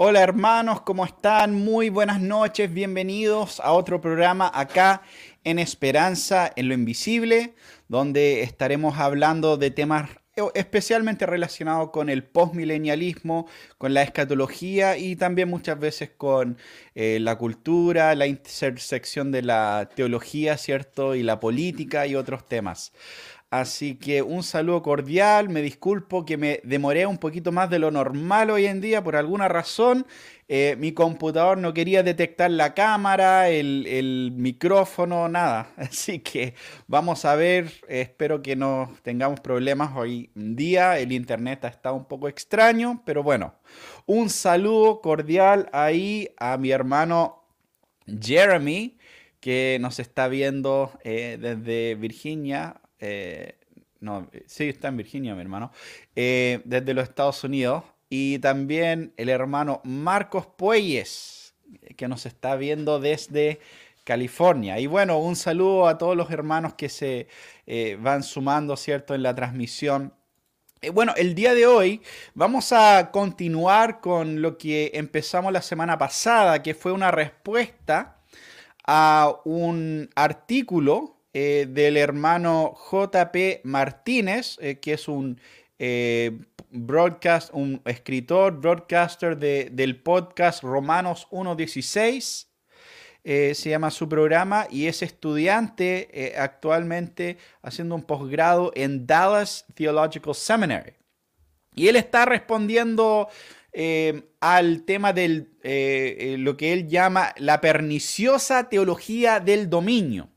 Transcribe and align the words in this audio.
Hola 0.00 0.20
hermanos, 0.20 0.82
¿cómo 0.82 1.04
están? 1.04 1.56
Muy 1.56 1.88
buenas 1.88 2.20
noches, 2.20 2.72
bienvenidos 2.72 3.58
a 3.58 3.72
otro 3.72 4.00
programa 4.00 4.48
acá 4.54 5.02
en 5.42 5.58
Esperanza 5.58 6.52
en 6.54 6.68
lo 6.68 6.74
Invisible, 6.74 7.56
donde 7.88 8.42
estaremos 8.42 8.96
hablando 8.96 9.56
de 9.56 9.72
temas 9.72 10.08
especialmente 10.54 11.26
relacionados 11.26 11.90
con 11.90 12.08
el 12.08 12.22
postmilenialismo, 12.22 13.48
con 13.76 13.92
la 13.92 14.02
escatología 14.02 14.96
y 14.96 15.16
también 15.16 15.48
muchas 15.50 15.80
veces 15.80 16.10
con 16.16 16.58
eh, 16.94 17.18
la 17.20 17.36
cultura, 17.36 18.14
la 18.14 18.28
intersección 18.28 19.32
de 19.32 19.42
la 19.42 19.88
teología, 19.96 20.56
¿cierto? 20.58 21.16
Y 21.16 21.24
la 21.24 21.40
política 21.40 22.06
y 22.06 22.14
otros 22.14 22.46
temas. 22.46 22.92
Así 23.50 23.94
que 23.94 24.20
un 24.20 24.42
saludo 24.42 24.82
cordial, 24.82 25.48
me 25.48 25.62
disculpo 25.62 26.26
que 26.26 26.36
me 26.36 26.60
demoré 26.64 27.06
un 27.06 27.16
poquito 27.16 27.50
más 27.50 27.70
de 27.70 27.78
lo 27.78 27.90
normal 27.90 28.50
hoy 28.50 28.66
en 28.66 28.82
día 28.82 29.02
por 29.02 29.16
alguna 29.16 29.48
razón. 29.48 30.06
Eh, 30.48 30.76
mi 30.78 30.92
computador 30.92 31.56
no 31.56 31.72
quería 31.72 32.02
detectar 32.02 32.50
la 32.50 32.74
cámara, 32.74 33.48
el, 33.48 34.32
micrófono, 34.36 35.30
nada. 35.30 35.70
Así 35.78 36.18
que 36.18 36.54
vamos 36.88 37.24
a 37.24 37.36
ver, 37.36 37.72
espero 37.88 38.42
que 38.42 38.54
no 38.54 38.94
tengamos 39.02 39.40
problemas 39.40 39.96
hoy 39.96 40.30
en 40.36 40.54
día. 40.54 40.98
El 40.98 41.12
internet 41.12 41.64
ha 41.64 41.68
estado 41.68 41.94
un 41.94 42.04
poco 42.04 42.28
extraño, 42.28 43.02
pero 43.06 43.22
bueno, 43.22 43.54
un 44.04 44.28
saludo 44.28 45.00
cordial 45.00 45.70
ahí 45.72 46.28
a 46.38 46.58
mi 46.58 46.70
hermano 46.70 47.44
Jeremy 48.06 48.98
que 49.40 49.78
nos 49.80 49.98
está 50.00 50.28
viendo 50.28 50.92
eh, 51.04 51.38
desde 51.40 51.94
Virginia. 51.94 52.82
Eh, 53.00 53.58
no, 54.00 54.30
sí, 54.46 54.68
está 54.68 54.88
en 54.88 54.96
Virginia, 54.96 55.34
mi 55.34 55.40
hermano, 55.40 55.72
eh, 56.14 56.60
desde 56.64 56.94
los 56.94 57.04
Estados 57.04 57.42
Unidos. 57.44 57.84
Y 58.10 58.38
también 58.38 59.12
el 59.16 59.28
hermano 59.28 59.82
Marcos 59.84 60.46
Pueyes, 60.46 61.54
que 61.96 62.08
nos 62.08 62.24
está 62.24 62.56
viendo 62.56 63.00
desde 63.00 63.60
California. 64.04 64.78
Y 64.78 64.86
bueno, 64.86 65.18
un 65.18 65.36
saludo 65.36 65.86
a 65.86 65.98
todos 65.98 66.16
los 66.16 66.30
hermanos 66.30 66.72
que 66.74 66.88
se 66.88 67.28
eh, 67.66 67.98
van 68.00 68.22
sumando, 68.22 68.76
¿cierto?, 68.76 69.14
en 69.14 69.22
la 69.22 69.34
transmisión. 69.34 70.14
bueno, 70.94 71.12
el 71.16 71.34
día 71.34 71.52
de 71.52 71.66
hoy 71.66 72.00
vamos 72.32 72.72
a 72.72 73.10
continuar 73.10 74.00
con 74.00 74.40
lo 74.40 74.56
que 74.56 74.92
empezamos 74.94 75.52
la 75.52 75.60
semana 75.60 75.98
pasada, 75.98 76.62
que 76.62 76.72
fue 76.72 76.92
una 76.92 77.10
respuesta 77.10 78.22
a 78.86 79.34
un 79.44 80.08
artículo 80.14 81.17
eh, 81.34 81.66
del 81.68 81.98
hermano 81.98 82.74
JP 82.90 83.60
Martínez, 83.64 84.56
eh, 84.62 84.78
que 84.78 84.94
es 84.94 85.08
un 85.08 85.38
eh, 85.78 86.40
broadcast, 86.70 87.50
un 87.52 87.82
escritor, 87.84 88.58
broadcaster 88.58 89.36
del 89.36 90.00
podcast 90.00 90.62
Romanos 90.62 91.28
1.16. 91.30 92.46
se 93.54 93.70
llama 93.70 93.90
su 93.90 94.08
programa 94.08 94.66
y 94.70 94.86
es 94.86 95.02
estudiante 95.02 96.34
actualmente 96.38 97.36
haciendo 97.62 97.94
un 97.94 98.02
posgrado 98.02 98.72
en 98.74 99.06
Dallas 99.06 99.66
Theological 99.74 100.34
Seminary. 100.34 100.94
Y 101.74 101.88
él 101.88 101.96
está 101.96 102.24
respondiendo 102.24 103.28
al 104.40 104.82
tema 104.84 105.12
de 105.12 106.36
lo 106.38 106.56
que 106.56 106.72
él 106.72 106.88
llama 106.88 107.34
la 107.36 107.60
perniciosa 107.60 108.68
teología 108.68 109.40
del 109.40 109.68
dominio 109.68 110.30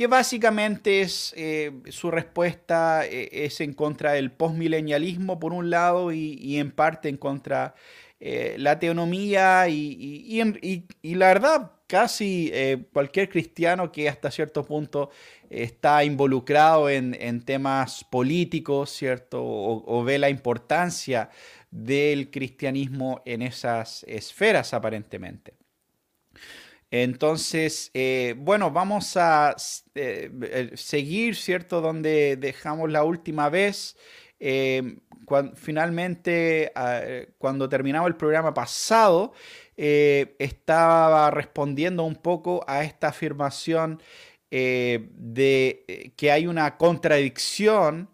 que 0.00 0.06
básicamente 0.06 1.02
es 1.02 1.34
eh, 1.36 1.72
su 1.90 2.10
respuesta 2.10 3.04
eh, 3.04 3.44
es 3.44 3.60
en 3.60 3.74
contra 3.74 4.12
del 4.12 4.32
postmilenialismo 4.32 5.38
por 5.38 5.52
un 5.52 5.68
lado 5.68 6.10
y, 6.10 6.56
en 6.56 6.70
parte 6.70 7.10
en 7.10 7.18
contra 7.18 7.74
eh, 8.18 8.54
la 8.56 8.78
teonomía 8.78 9.68
y, 9.68 10.40
la 11.02 11.26
verdad 11.26 11.72
casi 11.86 12.50
cualquier 12.94 13.28
cristiano 13.28 13.92
que 13.92 14.08
hasta 14.08 14.30
cierto 14.30 14.64
punto 14.64 15.10
está 15.50 16.02
involucrado 16.02 16.88
en, 16.88 17.42
temas 17.42 18.02
políticos, 18.02 18.88
¿cierto? 18.88 19.42
o 19.44 20.02
ve 20.02 20.18
la 20.18 20.30
importancia 20.30 21.28
del 21.70 22.30
cristianismo 22.30 23.20
en 23.26 23.42
esas 23.42 24.02
esferas 24.04 24.72
aparentemente. 24.72 25.59
Entonces, 26.90 27.90
eh, 27.94 28.34
bueno, 28.36 28.72
vamos 28.72 29.16
a 29.16 29.54
eh, 29.94 30.30
eh, 30.42 30.70
seguir, 30.74 31.36
¿cierto? 31.36 31.80
Donde 31.80 32.36
dejamos 32.36 32.90
la 32.90 33.04
última 33.04 33.48
vez. 33.48 33.96
finalmente, 35.54 36.72
ah, 36.74 37.02
cuando 37.38 37.68
terminaba 37.68 38.08
el 38.08 38.16
programa 38.16 38.52
pasado, 38.54 39.32
estaba 39.76 41.30
respondiendo 41.30 42.04
un 42.04 42.16
poco 42.16 42.64
a 42.66 42.82
esta 42.84 43.08
afirmación 43.08 44.02
de 44.50 46.12
que 46.16 46.30
hay 46.32 46.46
una 46.46 46.76
contradicción 46.76 48.10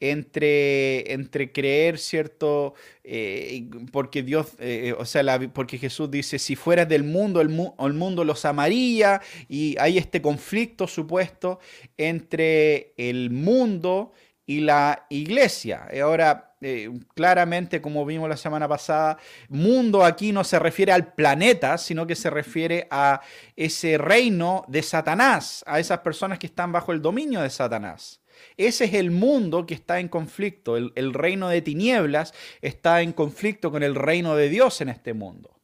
entre, 0.00 1.12
entre 1.12 1.52
creer, 1.52 1.98
¿cierto? 1.98 2.74
Eh, 3.04 3.68
porque 3.92 4.22
Dios, 4.22 4.54
eh, 4.58 4.94
o 4.98 5.04
sea, 5.04 5.38
porque 5.52 5.78
Jesús 5.78 6.10
dice, 6.10 6.38
si 6.38 6.56
fueras 6.56 6.88
del 6.88 7.04
mundo, 7.04 7.40
el, 7.42 7.50
mundo 7.50 8.24
los 8.24 8.44
amaría, 8.46 9.20
y 9.48 9.76
hay 9.78 9.98
este 9.98 10.22
conflicto 10.22 10.86
supuesto 10.86 11.60
entre 11.98 12.94
el 12.96 13.30
mundo 13.30 14.12
y 14.46 14.60
la 14.60 15.06
iglesia. 15.10 15.86
Ahora, 16.02 16.54
eh, 16.62 16.90
claramente, 17.14 17.80
como 17.80 18.04
vimos 18.04 18.28
la 18.28 18.36
semana 18.36 18.66
pasada, 18.66 19.18
mundo 19.48 20.04
aquí 20.04 20.32
no 20.32 20.44
se 20.44 20.58
refiere 20.58 20.92
al 20.92 21.12
planeta, 21.12 21.78
sino 21.78 22.06
que 22.06 22.16
se 22.16 22.30
refiere 22.30 22.88
a 22.90 23.20
ese 23.54 23.96
reino 23.96 24.64
de 24.66 24.82
Satanás, 24.82 25.62
a 25.66 25.78
esas 25.78 26.00
personas 26.00 26.38
que 26.38 26.46
están 26.46 26.72
bajo 26.72 26.92
el 26.92 27.00
dominio 27.00 27.42
de 27.42 27.50
Satanás. 27.50 28.20
Ese 28.56 28.84
es 28.84 28.94
el 28.94 29.10
mundo 29.10 29.66
que 29.66 29.74
está 29.74 30.00
en 30.00 30.08
conflicto. 30.08 30.76
El, 30.76 31.14
reino 31.14 31.48
de 31.48 31.62
tinieblas 31.62 32.34
está 32.60 33.02
en 33.02 33.12
conflicto 33.12 33.70
con 33.70 33.82
el 33.82 33.94
reino 33.94 34.36
de 34.36 34.48
Dios 34.48 34.80
en 34.80 34.88
este 34.88 35.14
mundo. 35.14 35.56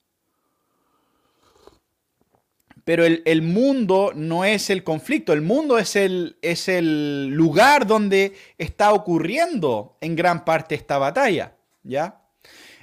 Pero 2.84 3.04
el, 3.04 3.42
mundo 3.42 4.12
no 4.14 4.44
es 4.44 4.70
el 4.70 4.84
conflicto, 4.84 5.32
el 5.32 5.42
mundo 5.42 5.76
es 5.76 5.96
el, 5.96 6.38
es 6.40 6.68
el 6.68 7.28
lugar 7.28 7.86
donde 7.86 8.34
está 8.58 8.92
ocurriendo 8.92 9.96
en 10.00 10.14
gran 10.14 10.44
parte 10.44 10.76
esta 10.76 10.96
batalla. 10.96 11.56
¿ya? 11.82 12.22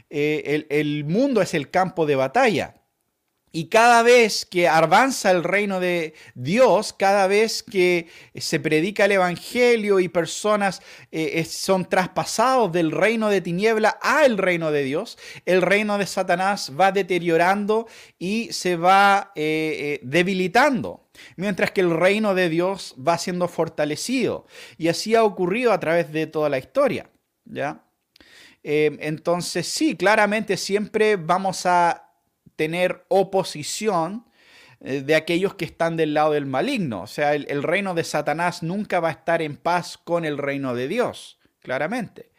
Eh, 0.10 0.44
el, 0.46 0.68
el 0.70 1.06
mundo 1.06 1.42
es 1.42 1.54
el 1.54 1.70
campo 1.70 2.06
de 2.06 2.16
batalla. 2.16 2.83
Y 3.56 3.66
cada 3.66 4.02
vez 4.02 4.48
que 4.48 4.68
avanza 4.68 5.30
el 5.30 5.44
reino 5.44 5.80
de 5.80 6.16
Dios, 6.34 6.92
cada 6.92 7.28
vez 7.28 7.62
que 7.62 8.08
se 8.36 8.60
predica 8.60 9.06
el 9.06 9.12
Evangelio 9.12 10.00
y 10.00 10.08
personas 10.08 10.82
eh, 11.12 11.46
son 11.46 11.88
traspasados 11.88 12.72
del 12.72 12.90
reino 12.90 13.30
de 13.30 13.42
tiniebla 13.42 13.90
al 14.02 14.40
reino 14.40 14.72
de 14.72 14.82
Dios, 14.82 15.20
el 15.46 15.62
reino 15.62 16.00
de 16.00 16.08
Satanás 16.08 16.72
va 16.80 16.92
deteriorando 16.92 17.86
y 18.18 18.52
se 18.52 18.76
va 18.76 19.32
eh, 19.36 19.44
eh, 19.78 20.00
debilitando, 20.02 21.08
mientras 21.36 21.70
que 21.70 21.82
el 21.82 21.92
reino 21.92 22.34
de 22.34 22.50
Dios 22.50 22.96
va 23.08 23.20
siendo 23.20 23.48
fortalecido. 23.48 24.48
Y 24.80 24.88
así 24.88 25.14
ha 25.14 25.24
ocurrido 25.24 25.74
a 25.74 25.80
través 25.80 26.12
de 26.12 26.26
toda 26.26 26.50
la 26.50 26.58
historia. 26.58 27.08
¿ya? 27.46 27.84
entonces, 28.64 29.68
sí, 29.68 29.96
claramente 29.96 30.56
siempre 30.56 31.18
vamos 31.18 31.66
a 31.66 32.03
tener 32.56 33.06
oposición 33.08 34.26
eh, 34.84 35.02
de 35.02 35.16
aquellos 35.16 35.56
que 35.56 35.66
están 35.66 35.96
del 35.96 36.14
lado 36.14 36.34
del 36.34 36.46
maligno. 36.46 37.04
O 37.04 37.08
sea, 37.08 37.34
el, 37.34 37.64
reino 37.64 37.94
de 37.94 38.04
Satanás 38.04 38.64
nunca 38.64 39.00
va 39.00 39.10
a 39.10 39.12
estar 39.12 39.42
en 39.42 39.56
paz 39.56 39.98
con 39.98 40.26
el 40.26 40.38
reino 40.38 40.76
de 40.76 40.88
Dios, 40.88 41.40
claramente. 41.62 42.32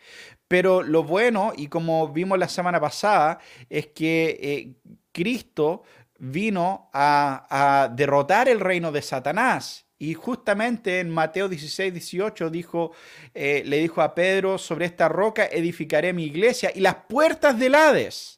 Pero 0.47 0.83
lo 0.83 1.03
bueno, 1.03 1.53
y 1.57 1.69
como 1.69 2.09
vimos 2.09 2.39
la 2.39 2.49
semana 2.49 2.81
pasada, 2.81 3.39
es 3.71 3.89
que 3.89 4.39
eh, 4.43 4.75
Cristo 5.11 5.85
vino 6.19 6.91
a, 6.93 7.91
derrotar 7.95 8.49
el 8.49 8.61
reino 8.61 8.93
de 8.93 9.03
Satanás. 9.03 9.87
Y 9.99 10.13
justamente 10.13 11.01
en 11.01 11.09
Mateo 11.09 11.49
16, 11.49 11.95
18 11.95 12.51
dijo, 12.51 12.93
eh, 13.33 13.63
le 13.65 13.79
dijo 13.79 14.03
a 14.03 14.15
Pedro, 14.15 14.59
sobre 14.59 14.85
esta 14.85 15.09
roca 15.09 15.47
edificaré 15.47 16.13
mi 16.13 16.25
iglesia 16.25 16.71
y 16.75 16.81
las 16.81 16.97
puertas 17.09 17.59
del 17.59 17.75
Hades 17.75 18.34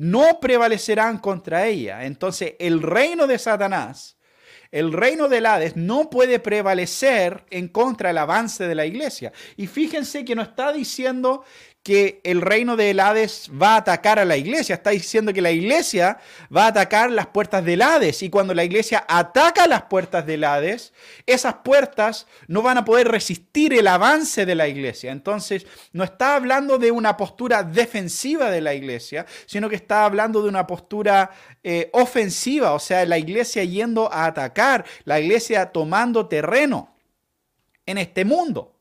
no 0.00 0.40
prevalecerán 0.40 1.18
contra 1.18 1.66
ella. 1.66 2.06
Entonces 2.06 2.54
el 2.58 2.80
reino 2.80 3.26
de 3.26 3.38
Satanás, 3.38 4.16
el 4.70 4.94
reino 4.94 5.28
del 5.28 5.44
Hades 5.44 5.76
no 5.76 6.08
puede 6.08 6.38
prevalecer 6.38 7.44
en 7.50 7.68
contra 7.68 8.08
del 8.08 8.16
avance 8.16 8.66
de 8.66 8.74
la 8.74 8.86
iglesia. 8.86 9.30
Y 9.58 9.66
fíjense 9.66 10.24
que 10.24 10.34
no 10.34 10.40
está 10.40 10.72
diciendo 10.72 11.44
que 11.82 12.20
el 12.24 12.42
reino 12.42 12.76
de 12.76 12.90
Hades 13.00 13.50
va 13.50 13.74
a 13.74 13.78
atacar 13.78 14.18
a 14.18 14.26
la 14.26 14.36
iglesia, 14.36 14.74
está 14.74 14.90
diciendo 14.90 15.32
que 15.32 15.40
la 15.40 15.50
iglesia 15.50 16.18
va 16.54 16.64
a 16.64 16.68
atacar 16.68 17.10
las 17.10 17.28
puertas 17.28 17.64
del 17.64 17.80
Hades 17.80 18.22
y 18.22 18.28
cuando 18.28 18.52
la 18.52 18.64
iglesia 18.64 19.06
ataca 19.08 19.66
las 19.66 19.82
puertas 19.82 20.26
del 20.26 20.44
Hades, 20.44 20.92
esas 21.24 21.54
puertas 21.64 22.26
no 22.48 22.60
van 22.60 22.76
a 22.76 22.84
poder 22.84 23.08
resistir 23.08 23.72
el 23.72 23.86
avance 23.86 24.44
de 24.44 24.54
la 24.54 24.68
iglesia. 24.68 25.10
Entonces, 25.10 25.66
no 25.92 26.04
está 26.04 26.34
hablando 26.34 26.76
de 26.76 26.90
una 26.90 27.16
postura 27.16 27.62
defensiva 27.62 28.50
de 28.50 28.60
la 28.60 28.74
iglesia, 28.74 29.24
sino 29.46 29.70
que 29.70 29.76
está 29.76 30.04
hablando 30.04 30.42
de 30.42 30.50
una 30.50 30.66
postura 30.66 31.30
eh, 31.62 31.88
ofensiva, 31.94 32.74
o 32.74 32.78
sea, 32.78 33.06
la 33.06 33.16
iglesia 33.16 33.64
yendo 33.64 34.12
a 34.12 34.26
atacar, 34.26 34.84
la 35.04 35.18
iglesia 35.18 35.72
tomando 35.72 36.28
terreno 36.28 36.94
en 37.86 37.96
este 37.96 38.26
mundo. 38.26 38.79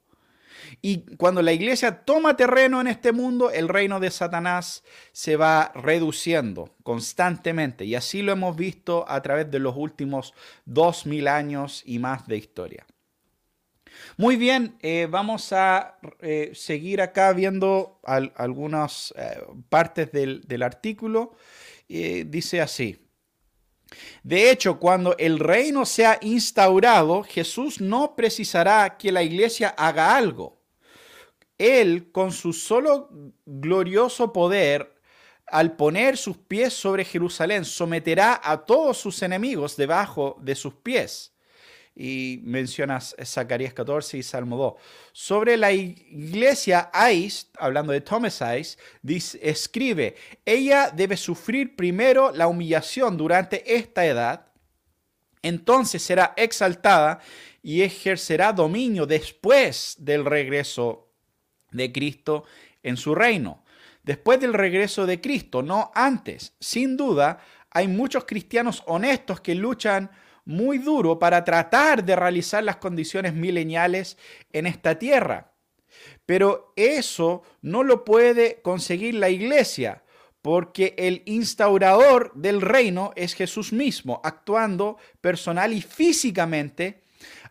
Y 0.81 1.15
cuando 1.17 1.41
la 1.41 1.51
iglesia 1.51 2.03
toma 2.05 2.37
terreno 2.37 2.79
en 2.79 2.87
este 2.87 3.11
mundo, 3.11 3.51
el 3.51 3.67
reino 3.67 3.99
de 3.99 4.11
Satanás 4.11 4.83
se 5.11 5.35
va 5.35 5.71
reduciendo 5.75 6.73
constantemente. 6.83 7.83
Y 7.83 7.95
así 7.95 8.21
lo 8.21 8.31
hemos 8.31 8.55
visto 8.55 9.05
a 9.07 9.21
través 9.21 9.51
de 9.51 9.59
los 9.59 9.75
últimos 9.75 10.33
dos 10.65 11.05
mil 11.05 11.27
años 11.27 11.83
y 11.85 11.99
más 11.99 12.27
de 12.27 12.37
historia. 12.37 12.85
Muy 14.17 14.37
bien, 14.37 14.77
eh, 14.81 15.07
vamos 15.09 15.51
a 15.51 15.97
eh, 16.21 16.51
seguir 16.53 17.01
acá 17.01 17.33
viendo 17.33 17.99
algunas 18.03 19.13
eh, 19.17 19.41
partes 19.69 20.11
del, 20.11 20.41
del 20.41 20.63
artículo. 20.63 21.35
dice 21.87 22.61
así. 22.61 22.97
De 24.23 24.51
hecho, 24.51 24.79
cuando 24.79 25.17
el 25.17 25.39
reino 25.39 25.85
sea 25.85 26.19
instaurado, 26.21 27.23
Jesús 27.23 27.81
no 27.81 28.15
precisará 28.15 28.97
que 28.97 29.11
la 29.11 29.23
iglesia 29.23 29.69
haga 29.69 30.15
algo. 30.15 30.58
Él, 31.59 32.09
con 32.11 32.31
su 32.31 32.53
solo 32.53 33.09
glorioso 33.45 34.33
poder, 34.33 34.95
al 35.45 35.75
poner 35.75 36.17
sus 36.17 36.37
pies 36.37 36.73
sobre 36.73 37.03
Jerusalén, 37.03 37.65
someterá 37.65 38.39
a 38.43 38.65
todos 38.65 38.97
sus 38.97 39.21
enemigos 39.21 39.75
debajo 39.75 40.37
de 40.41 40.55
sus 40.55 40.73
pies. 40.75 41.33
Y 41.95 42.39
mencionas 42.43 43.13
Zacarías 43.25 43.73
14 43.73 44.17
y 44.17 44.23
Salmo 44.23 44.55
2. 44.55 44.73
Sobre 45.11 45.57
la 45.57 45.73
iglesia 45.73 46.89
Ais, 46.93 47.51
hablando 47.57 47.91
de 47.91 47.99
Thomas 47.99 48.41
Ais, 48.41 48.77
escribe, 49.41 50.15
ella 50.45 50.91
debe 50.95 51.17
sufrir 51.17 51.75
primero 51.75 52.31
la 52.31 52.47
humillación 52.47 53.17
durante 53.17 53.75
esta 53.75 54.05
edad, 54.05 54.45
entonces 55.41 56.01
será 56.01 56.33
exaltada 56.37 57.19
y 57.61 57.81
ejercerá 57.81 58.53
dominio 58.53 59.05
después 59.05 59.95
del 59.97 60.23
regreso 60.23 61.08
de 61.71 61.91
Cristo 61.91 62.43
en 62.83 62.97
su 62.97 63.15
reino. 63.15 63.63
Después 64.03 64.39
del 64.39 64.53
regreso 64.53 65.05
de 65.05 65.21
Cristo, 65.21 65.61
no 65.61 65.91
antes. 65.93 66.53
Sin 66.59 66.97
duda, 66.97 67.39
hay 67.69 67.87
muchos 67.87 68.25
cristianos 68.25 68.83
honestos 68.87 69.41
que 69.41 69.55
luchan 69.55 70.09
muy 70.45 70.79
duro 70.79 71.19
para 71.19 71.43
tratar 71.43 72.03
de 72.03 72.15
realizar 72.15 72.63
las 72.63 72.77
condiciones 72.77 73.33
mileniales 73.33 74.17
en 74.51 74.65
esta 74.65 74.97
tierra. 74.97 75.51
Pero 76.25 76.73
eso 76.75 77.43
no 77.61 77.83
lo 77.83 78.03
puede 78.03 78.61
conseguir 78.61 79.15
la 79.15 79.29
iglesia, 79.29 80.03
porque 80.41 80.95
el 80.97 81.21
instaurador 81.25 82.31
del 82.33 82.61
reino 82.61 83.11
es 83.15 83.33
Jesús 83.33 83.73
mismo, 83.73 84.21
actuando 84.23 84.97
personal 85.21 85.73
y 85.73 85.81
físicamente 85.81 87.03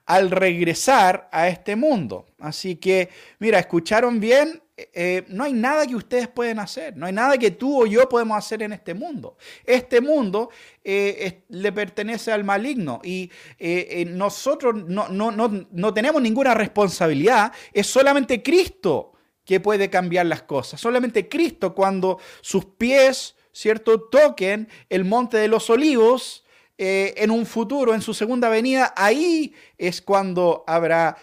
al 0.08 0.30
regresar 0.30 1.28
a 1.30 1.48
este 1.48 1.76
mundo. 1.76 2.24
Así 2.38 2.76
que, 2.76 3.10
mira, 3.40 3.58
escucharon 3.58 4.18
bien, 4.18 4.62
eh, 4.74 5.24
no 5.28 5.44
hay 5.44 5.52
nada 5.52 5.86
que 5.86 5.94
ustedes 5.94 6.28
pueden 6.28 6.60
hacer, 6.60 6.96
no 6.96 7.04
hay 7.04 7.12
nada 7.12 7.36
que 7.36 7.50
tú 7.50 7.82
o 7.82 7.86
yo 7.86 8.08
podemos 8.08 8.38
hacer 8.38 8.62
en 8.62 8.72
este 8.72 8.94
mundo. 8.94 9.36
Este 9.66 10.00
mundo 10.00 10.48
eh, 10.82 11.42
le 11.50 11.72
pertenece 11.72 12.32
al 12.32 12.42
maligno 12.42 13.02
y 13.04 13.30
eh, 13.58 14.06
nosotros 14.08 14.76
no, 14.86 15.08
no 15.10 15.94
tenemos 15.94 16.22
ninguna 16.22 16.54
responsabilidad, 16.54 17.52
es 17.70 17.86
solamente 17.86 18.42
Cristo 18.42 19.12
que 19.44 19.60
puede 19.60 19.90
cambiar 19.90 20.24
las 20.24 20.42
cosas, 20.42 20.80
solamente 20.80 21.28
Cristo 21.28 21.74
cuando 21.74 22.18
sus 22.40 22.64
pies, 22.64 23.36
¿cierto?, 23.52 24.00
toquen 24.00 24.68
el 24.88 25.04
monte 25.04 25.36
de 25.36 25.48
los 25.48 25.68
olivos, 25.68 26.46
eh, 26.80 27.12
en 27.16 27.32
un 27.32 27.44
futuro, 27.44 27.92
en 27.92 28.00
su 28.00 28.14
segunda 28.14 28.48
venida, 28.48 28.94
ahí 28.96 29.52
es 29.76 30.00
cuando 30.00 30.62
habrá 30.64 31.16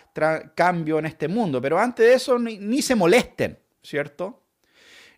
cambio 0.54 1.00
en 1.00 1.06
este 1.06 1.30
mundo. 1.30 1.62
Pero 1.62 1.80
antes 1.80 2.06
de 2.06 2.13
eso, 2.13 2.38
ni, 2.38 2.81
se 2.81 2.94
molesten, 2.94 3.57
¿cierto? 3.81 4.44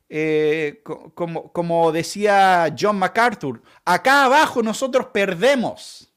Eh, 0.08 0.84
como, 1.16 1.52
como, 1.52 1.92
decía 1.92 2.72
John 2.80 3.00
MacArthur, 3.00 3.64
acá 3.84 4.26
abajo 4.26 4.62
nosotros 4.62 5.08
perdemos. 5.08 6.14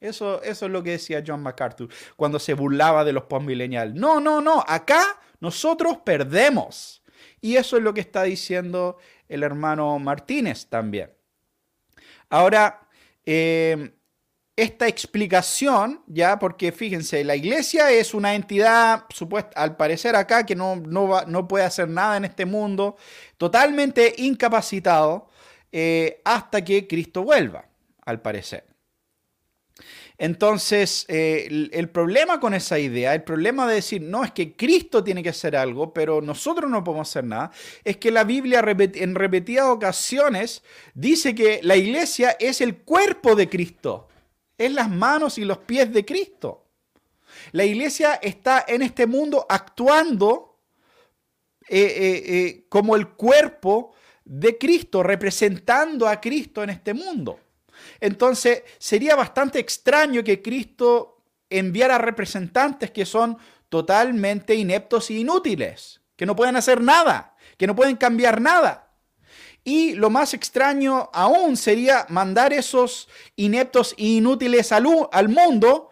Eso, 0.00 0.42
eso 0.42 0.66
es 0.66 0.72
lo 0.72 0.82
que 0.82 0.90
decía 0.90 1.22
John 1.24 1.40
MacArthur 1.40 1.88
cuando 2.16 2.40
se 2.40 2.54
burlaba 2.54 3.04
de 3.04 3.12
los 3.12 3.22
postmillennials. 3.22 3.94
No, 3.94 4.18
no, 4.18 4.40
no, 4.40 4.64
acá 4.66 5.20
nosotros 5.38 5.98
perdemos. 6.04 7.04
Y 7.40 7.54
eso 7.54 7.76
es 7.76 7.84
lo 7.84 7.94
que 7.94 8.00
está 8.00 8.24
diciendo 8.24 8.98
el 9.28 9.44
hermano 9.44 9.96
Martínez 10.00 10.66
también. 10.66 11.12
Ahora, 12.28 12.83
Em, 13.26 13.92
esta 14.56 14.86
explicación, 14.86 16.02
ya, 16.06 16.38
porque 16.38 16.70
fíjense, 16.70 17.24
la 17.24 17.34
iglesia 17.34 17.90
es 17.90 18.14
una 18.14 18.34
entidad, 18.34 19.04
al 19.56 19.76
parecer 19.76 20.14
acá, 20.14 20.46
que 20.46 20.54
no, 20.54 20.76
no, 20.76 21.48
puede 21.48 21.64
hacer 21.64 21.88
nada 21.88 22.16
en 22.16 22.24
este 22.24 22.46
mundo, 22.46 22.96
totalmente 23.36 24.14
incapacitado 24.18 25.28
eh, 25.72 26.20
hasta 26.24 26.62
que 26.62 26.86
Cristo 26.86 27.24
vuelva, 27.24 27.66
al 28.04 28.22
parecer. 28.22 28.73
Entonces, 30.16 31.04
eh, 31.08 31.70
el, 31.72 31.88
problema 31.90 32.38
con 32.38 32.54
esa 32.54 32.78
idea, 32.78 33.14
el 33.14 33.24
problema 33.24 33.66
de 33.66 33.76
decir, 33.76 34.00
no, 34.00 34.22
es 34.22 34.30
que 34.30 34.54
Cristo 34.54 35.02
tiene 35.02 35.24
que 35.24 35.30
hacer 35.30 35.56
algo, 35.56 35.92
pero 35.92 36.20
nosotros 36.20 36.70
no 36.70 36.84
podemos 36.84 37.08
hacer 37.08 37.24
nada, 37.24 37.50
es 37.82 37.96
que 37.96 38.12
la 38.12 38.22
Biblia 38.22 38.62
en 38.64 39.14
repetidas 39.16 39.66
ocasiones 39.66 40.62
dice 40.94 41.34
que 41.34 41.60
la 41.64 41.76
iglesia 41.76 42.36
es 42.38 42.60
el 42.60 42.76
cuerpo 42.76 43.34
de 43.34 43.48
Cristo, 43.48 44.08
es 44.56 44.70
las 44.72 44.88
manos 44.88 45.36
y 45.38 45.44
los 45.44 45.58
pies 45.58 45.92
de 45.92 46.04
Cristo. 46.04 46.64
La 47.50 47.64
iglesia 47.64 48.14
está 48.14 48.64
en 48.68 48.82
este 48.82 49.06
mundo 49.06 49.44
actuando 49.48 50.60
eh, 51.68 52.22
eh, 52.24 52.66
como 52.68 52.94
el 52.94 53.08
cuerpo 53.08 53.94
de 54.24 54.56
Cristo, 54.58 55.02
representando 55.02 56.06
a 56.06 56.20
Cristo 56.20 56.62
en 56.62 56.70
este 56.70 56.94
mundo. 56.94 57.40
Entonces 58.00 58.62
sería 58.78 59.16
bastante 59.16 59.58
extraño 59.58 60.22
que 60.22 60.42
Cristo 60.42 61.22
enviara 61.50 61.98
representantes 61.98 62.90
que 62.90 63.06
son 63.06 63.38
totalmente 63.68 64.54
ineptos 64.54 65.10
e 65.10 65.14
inútiles, 65.14 66.00
que 66.16 66.26
no 66.26 66.36
pueden 66.36 66.56
hacer 66.56 66.80
nada, 66.80 67.36
que 67.56 67.66
no 67.66 67.74
pueden 67.74 67.96
cambiar 67.96 68.40
nada. 68.40 68.92
Y 69.64 69.94
lo 69.94 70.10
más 70.10 70.34
extraño 70.34 71.10
aún 71.12 71.56
sería 71.56 72.06
mandar 72.08 72.52
esos 72.52 73.08
ineptos 73.34 73.94
e 73.96 74.04
inútiles 74.04 74.72
al, 74.72 74.86
al 75.10 75.28
mundo 75.28 75.90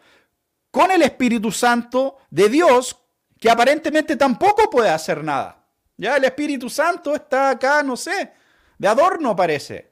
con 0.70 0.90
el 0.90 1.02
Espíritu 1.02 1.50
Santo 1.50 2.18
de 2.30 2.48
Dios, 2.48 2.98
que 3.40 3.50
aparentemente 3.50 4.16
tampoco 4.16 4.68
puede 4.70 4.90
hacer 4.90 5.24
nada. 5.24 5.66
Ya 5.96 6.16
el 6.16 6.24
Espíritu 6.24 6.68
Santo 6.68 7.14
está 7.14 7.50
acá, 7.50 7.82
no 7.82 7.96
sé, 7.96 8.32
de 8.78 8.88
adorno 8.88 9.34
parece. 9.36 9.91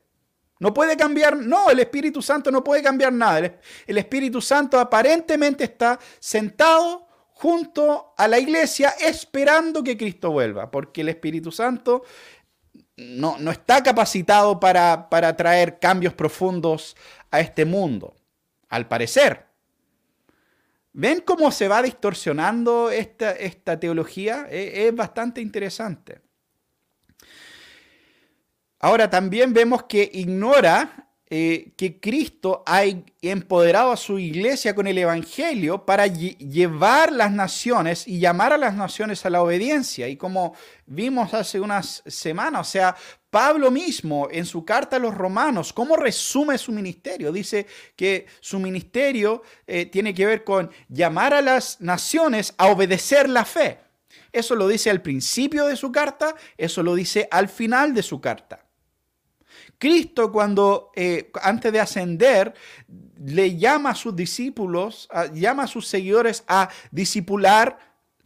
No 0.60 0.74
puede 0.74 0.94
cambiar, 0.94 1.38
no, 1.38 1.70
el 1.70 1.80
Espíritu 1.80 2.20
Santo 2.20 2.50
no 2.50 2.62
puede 2.62 2.82
cambiar 2.82 3.12
nada. 3.12 3.58
El 3.86 3.98
Espíritu 3.98 4.42
Santo 4.42 4.78
aparentemente 4.78 5.64
está 5.64 5.98
sentado 6.18 7.08
junto 7.32 8.12
a 8.16 8.28
la 8.28 8.38
iglesia 8.38 8.90
esperando 9.00 9.82
que 9.82 9.96
Cristo 9.96 10.30
vuelva, 10.30 10.70
porque 10.70 11.00
el 11.00 11.08
Espíritu 11.08 11.50
Santo 11.50 12.02
no, 12.98 13.38
no 13.38 13.50
está 13.50 13.82
capacitado 13.82 14.60
para, 14.60 15.08
para, 15.08 15.34
traer 15.34 15.78
cambios 15.78 16.12
profundos 16.12 16.94
a 17.30 17.40
este 17.40 17.64
mundo, 17.64 18.14
al 18.68 18.86
parecer. 18.86 19.46
¿Ven 20.92 21.22
cómo 21.22 21.50
se 21.50 21.68
va 21.68 21.80
distorsionando 21.80 22.90
esta, 22.90 23.30
esta 23.30 23.80
teología? 23.80 24.46
es 24.50 24.94
bastante 24.94 25.40
interesante. 25.40 26.20
Ahora 28.80 29.10
también 29.10 29.52
vemos 29.52 29.84
que 29.84 30.10
ignora 30.12 31.10
eh, 31.32 31.74
que 31.76 32.00
Cristo 32.00 32.64
ha 32.66 32.82
empoderado 33.22 33.92
a 33.92 33.96
su 33.96 34.18
iglesia 34.18 34.74
con 34.74 34.88
el 34.88 34.98
Evangelio 34.98 35.86
para 35.86 36.08
llevar 36.08 37.12
las 37.12 37.30
naciones 37.30 38.08
y 38.08 38.18
llamar 38.18 38.52
a 38.52 38.58
las 38.58 38.74
naciones 38.74 39.24
a 39.24 39.30
la 39.30 39.40
obediencia. 39.40 40.08
Y 40.08 40.16
como 40.16 40.54
vimos 40.86 41.32
hace 41.32 41.60
unas 41.60 42.02
semanas, 42.06 42.68
o 42.68 42.70
sea, 42.72 42.96
Pablo 43.30 43.70
mismo 43.70 44.28
en 44.28 44.44
su 44.44 44.64
carta 44.64 44.96
a 44.96 44.98
los 44.98 45.14
romanos, 45.14 45.72
¿cómo 45.72 45.94
resume 45.94 46.58
su 46.58 46.72
ministerio? 46.72 47.30
Dice 47.30 47.66
que 47.94 48.26
su 48.40 48.58
ministerio 48.58 49.42
eh, 49.68 49.86
tiene 49.86 50.12
que 50.14 50.26
ver 50.26 50.42
con 50.42 50.68
llamar 50.88 51.34
a 51.34 51.42
las 51.42 51.80
naciones 51.80 52.54
a 52.56 52.66
obedecer 52.66 53.28
la 53.28 53.44
fe. 53.44 53.78
Eso 54.32 54.56
lo 54.56 54.66
dice 54.66 54.90
al 54.90 55.00
principio 55.02 55.66
de 55.66 55.76
su 55.76 55.92
carta, 55.92 56.34
eso 56.56 56.82
lo 56.82 56.94
dice 56.94 57.28
al 57.30 57.48
final 57.48 57.94
de 57.94 58.02
su 58.02 58.20
carta. 58.20 58.64
Cristo 59.80 60.30
cuando 60.30 60.92
eh, 60.94 61.32
antes 61.42 61.72
de 61.72 61.80
ascender 61.80 62.54
le 63.16 63.56
llama 63.56 63.90
a 63.90 63.94
sus 63.94 64.14
discípulos, 64.14 65.08
llama 65.32 65.62
a 65.64 65.66
sus 65.66 65.88
seguidores 65.88 66.44
a 66.46 66.68
discipular 66.90 67.78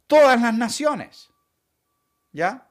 todas 0.09 0.41
las 0.43 0.53
naciones. 0.53 1.31
¿Ya? 2.33 2.69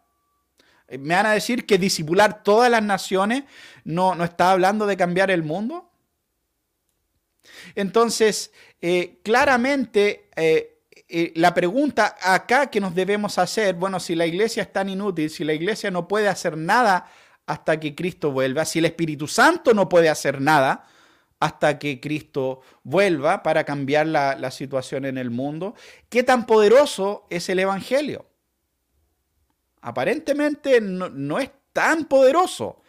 Eh, 0.90 0.98
¿Me 0.98 1.16
van 1.16 1.28
a 1.28 1.32
decir 1.32 1.66
que 1.66 1.78
discipular 1.78 2.44
todas 2.44 2.70
las 2.70 2.84
naciones 2.84 3.46
no, 3.86 4.16
no 4.16 4.26
está 4.26 4.52
hablando 4.52 4.86
de 4.86 4.98
cambiar 4.98 5.32
el 5.32 5.44
mundo? 5.44 5.90
Entonces, 7.76 8.52
eh, 8.82 9.22
claramente 9.24 10.30
la 11.36 11.54
pregunta 11.54 12.18
acá 12.22 12.70
que 12.70 12.82
nos 12.82 12.94
debemos 12.94 13.38
hacer, 13.38 13.76
bueno, 13.76 14.02
si 14.02 14.14
la 14.14 14.26
iglesia 14.26 14.64
es 14.64 14.74
tan 14.74 14.90
inútil, 14.90 15.30
si 15.30 15.46
la 15.46 15.54
iglesia 15.54 15.90
no 15.90 16.06
puede 16.06 16.28
hacer 16.28 16.58
nada 16.58 17.10
hasta 17.46 17.80
que 17.80 17.96
Cristo 17.96 18.32
vuelva, 18.32 18.66
si 18.66 18.80
el 18.80 18.86
Espíritu 18.86 19.28
Santo 19.28 19.74
no 19.74 19.90
puede 19.90 20.10
hacer 20.10 20.40
nada 20.42 20.88
hasta 21.40 21.78
que 21.78 22.00
Cristo 22.00 22.62
vuelva 22.84 23.44
para 23.44 23.66
cambiar 23.66 24.08
la, 24.08 24.52
situación 24.52 25.04
en 25.04 25.18
el 25.18 25.30
mundo, 25.30 25.76
¿qué 26.08 26.24
tan 26.24 26.46
poderoso 26.46 27.28
es 27.30 27.50
el 27.50 27.60
Evangelio? 27.60 28.26
Aparentemente 29.82 30.80
no, 30.80 31.40
es 31.40 31.52
tan 31.74 32.06
poderoso 32.06 32.82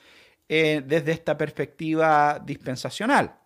eh, 0.49 0.83
desde 0.87 1.11
esta 1.11 1.37
perspectiva 1.37 2.39
dispensacional. 2.39 3.37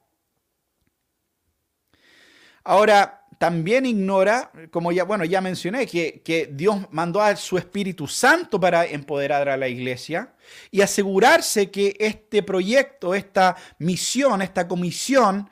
Ahora, 2.65 3.18
también 3.39 3.87
ignora, 3.87 4.51
como 4.71 4.93
ya, 4.93 5.05
bueno, 5.05 5.25
ya 5.25 5.41
mencioné, 5.41 5.87
que, 5.87 6.51
Dios 6.53 6.77
mandó 6.91 7.23
a 7.23 7.37
su 7.37 7.57
Espíritu 7.57 8.07
Santo 8.07 8.59
para 8.61 8.85
empoderar 8.85 9.49
a 9.49 9.57
la 9.57 9.69
iglesia 9.69 10.35
y 10.71 10.81
asegurarse 10.81 11.71
que 11.71 11.97
este 11.99 12.43
proyecto, 12.43 13.15
esta 13.15 13.57
misión, 13.79 14.43
esta 14.43 14.67
comisión 14.67 15.49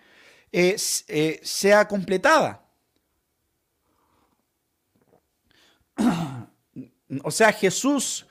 eh, 0.52 0.76
eh, 1.08 1.40
sea 1.42 1.86
completada. 1.88 2.62
O 7.22 7.30
sea, 7.30 7.52
Jesús 7.52 8.26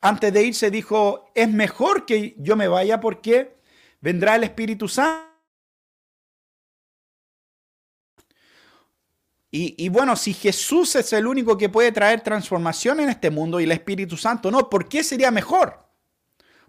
antes 0.00 0.32
de 0.32 0.42
irse 0.42 0.70
dijo, 0.70 1.30
es 1.34 1.48
mejor 1.48 2.06
que 2.06 2.34
yo 2.38 2.56
me 2.56 2.68
vaya 2.68 3.00
porque 3.00 3.56
vendrá 4.00 4.36
el 4.36 4.44
Espíritu 4.44 4.88
Santo 4.88 5.35
Y, 9.50 9.88
bueno, 9.88 10.16
si 10.16 10.34
Jesús 10.34 10.96
es 10.96 11.12
el 11.14 11.26
único 11.26 11.56
que 11.56 11.70
puede 11.70 11.90
traer 11.90 12.20
transformación 12.20 13.00
en 13.00 13.08
este 13.08 13.30
mundo 13.30 13.58
y 13.58 13.64
el 13.64 13.72
Espíritu 13.72 14.16
Santo 14.16 14.50
no, 14.50 14.68
¿por 14.68 14.86
qué 14.86 15.02
sería 15.02 15.30
mejor? 15.30 15.86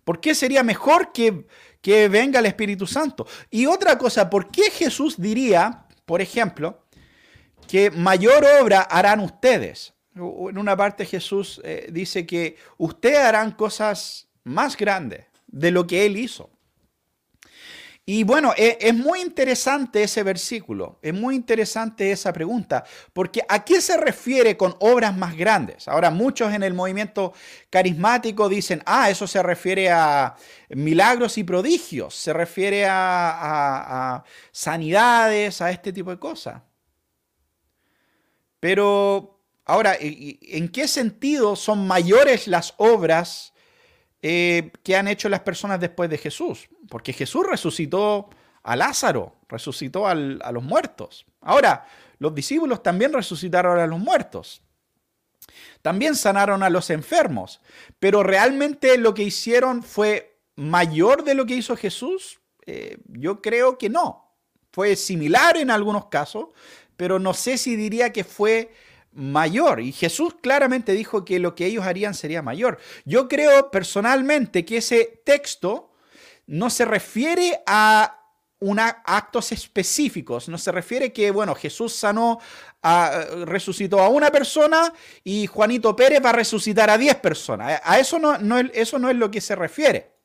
¿Por 0.05 0.22
qué 0.22 0.34
sería 0.34 0.63
mejor 0.63 1.12
que, 1.12 1.48
que 1.81 2.07
venga 2.07 2.39
el 2.39 2.46
Espíritu 2.46 2.88
Santo? 2.88 3.27
Y 3.50 3.65
otra 3.65 3.98
cosa, 3.98 4.29
¿por 4.29 4.50
qué 4.50 4.69
Jesús 4.72 5.19
diría, 5.19 5.86
por 6.05 6.22
ejemplo, 6.22 6.86
que 7.67 7.91
mayor 7.91 8.46
obra 8.62 8.81
harán 8.84 9.19
ustedes? 9.19 9.93
En 10.15 10.57
una 10.57 10.77
parte 10.77 11.05
Jesús 11.05 11.60
eh, 11.65 11.89
dice 11.91 12.25
que 12.25 12.55
ustedes 12.77 13.19
harán 13.19 13.51
cosas 13.51 14.29
más 14.43 14.77
grandes 14.77 15.25
de 15.48 15.72
lo 15.72 15.86
que 15.86 16.05
Él 16.05 16.15
hizo. 16.15 16.56
Y 18.09 18.23
bueno, 18.23 18.53
e, 18.55 18.77
es, 18.79 18.95
muy 18.95 19.19
interesante 19.19 20.01
ese 20.01 20.23
versículo, 20.23 20.97
es 21.01 21.13
muy 21.13 21.35
interesante 21.35 22.09
esa 22.09 22.31
pregunta, 22.31 22.85
porque 23.11 23.43
¿a 23.49 23.65
qué 23.65 23.81
se 23.81 23.97
refiere 23.97 24.55
con 24.55 24.77
obras 24.79 25.17
más 25.17 25.35
grandes? 25.35 25.89
Ahora, 25.89 26.09
muchos 26.09 26.53
en 26.53 26.63
el 26.63 26.73
movimiento 26.73 27.33
carismático 27.69 28.47
dicen, 28.47 28.81
ah, 28.85 29.09
eso 29.09 29.27
se 29.27 29.43
refiere 29.43 29.89
a 29.91 30.37
milagros 30.69 31.37
y 31.37 31.43
prodigios, 31.43 32.15
se 32.15 32.31
refiere 32.31 32.85
a, 32.85 34.13
a 34.15 34.23
sanidades, 34.53 35.59
a 35.59 35.69
este 35.69 35.91
tipo 35.91 36.09
de 36.09 36.17
cosas. 36.17 36.61
Pero, 38.61 39.41
ahora, 39.65 39.97
¿en 39.99 40.69
qué 40.69 40.87
sentido 40.87 41.57
son 41.57 41.85
mayores 41.85 42.47
las 42.47 42.73
obras 42.77 43.53
eh, 44.21 44.71
que 44.83 44.95
han 44.95 45.07
hecho 45.07 45.29
las 45.29 45.41
personas 45.41 45.79
después 45.79 46.09
de 46.09 46.17
Jesús. 46.17 46.69
Porque 46.89 47.13
Jesús 47.13 47.45
resucitó 47.47 48.29
a 48.63 48.75
Lázaro, 48.75 49.36
resucitó 49.47 50.07
a 50.07 50.15
los 50.15 50.63
muertos. 50.63 51.25
Ahora, 51.41 51.88
los 52.19 52.33
discípulos 52.33 52.83
también 52.83 53.13
resucitaron 53.13 53.79
a 53.79 53.88
los 53.88 54.00
muertos. 54.00 54.62
También 55.81 56.15
sanaron 56.15 56.63
a 56.63 56.69
los 56.69 56.89
enfermos. 56.89 57.62
Pero 58.00 58.24
realmente 58.24 58.97
lo 58.97 59.13
que 59.13 59.24
hicieron 59.24 59.83
fue 59.83 60.38
mayor 60.55 61.24
de 61.24 61.36
lo 61.36 61.45
que 61.45 61.55
hizo 61.55 61.75
Jesús. 61.77 62.39
Eh, 62.65 62.97
yo 63.07 63.41
creo 63.41 63.77
que 63.77 63.89
no. 63.89 64.36
Fue 64.71 64.95
similar 64.95 65.57
en 65.57 65.71
algunos 65.71 66.07
casos, 66.07 66.50
pero 66.97 67.19
no 67.19 67.33
sé 67.33 67.57
si 67.57 67.75
diría 67.75 68.12
que 68.12 68.24
fue 68.24 68.74
mayor. 69.17 69.81
Y 69.81 69.91
Jesús 69.91 70.36
claramente 70.41 70.93
dijo 70.93 71.25
que 71.25 71.39
lo 71.39 71.55
que 71.55 71.65
ellos 71.65 71.86
harían 71.86 72.13
sería 72.13 72.41
mayor. 72.41 72.77
Yo 73.03 73.27
creo 73.27 73.71
personalmente 73.71 74.63
que 74.63 74.77
ese 74.77 75.21
texto 75.25 75.91
no 76.45 76.69
se 76.69 76.86
refiere 76.86 77.62
a 77.65 78.13
una, 78.59 79.01
actos 79.05 79.51
específicos, 79.51 80.50
no 80.50 80.57
se 80.57 80.71
refiere 80.71 81.12
que, 81.12 81.31
bueno, 81.31 81.53
Jesús 81.55 81.93
sanó, 81.93 82.39
a, 82.81 83.25
resucitó 83.45 84.00
a 84.01 84.09
una 84.09 84.31
persona 84.31 84.93
y 85.24 85.47
Juanito 85.47 85.95
Pérez 85.95 86.24
va 86.24 86.29
a 86.29 86.33
resucitar 86.33 86.89
a 86.89 86.97
10 86.97 87.15
personas. 87.15 87.81
A 87.83 88.00
eso 88.00 88.19
no, 88.19 88.38
no, 88.38 88.59
eso 88.59 89.00
no 89.00 89.09
es 89.09 89.15
lo 89.15 89.29
que 89.29 89.41
se 89.41 89.55
refiere. 89.55 90.16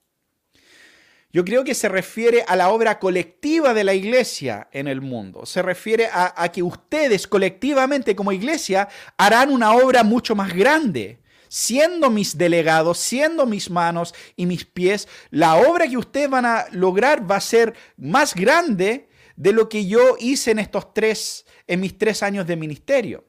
Yo 1.33 1.45
creo 1.47 1.65
que 1.65 1.75
se 1.75 1.89
refiere 1.89 2.45
a 2.47 2.57
la 2.57 2.69
obra 2.69 2.99
colectiva 2.99 3.73
de 3.73 3.85
la 3.85 3.95
iglesia 3.95 4.69
en 4.71 4.87
el 4.87 5.01
mundo. 5.01 5.47
Se 5.47 5.63
refiere 5.63 6.09
a, 6.13 6.53
que 6.53 6.63
ustedes 6.63 7.27
colectivamente 7.27 8.15
como 8.15 8.33
iglesia 8.33 8.89
harán 9.17 9.51
una 9.51 9.73
obra 9.73 10.03
mucho 10.03 10.35
más 10.35 10.53
grande. 10.55 11.21
Siendo 11.49 12.11
mis 12.11 12.37
delegados, 12.37 12.99
siendo 12.99 13.47
mis 13.47 13.71
manos 13.71 14.15
y 14.37 14.47
mis 14.47 14.65
pies, 14.65 15.09
la 15.31 15.57
obra 15.57 15.87
que 15.87 15.97
ustedes 15.97 16.29
van 16.29 16.47
a 16.47 16.67
lograr 16.71 17.31
va 17.31 17.37
a 17.37 17.41
ser 17.41 17.75
más 17.97 18.35
grande 18.35 19.09
de 19.37 19.53
lo 19.53 19.69
que 19.69 19.87
yo 19.87 20.17
hice 20.19 20.51
en 20.51 20.59
estos 20.59 20.93
tres, 20.93 21.47
en 21.67 21.81
mis 21.81 21.97
tres 21.97 22.23
años 22.23 22.47
de 22.47 22.57
ministerio. 22.57 23.25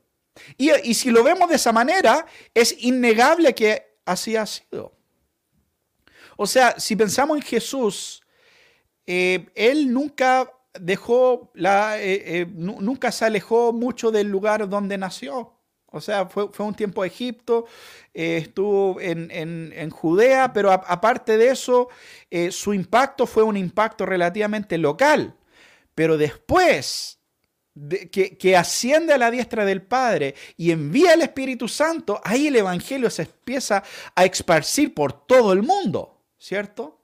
Y, 0.57 0.93
si 0.93 1.09
lo 1.11 1.23
vemos 1.23 1.49
de 1.49 1.55
esa 1.55 1.71
manera, 1.71 2.25
es 2.53 2.75
innegable 2.79 3.53
que 3.53 3.97
así 4.05 4.35
ha 4.35 4.45
sido. 4.45 4.97
O 6.37 6.47
sea, 6.47 6.79
si 6.79 6.95
pensamos 6.95 7.37
en 7.37 7.43
Jesús, 7.43 8.23
eh, 9.05 9.47
él 9.55 9.91
nunca 9.91 10.51
dejó 10.79 11.51
eh, 11.55 12.23
eh, 12.25 12.47
nunca 12.51 13.11
se 13.11 13.25
alejó 13.25 13.73
mucho 13.73 14.11
del 14.11 14.29
lugar 14.29 14.67
donde 14.69 14.97
nació. 14.97 15.53
O 15.95 16.01
sea, 16.01 16.25
fue, 16.25 16.49
un 16.57 16.73
tiempo 16.73 17.03
de 17.03 17.09
Egipto, 17.09 17.67
estuvo 18.11 18.99
en, 18.99 19.89
Judea, 19.91 20.51
pero 20.51 20.71
aparte 20.71 21.37
de 21.37 21.49
eso, 21.49 21.87
su 22.49 22.73
impacto 22.73 23.27
fue 23.27 23.43
un 23.43 23.55
impacto 23.57 24.03
relativamente 24.03 24.79
local. 24.79 25.35
Pero 25.93 26.17
después 26.17 27.19
que, 28.11 28.35
que, 28.39 28.57
asciende 28.57 29.13
a 29.13 29.19
la 29.19 29.29
diestra 29.29 29.65
del 29.65 29.83
Padre 29.83 30.33
y 30.57 30.71
envía 30.71 31.13
el 31.13 31.21
Espíritu 31.21 31.67
Santo, 31.67 32.19
ahí 32.23 32.47
el 32.47 32.55
Evangelio 32.55 33.11
se 33.11 33.21
empieza 33.23 33.83
a 34.15 34.25
esparcir 34.25 34.95
por 34.95 35.27
todo 35.27 35.53
el 35.53 35.61
mundo. 35.61 36.12
¿Cierto? 36.43 36.99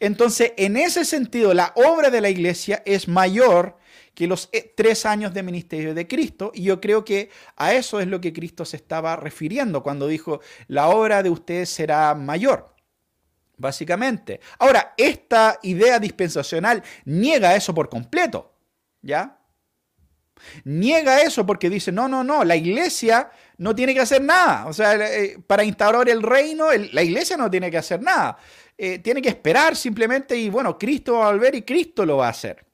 Entonces, 0.00 0.52
en 0.56 0.76
ese 0.76 1.04
sentido, 1.04 1.54
la 1.54 1.72
obra 1.76 2.10
de 2.10 2.20
la 2.20 2.28
iglesia 2.28 2.82
es 2.84 3.06
mayor 3.06 3.78
que 4.14 4.26
los 4.26 4.48
eh, 4.50 4.74
tres 4.76 5.06
años 5.06 5.32
de 5.32 5.44
ministerio 5.44 5.94
de 5.94 6.08
Cristo, 6.08 6.50
y 6.52 6.64
yo 6.64 6.80
creo 6.80 7.04
que 7.04 7.30
a 7.54 7.72
eso 7.74 8.00
es 8.00 8.08
lo 8.08 8.20
que 8.20 8.32
Cristo 8.32 8.64
se 8.64 8.76
estaba 8.76 9.14
refiriendo 9.14 9.84
cuando 9.84 10.08
dijo, 10.08 10.40
la 10.66 10.88
obra 10.88 11.22
de 11.22 11.30
ustedes 11.30 11.70
será 11.70 12.16
mayor. 12.16 12.74
Básicamente. 13.56 14.40
Ahora, 14.58 14.94
esta 14.96 15.60
idea 15.62 16.00
dispensacional 16.00 16.82
niega 17.04 17.54
eso 17.54 17.72
por 17.72 17.88
completo. 17.88 18.54
¿Ya? 19.02 19.38
Niega 20.64 21.22
eso 21.22 21.46
porque 21.46 21.70
dice, 21.70 21.92
no, 21.92 22.08
no, 22.08 22.24
no, 22.24 22.44
la 22.44 22.56
iglesia 22.56 23.30
no 23.58 23.74
tiene 23.74 23.94
que 23.94 24.00
hacer 24.00 24.22
nada. 24.22 24.66
O 24.66 24.72
sea, 24.72 24.94
eh, 24.94 25.38
para 25.46 25.64
instaurar 25.64 26.08
el 26.08 26.22
reino, 26.22 26.68
la 26.92 27.02
iglesia 27.02 27.36
no 27.36 27.50
tiene 27.50 27.70
que 27.70 27.78
hacer 27.78 28.00
nada. 28.02 28.38
Eh, 28.76 29.00
tiene 29.00 29.20
que 29.20 29.28
esperar 29.28 29.76
simplemente 29.76 30.36
y 30.36 30.48
bueno, 30.48 30.78
Cristo 30.78 31.18
va 31.18 31.28
a 31.28 31.32
volver 31.32 31.54
y 31.56 31.62
Cristo 31.62 32.06
lo 32.06 32.18
va 32.18 32.28
a 32.28 32.30
hacer. 32.30 32.64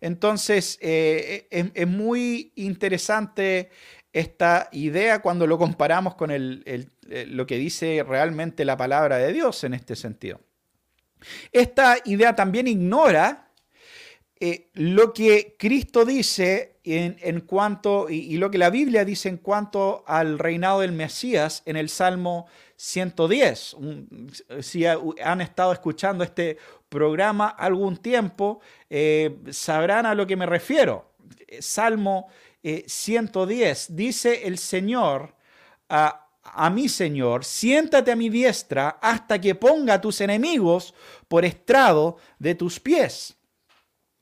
Entonces, 0.00 0.78
eh, 0.80 1.46
es, 1.50 1.86
muy 1.86 2.52
interesante 2.56 3.70
esta 4.12 4.68
idea 4.72 5.20
cuando 5.20 5.46
lo 5.46 5.58
comparamos 5.58 6.14
con 6.14 6.30
lo 6.32 7.46
que 7.46 7.56
dice 7.56 8.04
realmente 8.06 8.64
la 8.64 8.76
palabra 8.76 9.18
de 9.18 9.32
Dios 9.32 9.64
en 9.64 9.74
este 9.74 9.96
sentido. 9.96 10.40
Esta 11.52 11.96
idea 12.04 12.34
también 12.34 12.66
ignora 12.66 13.46
eh, 14.38 14.70
lo 14.74 15.12
que 15.12 15.56
Cristo 15.58 16.04
dice 16.04 16.75
en, 16.86 17.40
cuanto, 17.40 18.08
y, 18.08 18.36
lo 18.36 18.50
que 18.50 18.58
la 18.58 18.70
Biblia 18.70 19.04
dice 19.04 19.28
en 19.28 19.38
cuanto 19.38 20.04
al 20.06 20.38
reinado 20.38 20.80
del 20.80 20.92
Mesías 20.92 21.62
en 21.66 21.76
el 21.76 21.88
Salmo 21.88 22.46
110. 22.76 23.76
si 24.60 24.86
han 24.86 25.40
estado 25.40 25.72
escuchando 25.72 26.22
este 26.22 26.58
programa 26.88 27.48
algún 27.48 27.96
tiempo, 27.96 28.60
eh, 28.88 29.36
sabrán 29.50 30.06
a 30.06 30.14
lo 30.14 30.26
que 30.26 30.36
me 30.36 30.46
refiero. 30.46 31.12
Salmo 31.58 32.28
110, 32.62 33.96
dice 33.96 34.46
el 34.46 34.58
Señor 34.58 35.34
a, 35.88 36.28
a 36.42 36.70
mi 36.70 36.88
Señor, 36.88 37.44
siéntate 37.44 38.12
a 38.12 38.16
mi 38.16 38.28
diestra 38.28 38.98
hasta 39.02 39.40
que 39.40 39.54
ponga 39.54 39.94
a 39.94 40.00
tus 40.00 40.20
enemigos 40.20 40.94
por 41.28 41.44
estrado 41.44 42.16
de 42.38 42.54
tus 42.54 42.78
pies. 42.78 43.36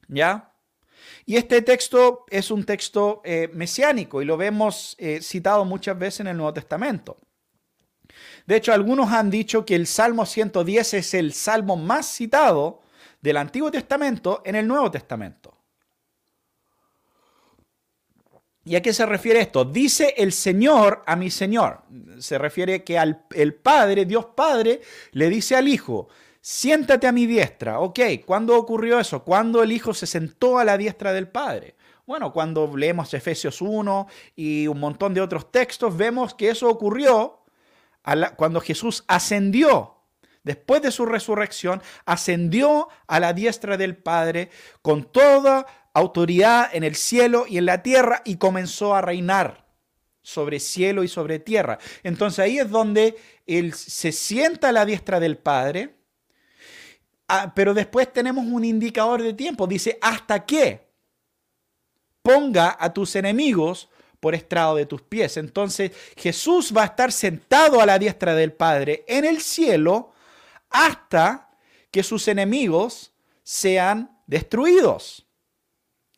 ¿Ya? 0.08 0.53
Y 1.26 1.36
este 1.36 1.62
texto 1.62 2.26
es 2.28 2.50
un 2.50 2.64
texto 2.64 3.22
eh, 3.24 3.48
mesiánico 3.52 4.20
y 4.20 4.24
lo 4.24 4.36
vemos 4.36 4.94
eh, 4.98 5.20
citado 5.22 5.64
muchas 5.64 5.98
veces 5.98 6.20
en 6.20 6.26
el 6.28 6.36
Nuevo 6.36 6.52
Testamento. 6.52 7.16
De 8.46 8.56
hecho, 8.56 8.72
algunos 8.72 9.10
han 9.10 9.30
dicho 9.30 9.64
que 9.64 9.74
el 9.74 9.86
Salmo 9.86 10.26
110 10.26 10.94
es 10.94 11.14
el 11.14 11.32
salmo 11.32 11.76
más 11.76 12.06
citado 12.06 12.82
del 13.22 13.38
Antiguo 13.38 13.70
Testamento 13.70 14.42
en 14.44 14.54
el 14.56 14.66
Nuevo 14.66 14.90
Testamento. 14.90 15.56
¿Y 18.66 18.76
a 18.76 18.82
qué 18.82 18.92
se 18.92 19.04
refiere 19.04 19.40
esto? 19.40 19.64
Dice 19.64 20.14
el 20.16 20.32
Señor 20.32 21.02
a 21.06 21.16
mi 21.16 21.30
Señor. 21.30 21.82
Se 22.18 22.38
refiere 22.38 22.82
que 22.82 22.98
al, 22.98 23.24
el 23.34 23.54
Padre, 23.54 24.04
Dios 24.04 24.26
Padre, 24.34 24.80
le 25.12 25.28
dice 25.28 25.56
al 25.56 25.68
Hijo, 25.68 26.08
siéntate 26.46 27.06
a 27.06 27.12
mi 27.12 27.24
diestra. 27.24 27.80
Ok, 27.80 28.00
¿cuándo 28.26 28.54
ocurrió 28.58 29.00
eso? 29.00 29.24
¿Cuándo 29.24 29.62
el 29.62 29.72
Hijo 29.72 29.94
se 29.94 30.06
sentó 30.06 30.58
a 30.58 30.64
la 30.64 30.76
diestra 30.76 31.14
del 31.14 31.26
Padre? 31.26 31.74
Bueno, 32.04 32.34
cuando 32.34 32.76
leemos 32.76 33.14
Efesios 33.14 33.62
1 33.62 34.06
y 34.36 34.66
un 34.66 34.78
montón 34.78 35.14
de 35.14 35.22
otros 35.22 35.50
textos, 35.50 35.96
vemos 35.96 36.34
que 36.34 36.50
eso 36.50 36.68
ocurrió 36.68 37.44
cuando 38.36 38.60
Jesús 38.60 39.04
ascendió. 39.08 40.02
Después 40.42 40.82
de 40.82 40.90
su 40.90 41.06
resurrección, 41.06 41.80
ascendió 42.04 42.88
a 43.06 43.20
la 43.20 43.32
diestra 43.32 43.78
del 43.78 43.96
Padre 43.96 44.50
con 44.82 45.04
toda 45.04 45.64
autoridad 45.94 46.68
en 46.74 46.84
el 46.84 46.94
cielo 46.94 47.46
y 47.48 47.56
en 47.56 47.64
la 47.64 47.82
tierra 47.82 48.20
y 48.22 48.36
comenzó 48.36 48.94
a 48.94 49.00
reinar 49.00 49.64
sobre 50.20 50.60
cielo 50.60 51.04
y 51.04 51.08
sobre 51.08 51.38
tierra. 51.38 51.78
Entonces 52.02 52.40
ahí 52.40 52.58
es 52.58 52.68
donde 52.68 53.16
él 53.46 53.72
se 53.72 54.12
sienta 54.12 54.68
a 54.68 54.72
la 54.72 54.84
diestra 54.84 55.20
del 55.20 55.38
Padre, 55.38 55.93
ah, 57.28 57.52
pero 57.54 57.74
después 57.74 58.12
tenemos 58.12 58.44
un 58.46 58.64
indicador 58.64 59.22
de 59.22 59.32
tiempo. 59.32 59.66
Dice, 59.66 59.98
hasta 60.00 60.44
que 60.44 60.86
ponga 62.22 62.76
a 62.78 62.92
tus 62.92 63.16
enemigos 63.16 63.88
por 64.20 64.34
estrado 64.34 64.76
de 64.76 64.86
tus 64.86 65.02
pies. 65.02 65.36
Entonces 65.36 65.92
Jesús 66.16 66.72
va 66.74 66.82
a 66.82 66.86
estar 66.86 67.12
sentado 67.12 67.80
a 67.80 67.86
la 67.86 67.98
diestra 67.98 68.34
del 68.34 68.52
Padre 68.52 69.04
en 69.06 69.24
el 69.24 69.40
cielo 69.40 70.12
hasta 70.70 71.50
que 71.90 72.02
sus 72.02 72.26
enemigos 72.28 73.12
sean 73.42 74.18
destruidos 74.26 75.24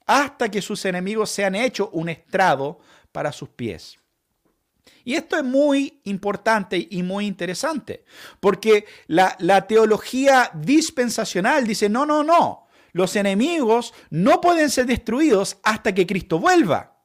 hasta 0.06 0.48
que 0.48 0.62
sus 0.62 0.84
enemigos 0.84 1.30
sean 1.30 1.56
hechos 1.56 1.88
un 1.92 2.08
estrado 2.08 2.78
para 3.12 3.32
sus 3.32 3.48
pies. 3.48 3.98
Y 5.06 5.14
esto 5.14 5.36
es 5.36 5.44
muy 5.44 6.00
importante 6.02 6.84
y 6.90 7.04
muy 7.04 7.26
interesante, 7.26 8.04
porque 8.40 8.86
la, 9.06 9.36
teología 9.68 10.50
dispensacional 10.52 11.64
dice, 11.64 11.88
no, 11.88 12.04
no, 12.04 12.25
no, 12.25 12.66
los 12.90 13.14
enemigos 13.14 13.94
no 14.10 14.40
pueden 14.40 14.68
ser 14.68 14.86
destruidos 14.86 15.58
hasta 15.62 15.94
que 15.94 16.08
Cristo 16.08 16.40
vuelva. 16.40 16.96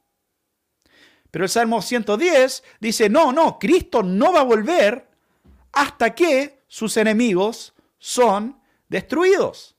Pero 1.29 1.45
el 1.45 1.49
Salmo 1.51 1.79
110 1.79 2.63
dice, 2.79 3.07
no, 3.07 3.31
no, 3.31 3.59
Cristo 3.59 4.01
no 4.01 4.33
va 4.33 4.39
a 4.39 4.45
volver 4.45 5.07
hasta 5.71 6.15
que 6.15 6.63
sus 6.67 6.97
enemigos 6.97 7.75
son 7.99 8.59
destruidos. 8.89 9.75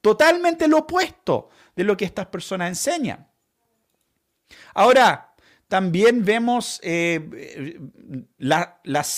Totalmente 0.00 0.66
lo 0.66 0.78
opuesto 0.78 1.50
de 1.76 1.84
lo 1.84 1.96
que 1.96 2.04
estas 2.04 2.26
personas 2.26 2.70
enseñan. 2.70 3.28
Ahora, 4.74 5.33
también 5.74 6.24
vemos 6.24 6.78
eh, 6.84 7.80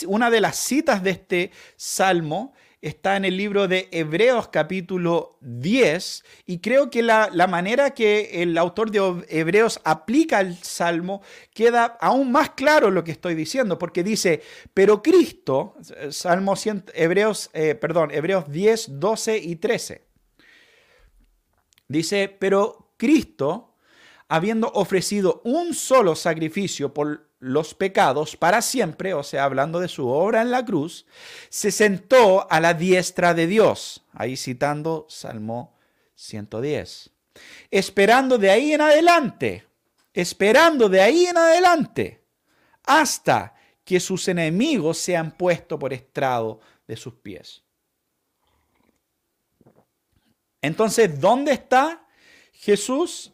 una 0.06 0.30
de 0.30 0.40
las 0.40 0.56
citas 0.56 1.02
de 1.02 1.10
este 1.10 1.50
salmo 1.76 2.54
está 2.80 3.18
en 3.18 3.26
el 3.26 3.36
libro 3.36 3.68
de 3.68 3.90
Hebreos 3.92 4.48
capítulo 4.48 5.36
10 5.42 6.25
y 6.46 6.60
creo 6.60 6.88
que 6.88 7.02
la, 7.02 7.28
manera 7.46 7.90
que 7.90 8.42
el 8.42 8.56
autor 8.56 8.90
de 8.90 9.26
Hebreos 9.28 9.82
aplica 9.84 10.40
el 10.40 10.56
salmo 10.56 11.21
queda 11.52 11.99
aún 12.00 12.32
más 12.32 12.52
claro 12.52 12.90
lo 12.90 13.04
que 13.04 13.12
estoy 13.12 13.34
diciendo 13.34 13.78
porque 13.78 14.02
dice, 14.02 14.40
pero 14.73 15.02
Cristo, 15.02 15.75
salmo 16.08 16.56
100, 16.56 16.84
Hebreos, 16.95 17.50
eh, 17.52 17.75
perdón, 17.75 18.12
Hebreos 18.12 18.50
10, 18.50 18.99
12 18.99 19.36
y 19.36 19.56
13. 19.56 20.06
Dice, 21.86 22.34
pero 22.38 22.95
Cristo, 22.97 23.75
habiendo 24.28 24.69
ofrecido 24.73 25.41
un 25.45 25.75
solo 25.75 26.17
sacrificio 26.17 26.93
por 26.93 27.30
los 27.39 27.75
pecados 27.75 28.36
para 28.36 28.62
siempre, 28.62 29.15
o 29.15 29.23
sea, 29.23 29.45
hablando 29.45 29.78
de 29.78 29.89
su 29.89 30.08
obra 30.08 30.43
en 30.43 30.50
la 30.50 30.65
cruz, 30.65 31.06
se 31.49 31.71
sentó 31.71 32.50
a 32.50 32.60
la 32.60 32.75
diestra 32.75 33.34
de 33.34 33.47
Dios, 33.47 34.04
ahí 34.12 34.36
citando 34.36 35.06
Salmo 35.08 35.76
110, 36.15 37.10
esperando 37.71 38.39
de 38.39 38.50
ahí 38.50 38.73
en 38.73 38.80
adelante, 38.80 39.67
esperando 40.15 40.89
de 40.89 41.02
ahí 41.02 41.26
en 41.26 41.36
adelante, 41.36 42.25
hasta 42.84 43.54
que 43.84 44.00
sus 44.00 44.26
enemigos 44.28 44.99
sean 44.99 45.30
puestos 45.30 45.78
por 45.78 45.93
estrado 45.93 46.60
de 46.89 46.97
sus 46.97 47.15
pies. 47.15 47.62
Entonces, 50.62 51.21
¿dónde 51.21 51.52
está 51.52 52.08
Jesús? 52.52 53.32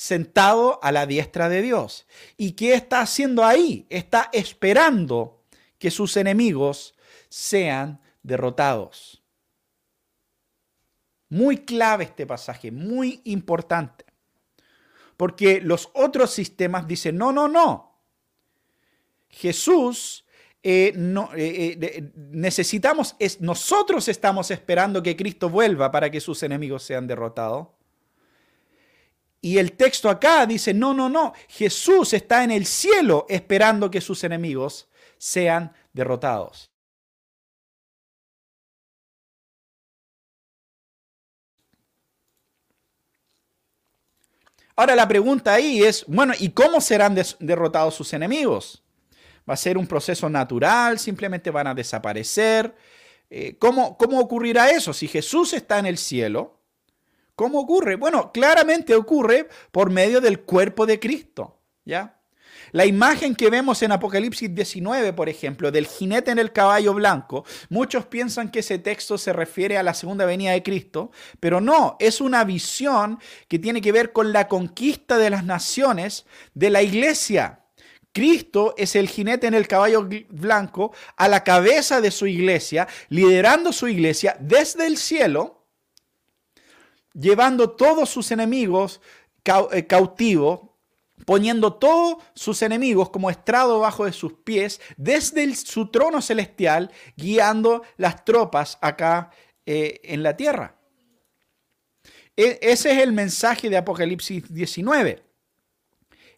Sentado 0.00 0.82
a 0.82 0.92
la 0.92 1.04
diestra 1.04 1.50
de 1.50 1.60
Dios. 1.60 2.06
¿Y 2.38 2.52
qué 2.52 2.72
está 2.72 3.02
haciendo 3.02 3.44
ahí? 3.44 3.86
Está 3.90 4.30
esperando 4.32 5.44
que 5.78 5.90
sus 5.90 6.16
enemigos 6.16 6.94
sean 7.28 8.00
derrotados. 8.22 9.22
Muy 11.28 11.58
clave 11.58 12.04
este 12.04 12.26
pasaje, 12.26 12.72
muy 12.72 13.20
importante. 13.24 14.06
Porque 15.18 15.60
los 15.60 15.90
otros 15.92 16.30
sistemas 16.30 16.88
dicen, 16.88 17.18
no, 17.18 17.30
no, 17.30 17.46
no. 17.46 18.00
Jesús 19.28 20.24
eh, 20.62 20.94
no, 20.96 21.28
eh, 21.36 21.76
eh, 21.78 22.10
necesitamos, 22.16 23.16
es, 23.18 23.42
nosotros 23.42 24.08
estamos 24.08 24.50
esperando 24.50 25.02
que 25.02 25.14
Cristo 25.14 25.50
vuelva 25.50 25.90
para 25.90 26.10
que 26.10 26.22
sus 26.22 26.42
enemigos 26.42 26.84
sean 26.84 27.06
derrotados. 27.06 27.68
Y 29.40 29.58
el 29.58 29.72
texto 29.72 30.10
acá 30.10 30.44
dice, 30.46 30.74
no, 30.74 30.92
no, 30.92 31.08
no, 31.08 31.32
Jesús 31.48 32.12
está 32.12 32.44
en 32.44 32.50
el 32.50 32.66
cielo 32.66 33.24
esperando 33.28 33.90
que 33.90 34.00
sus 34.00 34.22
enemigos 34.22 34.88
sean 35.16 35.72
derrotados. 35.92 36.70
Ahora 44.76 44.94
la 44.94 45.08
pregunta 45.08 45.54
ahí 45.54 45.82
es, 45.82 46.04
bueno, 46.06 46.32
¿y 46.38 46.50
cómo 46.50 46.80
serán 46.80 47.14
derrotados 47.38 47.94
sus 47.94 48.12
enemigos? 48.14 48.82
¿Va 49.48 49.54
a 49.54 49.56
ser 49.56 49.76
un 49.76 49.86
proceso 49.86 50.28
natural? 50.30 50.98
¿Simplemente 50.98 51.50
van 51.50 51.66
a 51.66 51.74
desaparecer? 51.74 52.74
Eh, 53.28 53.56
¿cómo, 53.58 53.98
¿Cómo 53.98 54.18
ocurrirá 54.20 54.70
eso? 54.70 54.92
Si 54.92 55.06
Jesús 55.06 55.52
está 55.52 55.78
en 55.78 55.86
el 55.86 55.98
cielo, 55.98 56.59
¿cómo 57.40 57.60
ocurre? 57.60 57.96
Bueno, 57.96 58.32
claramente 58.32 58.94
ocurre 58.94 59.48
por 59.72 59.88
medio 59.88 60.20
del 60.20 60.40
cuerpo 60.40 60.84
de 60.84 61.00
Cristo, 61.00 61.58
¿ya? 61.86 62.20
La 62.72 62.84
imagen 62.84 63.34
que 63.34 63.48
vemos 63.48 63.82
en 63.82 63.92
Apocalipsis 63.92 64.54
19, 64.54 65.14
por 65.14 65.30
ejemplo, 65.30 65.70
del 65.70 65.86
jinete 65.86 66.32
en 66.32 66.38
el 66.38 66.52
caballo 66.52 66.92
blanco, 66.92 67.46
muchos 67.70 68.04
piensan 68.04 68.50
que 68.50 68.58
ese 68.58 68.78
texto 68.78 69.16
se 69.16 69.32
refiere 69.32 69.78
a 69.78 69.82
la 69.82 69.94
segunda 69.94 70.26
venida 70.26 70.52
de 70.52 70.62
Cristo, 70.62 71.12
pero 71.40 71.62
no, 71.62 71.96
es 71.98 72.20
una 72.20 72.44
visión 72.44 73.18
que 73.48 73.58
tiene 73.58 73.80
que 73.80 73.90
ver 73.90 74.12
con 74.12 74.34
la 74.34 74.46
conquista 74.46 75.16
de 75.16 75.30
las 75.30 75.42
naciones 75.42 76.26
de 76.52 76.68
la 76.68 76.82
iglesia. 76.82 77.60
Cristo 78.12 78.74
es 78.76 78.96
el 78.96 79.08
jinete 79.08 79.46
en 79.46 79.54
el 79.54 79.66
caballo 79.66 80.06
blanco 80.28 80.92
a 81.16 81.26
la 81.26 81.42
cabeza 81.42 82.02
de 82.02 82.10
su 82.10 82.26
iglesia, 82.26 82.86
liderando 83.08 83.72
su 83.72 83.88
iglesia 83.88 84.36
desde 84.40 84.86
el 84.86 84.98
cielo, 84.98 85.59
llevando 87.14 87.70
todos 87.70 88.08
sus 88.08 88.30
enemigos 88.30 89.00
eh, 89.72 89.86
cautivos, 89.86 90.60
poniendo 91.24 91.74
todos 91.74 92.22
sus 92.34 92.62
enemigos 92.62 93.10
como 93.10 93.30
estrado 93.30 93.80
bajo 93.80 94.04
de 94.04 94.12
sus 94.12 94.32
pies, 94.32 94.80
desde 94.96 95.54
su 95.54 95.90
trono 95.90 96.20
celestial, 96.20 96.90
guiando 97.16 97.82
las 97.96 98.24
tropas 98.24 98.78
acá 98.80 99.30
eh, 99.66 100.00
en 100.04 100.22
la 100.22 100.36
tierra. 100.36 100.76
E, 102.36 102.58
ese 102.62 102.92
es 102.92 102.98
el 102.98 103.12
mensaje 103.12 103.68
de 103.70 103.76
Apocalipsis 103.76 104.52
19. 104.52 105.24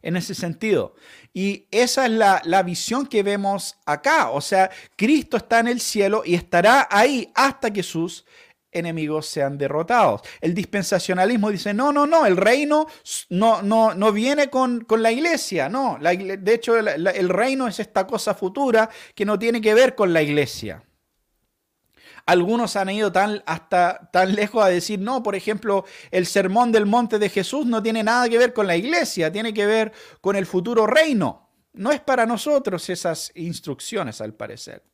en 0.04 0.16
ese 0.16 0.34
sentido. 0.34 0.96
Y 1.32 1.68
esa 1.70 2.06
es 2.06 2.10
la, 2.10 2.42
la, 2.44 2.64
visión 2.64 3.06
que 3.06 3.22
vemos 3.22 3.76
acá. 3.86 4.30
O 4.30 4.40
sea, 4.40 4.68
Cristo 4.96 5.36
está 5.36 5.60
en 5.60 5.68
el 5.68 5.80
cielo 5.80 6.22
y 6.24 6.34
estará 6.34 6.88
ahí 6.90 7.30
hasta 7.36 7.72
que 7.72 7.84
sus 7.84 8.26
enemigos 8.72 9.26
sean 9.26 9.56
derrotados. 9.58 10.22
El 10.40 10.54
dispensacionalismo 10.54 11.50
dice, 11.50 11.72
no, 11.74 11.92
no, 11.92 12.06
no, 12.06 12.26
el 12.26 12.36
reino 12.36 12.86
no, 13.30 13.62
no, 13.62 13.94
no 13.94 14.12
viene 14.12 14.48
con, 14.48 14.86
la 14.88 15.12
iglesia, 15.12 15.68
no. 15.68 15.98
de 16.00 16.54
hecho, 16.54 16.76
el 16.76 17.28
reino 17.28 17.68
es 17.68 17.78
esta 17.78 18.06
cosa 18.06 18.34
futura 18.34 18.88
que 19.14 19.24
no 19.24 19.38
tiene 19.38 19.60
que 19.60 19.74
ver 19.74 19.94
con 19.94 20.12
la 20.12 20.22
iglesia. 20.22 20.82
Algunos 22.24 22.76
han 22.76 22.90
ido 22.90 23.10
tan, 23.10 23.42
hasta 23.46 24.10
tan 24.12 24.34
lejos 24.34 24.64
a 24.64 24.68
decir, 24.68 25.00
no, 25.00 25.22
por 25.22 25.34
ejemplo, 25.34 25.84
el 26.10 26.26
sermón 26.26 26.70
del 26.70 26.86
monte 26.86 27.18
de 27.18 27.28
Jesús 27.28 27.66
no 27.66 27.82
tiene 27.82 28.04
nada 28.04 28.28
que 28.28 28.38
ver 28.38 28.52
con 28.52 28.66
la 28.66 28.76
iglesia, 28.76 29.32
tiene 29.32 29.52
que 29.52 29.66
ver 29.66 29.92
con 30.20 30.36
el 30.36 30.46
futuro 30.46 30.86
reino. 30.86 31.48
No 31.72 31.90
es 31.90 32.00
para 32.00 32.26
nosotros 32.26 32.88
esas 32.90 33.32
instrucciones, 33.34 34.20
al 34.20 34.34
parecer. 34.34 34.84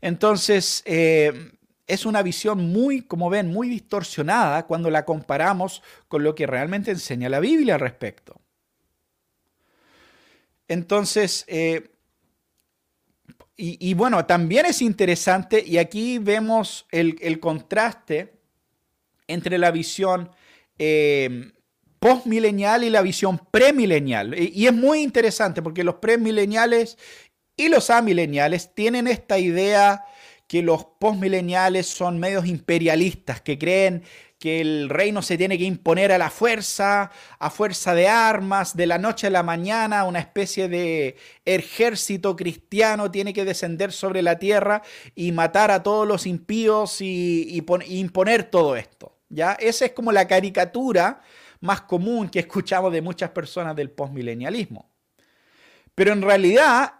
Entonces, 0.00 0.82
eh, 0.84 1.52
es 1.88 2.04
una 2.04 2.22
visión 2.22 2.70
muy, 2.70 3.00
como 3.00 3.30
ven, 3.30 3.50
muy 3.50 3.68
distorsionada 3.68 4.66
cuando 4.66 4.90
la 4.90 5.06
comparamos 5.06 5.82
con 6.06 6.22
lo 6.22 6.34
que 6.34 6.46
realmente 6.46 6.90
enseña 6.90 7.30
la 7.30 7.40
Biblia 7.40 7.74
al 7.74 7.80
respecto. 7.80 8.38
Entonces, 10.68 11.44
eh, 11.48 11.90
y, 13.60 13.92
bueno, 13.94 14.24
también 14.24 14.66
es 14.66 14.82
interesante, 14.82 15.64
y 15.66 15.78
aquí 15.78 16.18
vemos 16.18 16.86
el, 16.92 17.40
contraste 17.40 18.34
entre 19.26 19.58
la 19.58 19.72
visión 19.72 20.30
eh, 20.78 21.50
postmilenial 21.98 22.84
y 22.84 22.90
la 22.90 23.02
visión 23.02 23.40
premilenial. 23.50 24.38
Y, 24.38 24.52
y, 24.54 24.66
es 24.68 24.72
muy 24.72 25.00
interesante 25.00 25.60
porque 25.60 25.82
los 25.82 25.96
premileniales 25.96 26.98
y 27.56 27.68
los 27.68 27.90
amileniales 27.90 28.72
tienen 28.76 29.08
esta 29.08 29.40
idea 29.40 30.04
que 30.48 30.62
los 30.62 30.84
postmileniales 30.98 31.86
son 31.86 32.18
medios 32.18 32.46
imperialistas, 32.46 33.42
que 33.42 33.58
creen 33.58 34.02
que 34.38 34.60
el 34.60 34.88
reino 34.88 35.20
se 35.20 35.36
tiene 35.36 35.58
que 35.58 35.64
imponer 35.64 36.10
a 36.10 36.18
la 36.18 36.30
fuerza, 36.30 37.10
a 37.38 37.50
fuerza 37.50 37.94
de 37.94 38.08
armas, 38.08 38.74
de 38.74 38.86
la 38.86 38.98
noche 38.98 39.26
a 39.26 39.30
la 39.30 39.42
mañana, 39.42 40.04
una 40.04 40.20
especie 40.20 40.68
de 40.68 41.16
ejército 41.44 42.34
cristiano 42.34 43.10
tiene 43.10 43.34
que 43.34 43.44
descender 43.44 43.92
sobre 43.92 44.22
la 44.22 44.38
tierra 44.38 44.82
y 45.14 45.32
matar 45.32 45.70
a 45.70 45.82
todos 45.82 46.06
los 46.06 46.24
impíos 46.24 47.00
y, 47.02 47.62
imponer 47.88 48.44
todo 48.44 48.76
esto. 48.76 49.18
¿ya? 49.28 49.52
Esa 49.52 49.86
es 49.86 49.92
como 49.92 50.12
la 50.12 50.26
caricatura 50.26 51.20
más 51.60 51.82
común 51.82 52.30
que 52.30 52.38
escuchamos 52.38 52.92
de 52.92 53.02
muchas 53.02 53.30
personas 53.30 53.76
del 53.76 53.90
postmilenialismo. 53.90 54.88
Pero 55.94 56.12
en 56.12 56.22
realidad 56.22 56.94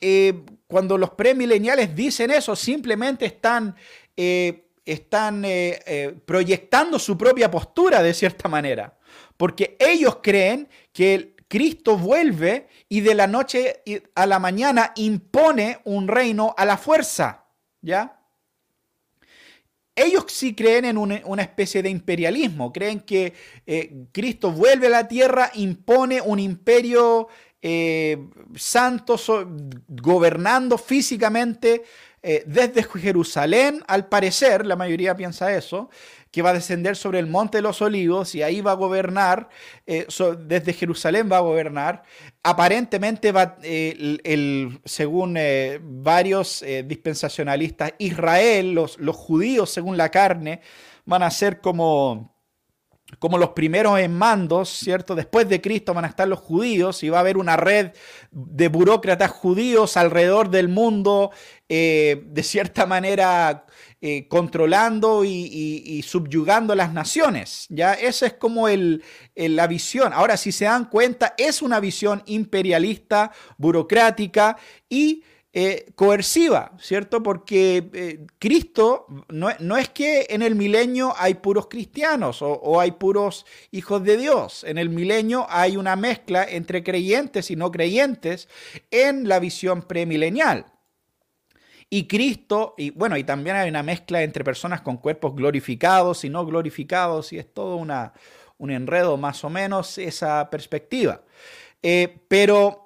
eh, 0.00 0.44
cuando 0.74 0.98
los 0.98 1.10
premileniales 1.10 1.94
dicen 1.94 2.32
eso, 2.32 2.56
simplemente 2.56 3.26
están, 3.26 3.76
eh, 4.16 4.70
están 4.84 5.44
eh, 5.44 6.16
proyectando 6.26 6.98
su 6.98 7.16
propia 7.16 7.48
postura 7.48 8.02
de 8.02 8.12
cierta 8.12 8.48
manera. 8.48 8.98
Porque 9.36 9.76
ellos 9.78 10.18
creen 10.20 10.68
que 10.92 11.36
Cristo 11.46 11.96
vuelve 11.96 12.66
y 12.88 13.02
de 13.02 13.14
la 13.14 13.28
noche 13.28 13.84
a 14.16 14.26
la 14.26 14.40
mañana 14.40 14.90
impone 14.96 15.78
un 15.84 16.08
reino 16.08 16.56
a 16.58 16.64
la 16.64 16.76
fuerza. 16.76 17.44
¿Ya? 17.80 18.20
Ellos 19.94 20.24
sí 20.26 20.56
creen 20.56 20.86
en 20.86 20.98
una, 20.98 21.42
especie 21.42 21.84
de 21.84 21.90
imperialismo, 21.90 22.72
creen 22.72 22.98
que 22.98 23.32
Cristo 24.10 24.50
vuelve 24.50 24.88
a 24.88 24.90
la 24.90 25.06
tierra, 25.06 25.52
impone 25.54 26.20
un 26.20 26.40
imperio 26.40 27.28
eh, 27.66 28.18
santos 28.56 29.32
gobernando 29.88 30.76
físicamente 30.76 31.82
eh, 32.22 32.44
desde 32.46 32.82
Jerusalén, 32.82 33.82
al 33.86 34.06
parecer, 34.06 34.66
la 34.66 34.76
mayoría 34.76 35.16
piensa 35.16 35.50
eso, 35.56 35.88
que 36.30 36.42
va 36.42 36.50
a 36.50 36.52
descender 36.52 36.94
sobre 36.94 37.20
el 37.20 37.26
monte 37.26 37.56
de 37.56 37.62
los 37.62 37.80
olivos 37.80 38.34
y 38.34 38.42
ahí 38.42 38.60
va 38.60 38.72
a 38.72 38.74
gobernar, 38.74 39.48
eh, 39.86 40.06
desde 40.40 40.74
Jerusalén 40.74 41.30
va 41.32 41.38
a 41.38 41.40
gobernar. 41.40 42.02
Aparentemente, 42.42 43.32
va, 43.32 43.56
el, 43.62 44.78
según 44.84 45.38
varios 45.80 46.62
dispensacionalistas, 46.84 47.94
Israel, 47.96 48.74
los, 48.74 48.98
los 48.98 49.16
judíos 49.16 49.70
según 49.70 49.96
la 49.96 50.10
carne, 50.10 50.60
van 51.06 51.22
a 51.22 51.30
ser 51.30 51.62
como 51.62 52.33
como 53.18 53.38
los 53.38 53.50
primeros 53.50 53.98
en 53.98 54.16
mandos, 54.16 54.70
¿cierto? 54.70 55.14
Después 55.14 55.48
de 55.48 55.60
Cristo 55.60 55.94
van 55.94 56.04
a 56.04 56.08
estar 56.08 56.26
los 56.26 56.38
judíos 56.38 57.02
y 57.02 57.10
va 57.10 57.18
a 57.18 57.20
haber 57.20 57.36
una 57.36 57.56
red 57.56 57.92
de 58.30 58.68
burócratas 58.68 59.30
judíos 59.30 59.96
alrededor 59.96 60.50
del 60.50 60.68
mundo, 60.68 61.30
eh, 61.68 62.22
de 62.26 62.42
cierta 62.42 62.86
manera 62.86 63.66
eh, 64.00 64.26
controlando 64.28 65.24
y, 65.24 66.04
subyugando 66.06 66.74
las 66.74 66.92
naciones. 66.92 67.66
¿ya? 67.68 67.94
Esa 67.94 68.26
es 68.26 68.34
como 68.34 68.68
el, 68.68 69.02
la 69.34 69.66
visión. 69.66 70.12
Ahora, 70.12 70.36
si 70.36 70.52
se 70.52 70.64
dan 70.66 70.86
cuenta, 70.86 71.34
es 71.38 71.62
una 71.62 71.80
visión 71.80 72.22
imperialista, 72.26 73.32
burocrática 73.56 74.56
y 74.88 75.22
eh, 75.56 75.92
coerciva, 75.94 76.72
¿cierto? 76.80 77.22
Porque 77.22 77.88
eh, 77.92 78.26
Cristo 78.40 79.06
no, 79.28 79.76
es 79.76 79.88
que 79.88 80.26
en 80.28 80.42
el 80.42 80.56
milenio 80.56 81.14
hay 81.16 81.34
puros 81.34 81.68
cristianos 81.68 82.42
o, 82.42 82.80
hay 82.80 82.90
puros 82.90 83.46
hijos 83.70 84.02
de 84.02 84.16
Dios. 84.16 84.64
En 84.64 84.78
el 84.78 84.88
milenio 84.88 85.46
hay 85.48 85.76
una 85.76 85.94
mezcla 85.94 86.42
entre 86.42 86.82
creyentes 86.82 87.52
y 87.52 87.54
no 87.54 87.70
creyentes 87.70 88.48
en 88.90 89.28
la 89.28 89.38
visión 89.38 89.82
premilenial. 89.82 90.66
Y 91.88 92.08
Cristo, 92.08 92.74
y 92.76 92.90
bueno, 92.90 93.16
y 93.16 93.22
también 93.22 93.54
hay 93.54 93.68
una 93.68 93.84
mezcla 93.84 94.24
entre 94.24 94.42
personas 94.42 94.80
con 94.80 94.96
cuerpos 94.96 95.36
glorificados 95.36 96.24
y 96.24 96.30
no 96.30 96.44
glorificados, 96.44 97.32
y 97.32 97.38
es 97.38 97.54
todo 97.54 97.76
una, 97.76 98.12
un 98.58 98.72
enredo 98.72 99.16
más 99.18 99.44
o 99.44 99.50
menos 99.50 99.98
esa 99.98 100.50
perspectiva. 100.50 101.22
Eh, 101.80 102.24
pero 102.26 102.83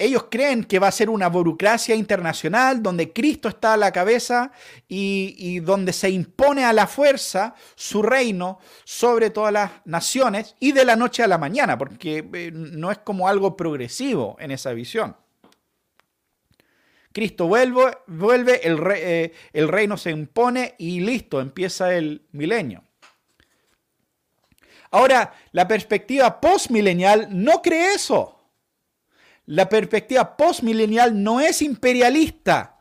ellos 0.00 0.26
creen 0.30 0.64
que 0.64 0.78
va 0.78 0.88
a 0.88 0.92
ser 0.92 1.10
una 1.10 1.28
burocracia 1.28 1.94
internacional 1.94 2.82
donde 2.82 3.12
Cristo 3.12 3.50
está 3.50 3.74
a 3.74 3.76
la 3.76 3.92
cabeza 3.92 4.50
y, 4.88 5.60
donde 5.60 5.92
se 5.92 6.08
impone 6.08 6.64
a 6.64 6.72
la 6.72 6.86
fuerza 6.86 7.54
su 7.74 8.02
reino 8.02 8.58
sobre 8.84 9.28
todas 9.28 9.52
las 9.52 9.70
naciones 9.84 10.56
y 10.58 10.72
de 10.72 10.86
la 10.86 10.96
noche 10.96 11.22
a 11.22 11.28
la 11.28 11.36
mañana, 11.36 11.76
porque 11.76 12.26
eh, 12.32 12.50
no 12.50 12.90
es 12.90 12.98
como 12.98 13.28
algo 13.28 13.56
progresivo 13.56 14.36
en 14.40 14.52
esa 14.52 14.72
visión. 14.72 15.16
Cristo 17.12 17.46
vuelve, 17.46 17.98
vuelve 18.06 18.66
el, 18.66 18.80
eh, 18.94 19.32
el 19.52 19.68
reino 19.68 19.98
se 19.98 20.10
impone 20.10 20.76
y 20.78 21.00
listo, 21.00 21.42
empieza 21.42 21.94
el 21.94 22.22
milenio. 22.32 22.84
Ahora, 24.92 25.34
la 25.52 25.68
perspectiva 25.68 26.40
postmilenial 26.40 27.28
no 27.30 27.60
cree 27.60 27.94
eso. 27.94 28.39
La 29.50 29.68
perspectiva 29.68 30.36
postmilenial 30.36 31.24
no 31.24 31.40
es 31.40 31.60
imperialista 31.60 32.78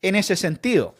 en 0.00 0.14
ese 0.14 0.36
sentido. 0.36 0.94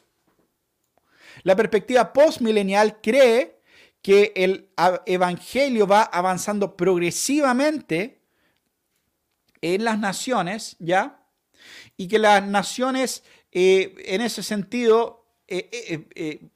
La 1.44 1.54
perspectiva 1.54 2.12
postmilenial 2.12 3.00
cree 3.00 3.60
que 4.02 4.32
el 4.34 4.68
evangelio 5.06 5.86
va 5.86 6.02
avanzando 6.02 6.76
progresivamente 6.76 8.20
en 9.60 9.84
las 9.84 10.00
naciones, 10.00 10.74
¿ya? 10.80 11.24
Y 11.96 12.08
que 12.08 12.18
las 12.18 12.44
naciones, 12.44 13.22
eh, 13.52 13.94
en 14.06 14.22
ese 14.22 14.42
sentido, 14.42 15.24
eh, 15.46 16.08
eh, 16.16 16.48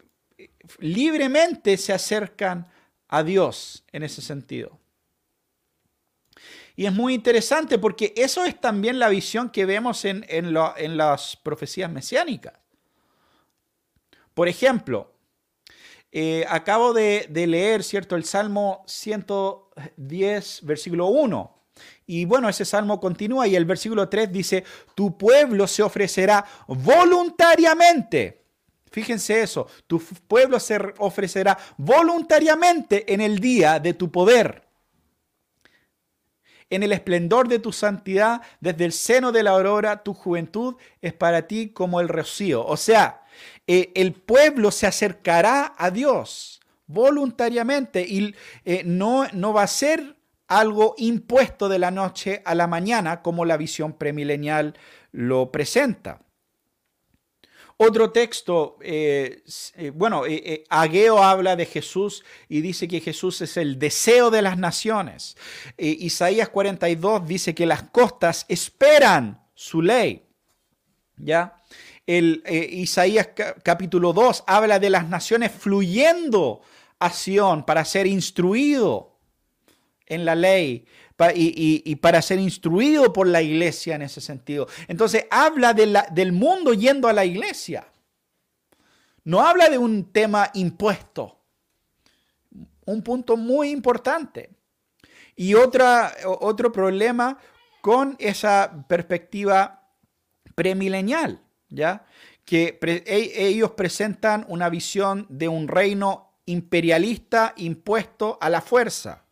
libremente 0.80 1.76
se 1.76 1.92
acercan 1.92 2.66
a 3.06 3.22
Dios, 3.22 3.84
en 3.92 4.02
ese 4.02 4.20
sentido. 4.20 4.79
Y 6.80 6.86
es 6.86 6.94
muy 6.94 7.12
interesante 7.12 7.76
porque 7.76 8.14
eso 8.16 8.42
es 8.42 8.58
también 8.58 8.98
la 8.98 9.10
visión 9.10 9.50
que 9.50 9.66
vemos 9.66 10.06
en, 10.06 10.54
las 10.54 11.36
profecías 11.36 11.90
mesiánicas. 11.90 12.54
Por 14.32 14.48
ejemplo, 14.48 15.12
eh, 16.10 16.46
acabo 16.48 16.94
de, 16.94 17.28
leer, 17.30 17.84
¿cierto?, 17.84 18.16
el 18.16 18.24
Salmo 18.24 18.82
110, 18.86 20.60
versículo 20.62 21.08
1. 21.08 21.54
Y 22.06 22.24
bueno, 22.24 22.48
ese 22.48 22.64
salmo 22.64 22.98
continúa 22.98 23.46
y 23.46 23.56
el 23.56 23.66
versículo 23.66 24.08
3 24.08 24.32
dice, 24.32 24.64
tu 24.94 25.18
pueblo 25.18 25.66
se 25.66 25.82
ofrecerá 25.82 26.46
voluntariamente. 26.66 28.42
Fíjense 28.90 29.42
eso, 29.42 29.66
tu 29.86 30.02
pueblo 30.26 30.58
se 30.58 30.78
ofrecerá 30.96 31.58
voluntariamente 31.76 33.12
en 33.12 33.20
el 33.20 33.38
día 33.38 33.78
de 33.78 33.92
tu 33.92 34.10
poder 34.10 34.69
en 36.70 36.82
el 36.82 36.92
esplendor 36.92 37.48
de 37.48 37.58
tu 37.58 37.72
santidad, 37.72 38.40
desde 38.60 38.84
el 38.84 38.92
seno 38.92 39.32
de 39.32 39.42
la 39.42 39.50
aurora, 39.50 40.02
tu 40.02 40.14
juventud 40.14 40.76
es 41.02 41.12
para 41.12 41.46
ti 41.46 41.70
como 41.70 42.00
el 42.00 42.08
rocío. 42.08 42.64
O 42.64 42.76
sea, 42.76 43.22
eh, 43.66 43.92
el 43.94 44.12
pueblo 44.14 44.70
se 44.70 44.86
acercará 44.86 45.74
a 45.76 45.90
Dios 45.90 46.60
voluntariamente 46.86 48.02
y 48.02 48.34
eh, 48.64 48.82
no, 48.84 49.26
no 49.32 49.52
va 49.52 49.62
a 49.62 49.68
ser 49.68 50.16
algo 50.48 50.94
impuesto 50.98 51.68
de 51.68 51.78
la 51.78 51.92
noche 51.92 52.42
a 52.44 52.54
la 52.54 52.66
mañana, 52.66 53.22
como 53.22 53.44
la 53.44 53.56
visión 53.56 53.92
premilenial 53.92 54.74
lo 55.12 55.52
presenta. 55.52 56.20
Otro 57.82 58.10
texto, 58.10 58.76
eh, 58.82 59.42
eh, 59.76 59.88
bueno, 59.88 60.26
eh, 60.26 60.64
Ageo 60.68 61.22
habla 61.22 61.56
de 61.56 61.64
Jesús 61.64 62.22
y 62.46 62.60
dice 62.60 62.86
que 62.86 63.00
Jesús 63.00 63.40
es 63.40 63.56
el 63.56 63.78
deseo 63.78 64.30
de 64.30 64.42
las 64.42 64.58
naciones. 64.58 65.34
Isaías 65.78 66.50
42 66.50 67.26
dice 67.26 67.54
que 67.54 67.64
las 67.64 67.84
costas 67.84 68.44
esperan 68.50 69.42
su 69.54 69.80
ley. 69.80 70.26
¿Ya? 71.16 71.56
El, 72.06 72.44
Isaías 72.70 73.30
capítulo 73.62 74.12
2 74.12 74.44
habla 74.46 74.78
de 74.78 74.90
las 74.90 75.08
naciones 75.08 75.50
fluyendo 75.50 76.60
a 76.98 77.10
Sion 77.10 77.64
para 77.64 77.86
ser 77.86 78.06
instruido 78.06 79.16
en 80.04 80.26
la 80.26 80.34
ley 80.34 80.84
y, 81.34 81.96
para 81.96 82.22
ser 82.22 82.38
instruido 82.38 83.12
por 83.12 83.26
la 83.26 83.42
iglesia 83.42 83.94
en 83.94 84.02
ese 84.02 84.20
sentido. 84.20 84.66
Entonces 84.88 85.26
habla 85.30 85.74
del 85.74 86.32
mundo 86.32 86.72
yendo 86.72 87.08
a 87.08 87.12
la 87.12 87.24
iglesia. 87.24 87.86
No 89.24 89.40
habla 89.40 89.68
de 89.68 89.78
un 89.78 90.12
tema 90.12 90.50
impuesto. 90.54 91.38
Un 92.86 93.02
punto 93.02 93.36
muy 93.36 93.70
importante. 93.70 94.50
Y 95.36 95.54
otra, 95.54 96.12
otro 96.26 96.72
problema 96.72 97.38
con 97.80 98.16
esa 98.18 98.84
perspectiva 98.88 99.88
premilenial, 100.54 101.40
¿ya? 101.68 102.04
Que 102.44 102.78
e, 102.82 103.46
ellos 103.46 103.72
presentan 103.72 104.44
una 104.48 104.68
visión 104.68 105.26
de 105.28 105.48
un 105.48 105.68
reino 105.68 106.34
imperialista 106.46 107.54
impuesto 107.56 108.38
a 108.40 108.50
la 108.50 108.60
fuerza. 108.60 109.24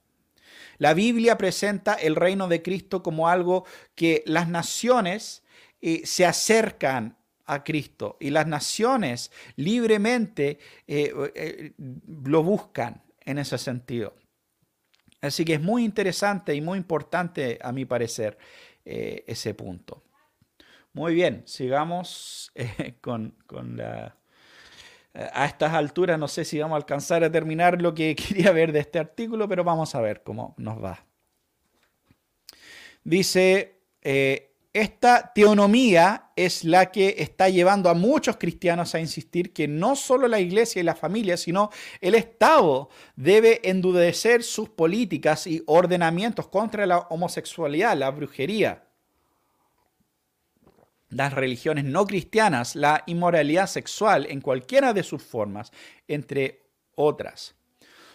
La 0.79 0.95
Biblia 0.95 1.37
presenta 1.37 1.95
el 1.95 2.17
reino 2.17 2.49
de 2.49 2.63
Cristo 2.63 3.03
como 3.03 3.29
algo 3.29 3.65
que 3.95 4.23
las 4.27 4.49
naciones 4.49 5.43
eh, 5.81 6.03
se 6.05 6.25
acercan 6.25 7.17
a 7.47 7.65
Cristo 7.65 8.17
y 8.21 8.31
las 8.31 8.47
naciones 8.47 9.33
libremente 9.57 10.59
eh, 10.87 11.13
eh, 11.35 11.73
lo 12.25 12.43
buscan 12.43 13.03
en 13.21 13.39
ese 13.39 13.59
sentido. 13.59 14.15
Así 15.21 15.45
que 15.45 15.55
es 15.55 15.61
muy 15.61 15.85
interesante 15.85 16.55
y 16.55 16.61
muy 16.61 16.79
importante 16.79 17.59
a 17.61 17.73
mi 17.73 17.85
parecer 17.85 18.39
ese 18.85 19.53
punto. 19.53 20.05
Muy 20.95 21.13
bien, 21.15 21.43
sigamos 21.45 22.53
con, 23.03 23.35
con 23.47 23.77
la 23.77 24.17
a 25.33 25.47
estas 25.47 25.73
alturas 25.73 26.19
no 26.19 26.29
sé 26.29 26.45
si 26.45 26.59
vamos 26.59 26.75
a 26.75 26.79
alcanzar 26.79 27.25
a 27.25 27.33
terminar 27.33 27.81
lo 27.83 27.95
que 27.95 28.15
quería 28.29 28.53
ver 28.53 28.73
de 28.73 28.81
este 28.81 28.99
artículo, 28.99 29.49
pero 29.49 29.65
vamos 29.65 29.95
a 29.95 30.01
ver 30.01 30.23
cómo 30.23 30.55
nos 30.59 30.83
va. 30.83 31.05
Dice, 33.05 33.81
eh, 34.03 34.49
esta 34.73 35.33
teonomía 35.35 36.31
es 36.37 36.63
la 36.63 36.93
que 36.93 37.17
está 37.19 37.49
llevando 37.49 37.89
a 37.89 37.95
muchos 37.95 38.37
cristianos 38.37 38.95
a 38.95 39.01
insistir 39.01 39.53
que 39.53 39.67
no 39.67 39.97
solo 39.97 40.29
la 40.29 40.41
iglesia 40.41 40.81
y 40.81 40.85
la 40.85 40.95
familia, 40.95 41.37
sino 41.37 41.71
el 42.01 42.15
Estado 42.15 42.91
debe 43.17 43.61
endurecer 43.69 44.43
sus 44.43 44.69
políticas 44.69 45.47
y 45.47 45.63
ordenamientos 45.67 46.49
contra 46.49 46.87
la 46.87 46.99
homosexualidad, 46.99 47.97
la 47.97 48.11
brujería, 48.11 48.88
las 51.11 51.33
religiones 51.33 51.85
no 51.85 52.07
cristianas 52.07 52.77
la 52.77 53.03
inmoralidad 53.07 53.67
sexual 53.67 54.27
en 54.29 54.41
cualquiera 54.41 54.93
de 54.93 55.03
sus 55.03 55.23
formas, 55.23 55.73
entre 56.07 56.67
otras. 56.95 57.55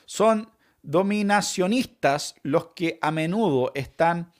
Son 0.05 0.51
dominacionistas 0.81 2.35
los 2.43 2.67
que 2.75 2.99
a 3.01 3.11
menudo 3.11 3.71
están 3.73 4.31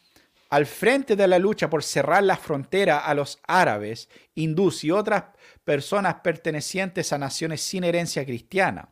al 0.50 0.68
frente 0.68 1.16
de 1.16 1.28
la 1.28 1.40
lucha 1.40 1.70
por 1.70 1.84
cerrar 1.84 2.24
la 2.24 2.38
frontera 2.38 3.00
a 3.00 3.16
los 3.16 3.40
árabes, 3.48 4.08
hindús 4.36 4.84
y 4.84 4.92
otras 4.92 5.24
personas 5.64 6.16
pertenecientes 6.24 7.12
a 7.12 7.18
naciones 7.18 7.62
sin 7.62 7.84
herencia 7.84 8.24
cristiana, 8.24 8.90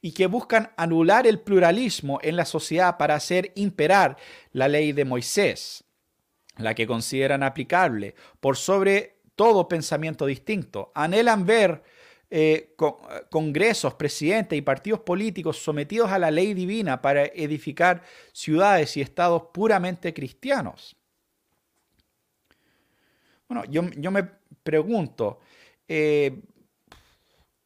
y 0.00 0.12
que 0.12 0.26
buscan 0.26 0.72
anular 0.76 1.26
el 1.26 1.38
pluralismo 1.38 2.18
en 2.22 2.34
la 2.34 2.44
sociedad 2.44 2.96
para 2.96 3.14
hacer 3.14 3.52
imperar 3.54 4.16
la 4.50 4.66
ley 4.66 4.92
de 4.92 5.04
Moisés 5.04 5.85
la 6.56 6.74
que 6.74 6.86
consideran 6.86 7.42
aplicable, 7.42 8.14
por 8.40 8.56
sobre 8.56 9.20
todo 9.34 9.68
pensamiento 9.68 10.26
distinto. 10.26 10.90
Anhelan 10.94 11.44
ver 11.46 11.82
eh, 12.28 12.74
congresos, 13.30 13.94
presidentes 13.94 14.58
y 14.58 14.62
partidos 14.62 15.00
políticos 15.00 15.58
sometidos 15.58 16.10
a 16.10 16.18
la 16.18 16.30
ley 16.30 16.54
divina 16.54 17.00
para 17.00 17.26
edificar 17.26 18.02
ciudades 18.32 18.96
y 18.96 19.00
estados 19.00 19.44
puramente 19.52 20.12
cristianos. 20.12 20.96
Bueno, 23.48 23.64
yo, 23.66 24.10
me 24.10 24.24
pregunto, 24.64 25.38
eh, 25.86 26.42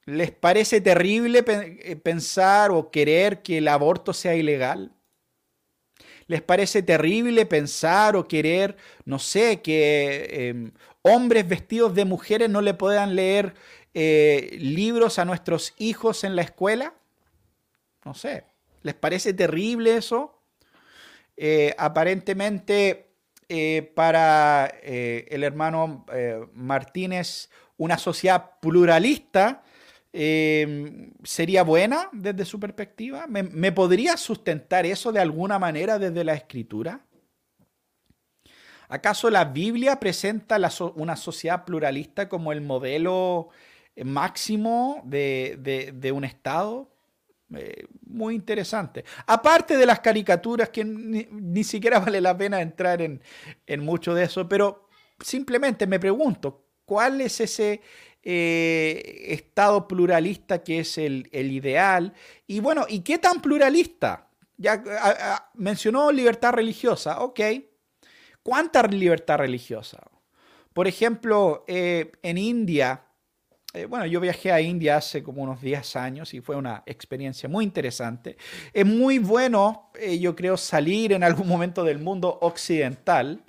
¿les 0.04 0.30
parece 0.30 0.82
terrible 0.82 1.42
eh, 1.46 1.96
pensar 1.96 2.70
o 2.70 2.90
querer 2.90 3.40
que 3.40 3.58
el 3.58 3.68
aborto 3.68 4.12
sea 4.12 4.34
ilegal? 4.34 4.92
¿Les 6.30 6.42
parece 6.42 6.84
terrible 6.84 7.44
pensar 7.44 8.14
o 8.14 8.28
querer, 8.28 8.76
no 9.04 9.18
sé, 9.18 9.60
que 9.62 10.28
em, 10.30 10.70
hombres 11.02 11.48
vestidos 11.48 11.92
de 11.92 12.04
mujeres 12.04 12.48
no 12.48 12.60
le 12.60 12.72
puedan 12.72 13.16
leer 13.16 13.52
eh, 13.94 14.56
libros 14.60 15.18
a 15.18 15.24
nuestros 15.24 15.74
hijos 15.76 16.22
en 16.22 16.36
la 16.36 16.42
escuela? 16.42 16.94
No 18.04 18.14
sé. 18.14 18.44
¿Les 18.82 18.94
parece 18.94 19.34
terrible 19.34 19.96
eso? 19.96 20.40
Eh, 21.36 21.74
aparentemente, 21.76 23.08
eh, 23.48 23.90
para 23.96 24.66
el 24.84 25.42
hermano 25.42 26.06
Martínez, 26.54 27.50
una 27.76 27.98
sociedad 27.98 28.52
pluralista 28.60 29.64
Em, 30.12 31.12
sería 31.22 31.62
buena 31.62 32.08
desde 32.12 32.44
su 32.44 32.58
perspectiva? 32.58 33.26
¿Me, 33.28 33.72
podría 33.72 34.16
sustentar 34.16 34.84
eso 34.84 35.12
de 35.12 35.20
alguna 35.20 35.58
manera 35.58 35.98
desde 35.98 36.24
la 36.24 36.34
escritura? 36.34 37.00
¿Acaso 38.88 39.30
la 39.30 39.44
Biblia 39.44 40.00
presenta 40.00 40.58
una 40.96 41.14
sociedad 41.14 41.64
pluralista 41.64 42.28
como 42.28 42.50
el 42.50 42.60
modelo 42.60 43.50
eh, 43.94 44.02
máximo 44.02 45.00
de, 45.04 46.12
un 46.12 46.24
Estado? 46.24 46.90
Eh, 47.54 47.86
muy 48.04 48.34
interesante. 48.34 49.04
Aparte 49.26 49.76
de 49.76 49.86
las 49.86 50.00
caricaturas, 50.00 50.70
que 50.70 50.84
ni, 50.84 51.62
siquiera 51.62 52.00
vale 52.00 52.20
la 52.20 52.36
pena 52.36 52.60
entrar 52.60 53.00
en, 53.00 53.22
en 53.64 53.84
mucho 53.84 54.12
de 54.12 54.24
eso, 54.24 54.48
pero 54.48 54.88
simplemente 55.20 55.86
me 55.86 56.00
pregunto, 56.00 56.64
¿cuál 56.84 57.20
es 57.20 57.40
ese, 57.40 57.80
eh, 58.22 59.26
Estado 59.28 59.88
pluralista 59.88 60.62
que 60.62 60.80
es 60.80 60.98
el, 60.98 61.28
ideal. 61.32 62.12
Y 62.46 62.60
bueno, 62.60 62.86
¿y 62.88 63.00
qué 63.00 63.18
tan 63.18 63.40
pluralista? 63.40 64.28
Ya 64.56 64.82
mencionó 65.54 66.12
libertad 66.12 66.52
religiosa, 66.52 67.20
ok. 67.20 67.40
¿Cuánta 68.42 68.82
libertad 68.82 69.38
religiosa? 69.38 70.02
Por 70.72 70.86
ejemplo, 70.86 71.64
eh, 71.66 72.12
en 72.22 72.36
India, 72.36 73.02
eh, 73.72 73.86
bueno, 73.86 74.04
yo 74.04 74.20
viajé 74.20 74.52
a 74.52 74.60
India 74.60 74.98
hace 74.98 75.22
como 75.22 75.42
unos 75.42 75.62
10 75.62 75.96
años 75.96 76.34
y 76.34 76.40
fue 76.40 76.56
una 76.56 76.82
experiencia 76.84 77.48
muy 77.48 77.64
interesante. 77.64 78.36
Es 78.72 78.84
muy 78.84 79.18
bueno, 79.18 79.90
yo 80.18 80.36
creo, 80.36 80.56
salir 80.56 81.12
en 81.12 81.24
algún 81.24 81.48
momento 81.48 81.84
del 81.84 81.98
mundo 81.98 82.38
occidental 82.42 83.42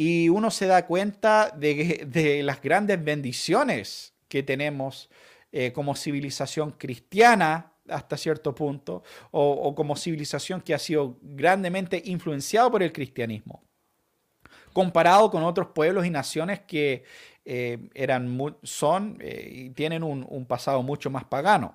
y 0.00 0.28
uno 0.28 0.52
se 0.52 0.68
da 0.68 0.86
cuenta 0.86 1.50
de, 1.56 2.40
las 2.44 2.62
grandes 2.62 3.02
bendiciones 3.02 4.14
que 4.28 4.44
tenemos 4.44 5.10
eh, 5.50 5.72
como 5.72 5.96
civilización 5.96 6.70
cristiana 6.70 7.72
hasta 7.88 8.16
cierto 8.16 8.54
punto, 8.54 9.02
o, 9.30 9.74
como 9.74 9.96
civilización 9.96 10.60
que 10.60 10.74
ha 10.74 10.78
sido 10.78 11.16
grandemente 11.22 12.00
influenciado 12.04 12.70
por 12.70 12.82
el 12.82 12.92
cristianismo, 12.92 13.64
comparado 14.74 15.30
con 15.30 15.42
otros 15.42 15.68
pueblos 15.68 16.04
y 16.06 16.10
naciones 16.10 16.60
que 16.60 17.02
eh, 17.46 17.88
eran, 17.94 18.38
son 18.62 19.16
eh, 19.20 19.48
y 19.50 19.70
tienen 19.70 20.02
un 20.02 20.46
pasado 20.46 20.82
mucho 20.82 21.10
más 21.10 21.24
pagano. 21.24 21.74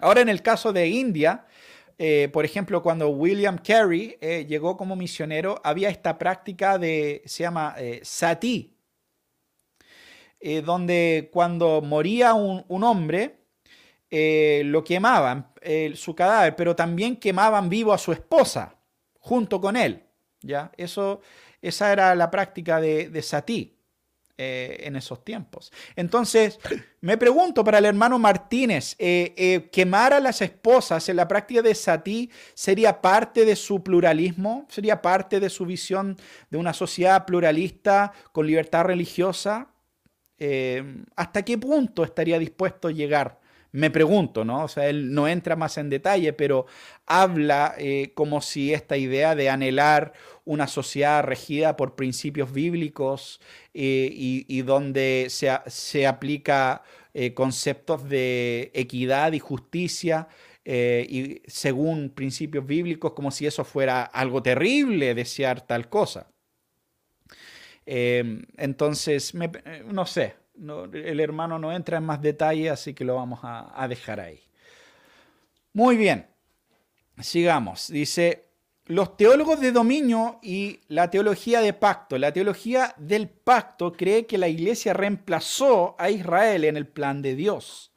Ahora 0.00 0.22
en 0.22 0.28
el 0.28 0.42
caso 0.42 0.72
de 0.72 0.88
India, 0.88 1.46
eh, 1.98 2.28
por 2.32 2.44
ejemplo, 2.44 2.82
cuando 2.82 3.08
William 3.10 3.58
Carey 3.58 4.16
eh, 4.20 4.46
llegó 4.48 4.76
como 4.76 4.96
misionero, 4.96 5.60
había 5.64 5.88
esta 5.88 6.18
práctica 6.18 6.78
de, 6.78 7.22
se 7.26 7.42
llama 7.42 7.74
eh, 7.78 8.00
sati, 8.02 8.68
donde 10.64 11.30
cuando 11.32 11.80
moría 11.82 12.34
un, 12.34 12.82
hombre, 12.82 13.36
lo 14.10 14.82
quemaban, 14.82 15.52
su 15.94 16.16
cadáver, 16.16 16.56
pero 16.56 16.74
también 16.74 17.14
quemaban 17.14 17.68
vivo 17.68 17.92
a 17.92 17.98
su 17.98 18.10
esposa, 18.10 18.74
junto 19.20 19.60
con 19.60 19.76
él. 19.76 20.02
¿ya? 20.40 20.72
Eso, 20.76 21.20
esa 21.60 21.92
era 21.92 22.12
la 22.16 22.28
práctica 22.28 22.80
de, 22.80 23.08
de 23.08 23.22
sati. 23.22 23.78
Eh, 24.38 24.78
en 24.86 24.96
esos 24.96 25.22
tiempos. 25.22 25.70
Entonces, 25.94 26.58
me 27.02 27.18
pregunto 27.18 27.62
para 27.62 27.76
el 27.76 27.84
hermano 27.84 28.18
Martínez, 28.18 28.96
eh, 28.98 29.34
eh, 29.36 29.68
¿quemar 29.70 30.14
a 30.14 30.20
las 30.20 30.40
esposas 30.40 31.06
en 31.10 31.16
la 31.16 31.28
práctica 31.28 31.60
de 31.60 31.74
Satí 31.74 32.30
sería 32.54 33.02
parte 33.02 33.44
de 33.44 33.54
su 33.54 33.82
pluralismo? 33.82 34.66
¿Sería 34.70 35.02
parte 35.02 35.38
de 35.38 35.50
su 35.50 35.66
visión 35.66 36.16
de 36.48 36.56
una 36.56 36.72
sociedad 36.72 37.26
pluralista 37.26 38.14
con 38.32 38.46
libertad 38.46 38.84
religiosa? 38.84 39.68
¿Hasta 41.14 41.44
qué 41.44 41.58
punto 41.58 42.02
estaría 42.02 42.38
dispuesto 42.38 42.88
a 42.88 42.90
llegar? 42.90 43.41
Me 43.72 43.90
pregunto, 43.90 44.44
¿no? 44.44 44.64
O 44.64 44.68
sea, 44.68 44.88
él 44.88 45.14
no 45.14 45.26
entra 45.26 45.56
más 45.56 45.78
en 45.78 45.88
detalle, 45.88 46.32
pero 46.34 46.66
habla 47.06 47.74
como 48.14 48.42
si 48.42 48.72
esta 48.72 48.98
idea 48.98 49.34
de 49.34 49.48
anhelar 49.48 50.12
una 50.44 50.66
sociedad 50.66 51.22
regida 51.22 51.76
por 51.76 51.94
principios 51.94 52.52
bíblicos 52.52 53.40
eh, 53.74 54.10
y, 54.12 54.62
donde 54.62 55.26
se, 55.30 55.50
se 55.66 56.06
aplica 56.06 56.82
eh, 57.14 57.34
conceptos 57.34 58.08
de 58.08 58.70
equidad 58.74 59.32
y 59.32 59.38
justicia 59.38 60.28
eh, 60.64 61.06
y 61.08 61.42
según 61.46 62.10
principios 62.10 62.66
bíblicos, 62.66 63.12
como 63.12 63.30
si 63.30 63.46
eso 63.46 63.64
fuera 63.64 64.02
algo 64.02 64.42
terrible 64.42 65.14
desear 65.14 65.66
tal 65.66 65.88
cosa. 65.88 66.28
entonces, 67.84 69.34
no 69.86 70.06
sé, 70.06 70.36
el 70.62 71.20
hermano 71.20 71.58
no 71.58 71.72
entra 71.72 71.98
en 71.98 72.04
más 72.04 72.22
detalle, 72.22 72.70
así 72.70 72.94
que 72.94 73.04
lo 73.04 73.16
vamos 73.16 73.40
a 73.42 73.86
dejar 73.88 74.20
ahí. 74.20 74.40
Muy 75.72 75.96
bien, 75.96 76.26
sigamos. 77.18 77.88
Dice, 77.88 78.52
los 78.86 79.16
teólogos 79.16 79.60
de 79.60 79.72
dominio 79.72 80.38
y 80.42 80.80
la 80.88 81.10
teología 81.10 81.60
de 81.60 81.72
pacto. 81.72 82.18
La 82.18 82.32
teología 82.32 82.94
del 82.98 83.28
pacto 83.28 83.92
cree 83.92 84.26
que 84.26 84.38
la 84.38 84.48
iglesia 84.48 84.92
reemplazó 84.92 85.94
a 85.98 86.10
Israel 86.10 86.64
en 86.64 86.76
el 86.76 86.86
plan 86.86 87.22
de 87.22 87.34
Dios. 87.34 87.92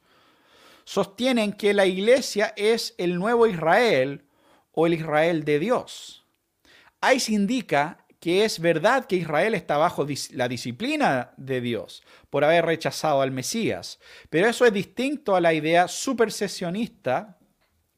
Sostienen 0.84 1.52
que 1.52 1.74
la 1.74 1.86
iglesia 1.86 2.54
es 2.56 2.94
el 2.98 3.16
nuevo 3.18 3.46
Israel 3.46 4.24
o 4.72 4.86
el 4.86 4.94
Israel 4.94 5.44
de 5.44 5.58
Dios. 5.58 6.24
Se 7.18 7.32
indica 7.32 8.05
que 8.20 8.44
es 8.44 8.60
verdad 8.60 9.06
que 9.06 9.16
Israel 9.16 9.54
está 9.54 9.76
bajo 9.76 10.06
la 10.32 10.48
disciplina 10.48 11.32
de 11.36 11.60
Dios 11.60 12.02
por 12.30 12.44
haber 12.44 12.64
rechazado 12.66 13.20
al 13.20 13.30
Mesías, 13.30 13.98
pero 14.30 14.48
eso 14.48 14.64
es 14.64 14.72
distinto 14.72 15.36
a 15.36 15.40
la 15.40 15.52
idea 15.52 15.88
supersesionista 15.88 17.38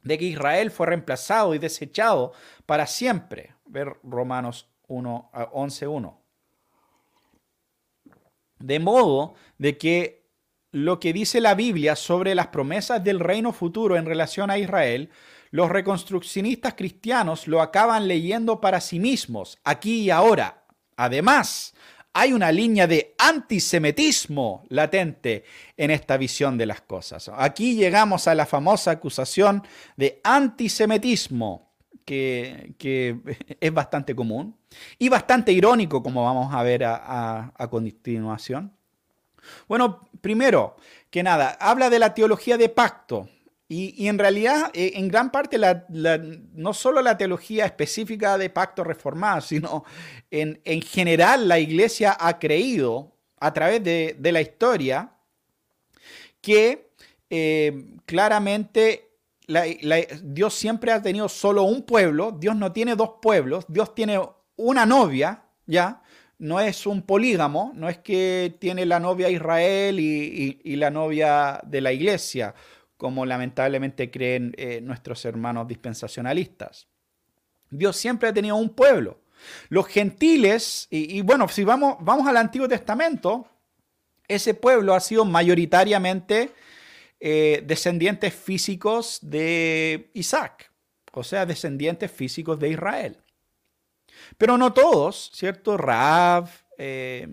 de 0.02 0.18
que 0.18 0.24
Israel 0.24 0.70
fue 0.70 0.86
reemplazado 0.86 1.54
y 1.54 1.58
desechado 1.58 2.32
para 2.66 2.86
siempre. 2.86 3.54
Ver 3.66 3.96
Romanos 4.02 4.68
1, 4.88 5.30
11.1. 5.32 6.16
De 8.58 8.80
modo 8.80 9.34
de 9.58 9.78
que 9.78 10.18
lo 10.72 11.00
que 11.00 11.12
dice 11.12 11.40
la 11.40 11.54
Biblia 11.54 11.96
sobre 11.96 12.34
las 12.34 12.48
promesas 12.48 13.02
del 13.02 13.20
reino 13.20 13.52
futuro 13.52 13.96
en 13.96 14.06
relación 14.06 14.50
a 14.50 14.58
Israel, 14.58 15.10
los 15.50 15.70
reconstruccionistas 15.70 16.74
cristianos 16.74 17.46
lo 17.46 17.60
acaban 17.60 18.08
leyendo 18.08 18.60
para 18.60 18.80
sí 18.80 18.98
mismos, 18.98 19.58
aquí 19.64 20.02
y 20.02 20.10
ahora. 20.10 20.64
Además, 20.96 21.74
hay 22.12 22.32
una 22.32 22.50
línea 22.50 22.86
de 22.86 23.14
antisemitismo 23.18 24.64
latente 24.68 25.44
en 25.76 25.90
esta 25.90 26.16
visión 26.16 26.58
de 26.58 26.66
las 26.66 26.80
cosas. 26.80 27.30
Aquí 27.34 27.76
llegamos 27.76 28.26
a 28.26 28.34
la 28.34 28.46
famosa 28.46 28.90
acusación 28.90 29.62
de 29.96 30.20
antisemitismo, 30.24 31.72
que, 32.04 32.74
es 33.60 33.72
bastante 33.72 34.14
común 34.14 34.56
y 34.98 35.08
bastante 35.08 35.52
irónico, 35.52 36.02
como 36.02 36.24
vamos 36.24 36.54
a 36.54 36.62
ver 36.62 36.84
a 36.84 37.68
continuación. 37.70 38.72
Bueno, 39.66 40.08
primero 40.20 40.76
que 41.10 41.22
nada, 41.22 41.56
habla 41.60 41.90
de 41.90 41.98
la 41.98 42.14
teología 42.14 42.56
de 42.56 42.68
pacto. 42.68 43.28
Y, 43.70 44.08
en 44.08 44.18
realidad, 44.18 44.70
eh, 44.72 44.92
en 44.94 45.08
gran 45.08 45.30
parte, 45.30 45.58
no 46.54 46.72
solo 46.72 47.02
la 47.02 47.18
teología 47.18 47.66
específica 47.66 48.38
de 48.38 48.48
pacto 48.48 48.82
reformado, 48.82 49.42
sino 49.42 49.84
en, 50.30 50.80
general 50.80 51.46
la 51.46 51.58
iglesia 51.58 52.16
ha 52.18 52.38
creído 52.38 53.12
a 53.38 53.52
través 53.52 53.84
de, 53.84 54.16
la 54.32 54.40
historia 54.40 55.12
que 56.40 56.92
eh, 57.28 57.96
claramente 58.06 59.10
Dios 60.22 60.54
siempre 60.54 60.90
ha 60.92 61.02
tenido 61.02 61.28
solo 61.28 61.64
un 61.64 61.82
pueblo, 61.82 62.32
Dios 62.32 62.56
no 62.56 62.72
tiene 62.72 62.96
dos 62.96 63.16
pueblos, 63.20 63.66
Dios 63.68 63.94
tiene 63.94 64.18
una 64.56 64.86
novia, 64.86 65.42
¿ya? 65.66 66.00
No 66.38 66.58
es 66.58 66.86
un 66.86 67.02
polígamo, 67.02 67.72
no 67.74 67.90
es 67.90 67.98
que 67.98 68.56
tiene 68.58 68.86
la 68.86 68.98
novia 68.98 69.28
Israel 69.28 69.98
y 70.00 70.76
la 70.76 70.88
novia 70.88 71.60
de 71.66 71.80
la 71.82 71.92
iglesia 71.92 72.54
como 72.98 73.24
lamentablemente 73.24 74.10
creen 74.10 74.52
eh, 74.58 74.80
nuestros 74.82 75.24
hermanos 75.24 75.66
dispensacionalistas. 75.66 76.88
Dios 77.70 77.96
siempre 77.96 78.28
ha 78.28 78.34
tenido 78.34 78.56
un 78.56 78.70
pueblo. 78.70 79.20
Los 79.68 79.86
gentiles, 79.86 80.88
y, 80.90 81.20
bueno, 81.22 81.48
si 81.48 81.62
vamos, 81.62 81.96
vamos 82.00 82.26
al 82.26 82.36
Antiguo 82.36 82.66
Testamento, 82.66 83.48
ese 84.26 84.52
pueblo 84.52 84.94
ha 84.94 85.00
sido 85.00 85.24
mayoritariamente 85.24 86.52
eh, 87.20 87.62
descendientes 87.64 88.34
físicos 88.34 89.20
de 89.22 90.10
Isaac, 90.14 90.72
o 91.12 91.22
sea, 91.22 91.46
descendientes 91.46 92.10
físicos 92.10 92.58
de 92.58 92.70
Israel. 92.70 93.22
Pero 94.36 94.58
no 94.58 94.72
todos, 94.72 95.30
¿cierto? 95.34 95.76
Raab, 95.76 96.48
eh, 96.76 97.28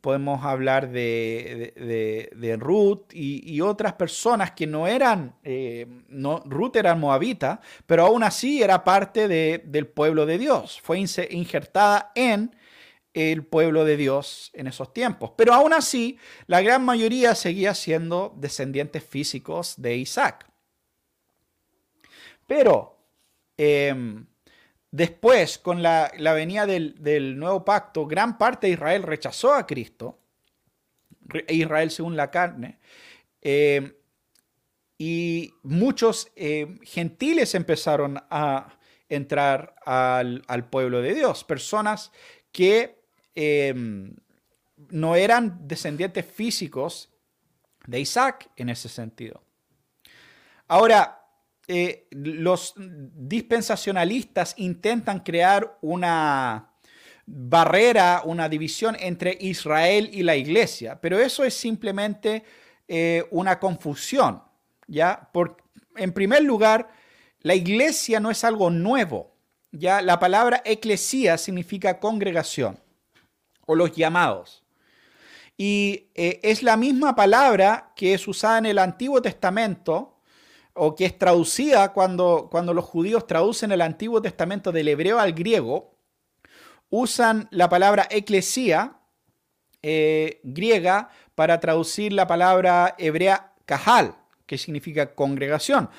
podemos 0.00 0.44
hablar 0.44 0.90
de, 0.90 2.56
Ruth 2.58 3.12
y, 3.12 3.60
otras 3.60 3.92
personas 3.94 4.52
que 4.52 4.66
no 4.66 4.86
eran, 4.86 5.36
eh, 5.44 5.86
no, 6.08 6.42
Ruth 6.46 6.76
era 6.76 6.94
moabita, 6.94 7.60
pero 7.86 8.06
aún 8.06 8.22
así 8.22 8.62
era 8.62 8.84
parte 8.84 9.28
del 9.28 9.86
pueblo 9.86 10.26
de 10.26 10.38
Dios, 10.38 10.80
fue 10.82 10.98
injertada 10.98 12.12
en 12.14 12.54
el 13.14 13.44
pueblo 13.44 13.84
de 13.84 13.96
Dios 13.96 14.50
en 14.54 14.66
esos 14.66 14.92
tiempos. 14.92 15.32
Pero 15.36 15.52
aún 15.52 15.72
así, 15.72 16.18
la 16.46 16.62
gran 16.62 16.84
mayoría 16.84 17.34
seguía 17.34 17.74
siendo 17.74 18.34
descendientes 18.36 19.04
físicos 19.04 19.74
de 19.76 19.96
Isaac. 19.96 20.50
Pero 22.46 22.98
em, 23.56 24.26
Después, 24.92 25.56
con 25.58 25.82
la, 25.82 26.12
venida 26.34 26.66
del, 26.66 27.38
nuevo 27.38 27.64
pacto, 27.64 28.06
gran 28.06 28.36
parte 28.36 28.66
de 28.66 28.74
Israel 28.74 29.02
rechazó 29.02 29.54
a 29.54 29.66
Cristo, 29.66 30.18
Israel 31.48 31.90
según 31.90 32.14
la 32.14 32.30
carne, 32.30 32.78
eh, 33.40 33.98
y 34.98 35.54
muchos 35.62 36.30
eh, 36.36 36.78
gentiles 36.82 37.54
empezaron 37.54 38.22
a 38.28 38.78
entrar 39.08 39.74
al, 39.86 40.68
pueblo 40.68 41.00
de 41.00 41.14
Dios, 41.14 41.42
personas 41.42 42.12
que 42.52 43.02
eh, 43.34 43.74
no 44.90 45.16
eran 45.16 45.66
descendientes 45.66 46.26
físicos 46.26 47.10
de 47.86 47.98
Isaac 47.98 48.50
en 48.56 48.68
ese 48.68 48.90
sentido. 48.90 49.42
Ahora, 50.68 51.21
eh, 51.68 52.08
los 52.10 52.74
dispensacionalistas 52.76 54.54
intentan 54.56 55.20
crear 55.20 55.78
una 55.80 56.72
barrera, 57.24 58.22
una 58.24 58.48
división 58.48 58.96
entre 58.98 59.36
Israel 59.40 60.10
y 60.12 60.22
la 60.22 60.36
iglesia, 60.36 61.00
pero 61.00 61.20
eso 61.20 61.44
es 61.44 61.54
simplemente 61.54 62.42
eh, 62.88 63.24
una 63.30 63.60
confusión, 63.60 64.42
¿ya? 64.88 65.30
en 65.96 66.12
primer 66.12 66.42
lugar, 66.42 66.90
la 67.40 67.54
iglesia 67.54 68.18
no 68.20 68.30
es 68.30 68.44
algo 68.44 68.70
nuevo, 68.70 69.36
¿ya? 69.70 70.02
La 70.02 70.18
palabra 70.18 70.62
eclesía 70.64 71.38
significa 71.38 71.98
congregación 71.98 72.78
o 73.66 73.74
los 73.74 73.92
llamados. 73.92 74.62
Y 75.56 76.10
eh, 76.14 76.40
es 76.42 76.62
la 76.62 76.76
misma 76.76 77.14
palabra 77.14 77.92
que 77.94 78.14
es 78.14 78.26
usada 78.26 78.58
en 78.58 78.66
el 78.66 78.78
Antiguo 78.78 79.20
Testamento 79.20 80.11
o 80.74 80.94
que 80.94 81.04
es 81.04 81.18
traducida 81.18 81.92
cuando, 81.92 82.48
cuando 82.50 82.74
los 82.74 82.84
judíos 82.84 83.26
traducen 83.26 83.72
el 83.72 83.80
Antiguo 83.80 84.22
Testamento 84.22 84.72
del 84.72 84.88
hebreo 84.88 85.18
al 85.18 85.32
griego, 85.32 85.94
usan 86.90 87.48
la 87.50 87.68
palabra 87.68 88.06
eclesía 88.10 88.96
eh, 89.82 90.40
griega 90.44 91.10
para 91.34 91.58
traducir 91.58 92.12
la 92.12 92.26
palabra 92.26 92.94
hebrea 92.98 93.52
kahal, 93.66 94.14
que 94.46 94.58
significa 94.58 95.14
congregación. 95.14 95.90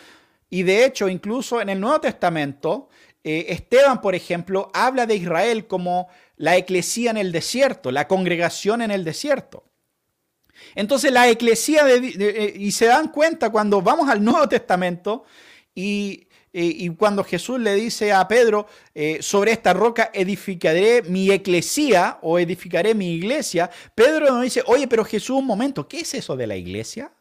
Y 0.49 0.63
de 0.63 0.85
hecho, 0.85 1.09
incluso 1.09 1.59
en 1.59 1.69
el 1.69 1.79
Nuevo 1.79 1.99
Testamento, 2.01 2.89
eh, 3.23 3.47
Esteban, 3.49 4.01
por 4.01 4.15
ejemplo, 4.15 4.69
habla 4.73 5.05
de 5.05 5.15
Israel 5.15 5.67
como 5.67 6.07
la 6.37 6.57
eclesía 6.57 7.11
en 7.11 7.17
el 7.17 7.31
desierto, 7.31 7.91
la 7.91 8.07
congregación 8.07 8.81
en 8.81 8.91
el 8.91 9.03
desierto. 9.03 9.63
Entonces 10.75 11.11
la 11.11 11.29
eclesía, 11.29 11.87
eh, 11.89 12.53
y 12.55 12.71
se 12.71 12.85
dan 12.85 13.09
cuenta 13.09 13.49
cuando 13.49 13.81
vamos 13.81 14.09
al 14.09 14.23
Nuevo 14.23 14.47
Testamento 14.47 15.25
y 15.75 16.27
y 16.55 16.87
cuando 16.91 17.23
Jesús 17.23 17.59
le 17.59 17.73
dice 17.73 18.13
a 18.13 18.27
Pedro, 18.27 18.67
eh, 18.93 19.17
sobre 19.23 19.51
esta 19.51 19.73
roca 19.73 20.11
edificaré 20.13 21.01
mi 21.01 21.31
eclesía 21.31 22.19
o 22.21 22.37
edificaré 22.37 22.93
mi 22.93 23.15
iglesia, 23.15 23.71
Pedro 23.95 24.27
nos 24.27 24.43
dice, 24.43 24.63
oye, 24.67 24.87
pero 24.87 25.03
Jesús, 25.03 25.37
un 25.37 25.47
momento, 25.47 25.87
¿qué 25.87 26.01
es 26.01 26.13
eso 26.13 26.35
de 26.35 26.45
la 26.45 26.55
iglesia? 26.55 27.11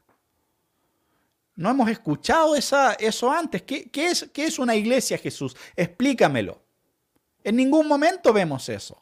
No 1.57 1.71
hemos 1.71 1.89
escuchado 1.89 2.55
esa, 2.55 2.93
eso 2.95 3.31
antes. 3.31 3.63
¿Qué, 3.63 3.89
es, 3.95 4.29
¿Qué 4.35 4.45
es 4.45 4.59
una 4.59 4.77
iglesia, 4.77 5.17
Jesús? 5.17 5.57
Explícamelo. 5.77 6.63
En 7.43 7.57
ningún 7.57 7.89
momento 7.89 8.35
vemos 8.35 8.69
eso. 8.69 9.02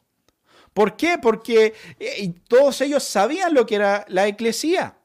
¿Por 0.73 0.95
qué? 0.95 1.17
Porque 1.17 1.73
eh, 1.99 2.33
todos 2.47 2.81
ellos 2.81 3.03
sabían 3.03 3.53
lo 3.53 3.65
que 3.65 3.75
era 3.75 4.05
la 4.07 4.27
eclesía. 4.27 4.97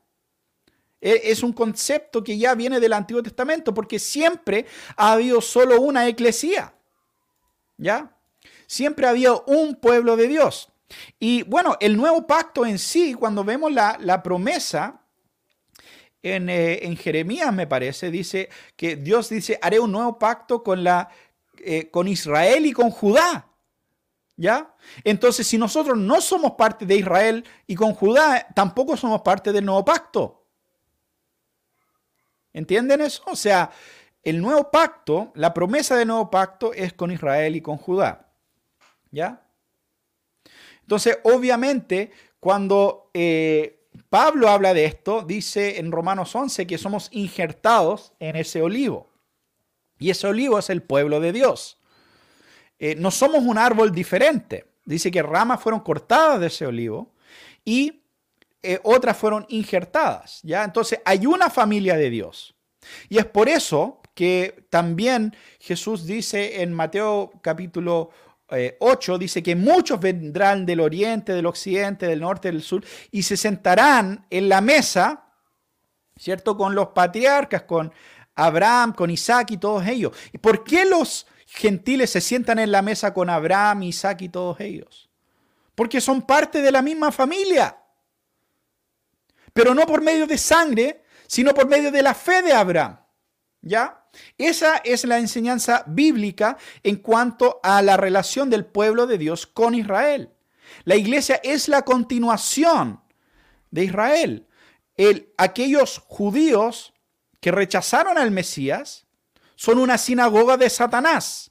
E, 1.01 1.23
es 1.25 1.43
un 1.43 1.53
concepto 1.53 2.23
que 2.23 2.39
ya 2.39 2.55
viene 2.55 2.81
del 2.81 2.93
Antiguo 2.93 3.23
Testamento, 3.23 3.75
porque 3.75 3.99
siempre 3.99 4.67
ha 4.97 5.13
habido 5.13 5.41
solo 5.41 5.81
una 5.81 6.07
eclesía. 6.07 6.75
¿Ya? 7.77 8.17
Siempre 8.67 9.07
había 9.07 9.33
un 9.47 9.77
pueblo 9.77 10.17
de 10.17 10.29
Dios. 10.29 10.73
Y 11.19 11.43
bueno, 11.43 11.77
el 11.81 11.97
nuevo 11.97 12.27
pacto 12.27 12.65
en 12.65 12.79
sí, 12.79 13.15
cuando 13.15 13.43
vemos 13.45 13.73
la, 13.73 14.23
promesa 14.23 15.03
en, 16.23 16.49
eh, 16.49 16.81
en, 16.83 16.97
Jeremías, 16.97 17.53
me 17.53 17.67
parece, 17.67 18.11
dice 18.11 18.49
que 18.77 18.95
Dios 18.95 19.29
dice, 19.29 19.59
haré 19.63 19.81
un 19.81 19.91
nuevo 19.91 20.19
pacto 20.19 20.63
con, 20.63 20.85
la, 20.85 21.09
eh, 21.59 21.91
con 21.91 22.07
Israel 22.07 22.67
y 22.67 22.73
con 22.73 22.91
Judá. 22.91 23.49
¿Ya? 24.37 24.75
Entonces, 25.03 25.47
si 25.47 25.57
nosotros 25.57 25.97
no 25.97 26.21
somos 26.21 26.53
parte 26.53 26.85
de 26.85 26.97
Israel 26.97 27.45
y 27.67 27.75
con 27.75 27.95
Judá, 27.95 28.47
tampoco 28.55 28.97
somos 28.97 29.23
parte 29.23 29.53
del 29.53 29.65
nuevo 29.65 29.85
pacto. 29.85 30.45
¿Entienden 32.53 33.01
eso? 33.01 33.23
O 33.27 33.37
sea, 33.37 33.71
el 34.23 34.41
nuevo 34.41 34.71
pacto, 34.71 35.33
la 35.35 35.55
promesa 35.55 35.97
del 35.97 36.09
nuevo 36.09 36.31
pacto 36.31 36.73
es 36.73 36.93
con 36.93 37.11
Israel 37.11 37.57
y 37.57 37.61
con 37.61 37.77
Judá. 37.79 38.29
¿Ya? 39.11 39.47
Entonces, 40.83 41.19
obviamente, 41.25 42.11
cuando 42.41 43.11
eh, 43.15 43.89
Pablo 44.09 44.49
habla 44.49 44.75
de 44.75 44.85
esto, 44.85 45.23
dice 45.23 45.79
en 45.79 45.91
Romanos 45.91 46.35
11 46.35 46.67
que 46.67 46.79
somos 46.79 47.09
injertados 47.13 48.13
en 48.21 48.37
ese 48.37 48.63
olivo. 48.63 49.11
Y 49.99 50.11
ese 50.11 50.27
olivo 50.27 50.59
es 50.59 50.71
el 50.71 50.83
pueblo 50.83 51.21
de 51.21 51.33
Dios. 51.33 51.76
Eh, 52.79 52.95
no 52.97 53.11
somos 53.11 53.43
un 53.43 53.59
árbol 53.59 53.93
diferente. 53.93 54.67
Dice 54.85 55.11
que 55.11 55.23
ramas 55.23 55.61
fueron 55.61 55.81
cortadas 55.81 56.41
de 56.41 56.47
ese 56.47 56.67
olivo 56.67 57.15
y 57.65 58.03
eh, 58.63 58.79
otras 58.83 59.17
fueron 59.17 59.47
injertadas. 59.49 60.41
¿ya? 60.43 60.65
Entonces 60.65 61.01
hay 61.05 61.27
una 61.27 61.51
familia 61.51 61.97
de 61.97 62.11
Dios. 62.11 62.55
Y 63.09 63.19
es 63.19 63.27
por 63.27 63.49
eso 63.49 64.01
que 64.15 64.67
también 64.71 65.37
Jesús 65.61 66.07
dice 66.07 66.63
en 66.63 66.73
Mateo 66.73 67.33
capítulo 67.43 68.11
8, 68.49 69.15
eh, 69.15 69.19
dice 69.19 69.43
que 69.43 69.57
muchos 69.57 70.01
vendrán 70.01 70.65
del 70.65 70.81
oriente, 70.81 71.33
del 71.33 71.47
occidente, 71.47 72.07
del 72.07 72.21
norte, 72.21 72.51
del 72.51 72.63
sur, 72.63 72.85
y 73.11 73.23
se 73.23 73.37
sentarán 73.37 74.25
en 74.31 74.49
la 74.49 74.61
mesa, 74.61 75.27
¿cierto? 76.17 76.57
Con 76.57 76.75
los 76.75 76.89
patriarcas, 76.89 77.63
con 77.63 77.93
Abraham, 78.37 78.93
con 78.93 79.11
Isaac 79.11 79.51
y 79.51 79.57
todos 79.57 79.87
ellos. 79.87 80.17
¿Y 80.33 80.39
por 80.39 80.63
qué 80.63 80.85
los 80.85 81.27
gentiles 81.47 82.11
se 82.11 82.21
sientan 82.21 82.59
en 82.59 82.71
la 82.71 82.83
mesa 82.83 83.15
con 83.15 83.31
Abraham, 83.31 83.85
Isaac 83.85 84.23
y 84.23 84.29
todos 84.29 84.61
ellos? 84.61 85.09
Porque 85.75 86.01
son 86.01 86.23
parte 86.23 86.61
de 86.61 86.73
la 86.73 86.83
misma 86.83 87.11
familia 87.11 87.77
pero 89.57 89.75
no 89.75 89.87
por 89.87 90.03
medio 90.03 90.27
de 90.27 90.37
sangre, 90.37 91.03
sino 91.27 91.55
por 91.55 91.67
medio 91.67 91.91
de 91.91 92.03
la 92.03 92.13
fe 92.13 92.43
de 92.43 92.53
Abraham. 92.53 93.01
¿Ya? 93.63 94.05
Esa 94.37 94.77
es 94.85 95.07
la 95.07 95.19
enseñanza 95.19 95.83
bíblica 95.87 96.59
en 96.83 96.97
cuanto 96.97 97.59
a 97.63 97.81
la 97.81 97.97
relación 97.97 98.51
del 98.51 98.67
pueblo 98.67 99.07
de 99.07 99.17
Dios 99.17 99.47
con 99.47 99.75
Israel. 99.75 100.31
La 100.85 100.95
iglesia 100.95 101.41
es 101.43 101.69
la 101.69 101.87
continuación 101.87 103.01
de 103.71 103.85
Israel. 103.85 104.47
El, 104.95 105.33
aquellos 105.39 106.03
judíos 106.07 106.93
que 107.41 107.51
rechazaron 107.51 108.19
al 108.19 108.31
Mesías 108.33 109.06
son 109.57 109.79
una 109.79 109.99
sinagoga 109.99 110.57
de 110.57 110.71
Satanás. 110.71 111.51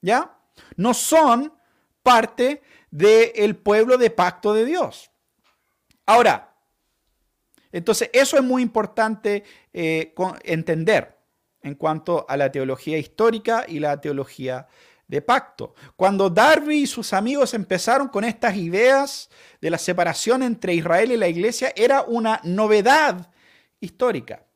¿Ya? 0.00 0.38
No 0.76 0.94
son 0.94 1.52
parte 2.02 2.62
del 2.90 3.56
pueblo 3.56 3.98
de 3.98 4.10
pacto 4.10 4.54
de 4.54 4.64
Dios. 4.64 5.10
Ahora, 6.06 6.56
entonces 7.72 8.10
eso 8.12 8.36
es 8.36 8.42
muy 8.42 8.62
importante 8.62 9.44
eh, 9.72 10.14
entender 10.44 11.18
en 11.62 11.74
cuanto 11.74 12.24
a 12.28 12.36
la 12.36 12.50
teología 12.50 12.96
histórica 12.96 13.64
y 13.68 13.78
la 13.78 14.00
teología 14.00 14.66
de 15.06 15.20
pacto. 15.22 15.74
Cuando 15.96 16.30
Darby 16.30 16.82
y 16.82 16.86
sus 16.86 17.12
amigos 17.12 17.52
empezaron 17.52 18.08
con 18.08 18.24
estas 18.24 18.56
ideas 18.56 19.28
de 19.60 19.70
la 19.70 19.78
separación 19.78 20.42
entre 20.42 20.74
Israel 20.74 21.12
y 21.12 21.16
la 21.16 21.28
iglesia, 21.28 21.72
era 21.76 22.02
una 22.02 22.40
novedad 22.44 23.30
histórica. 23.80 24.46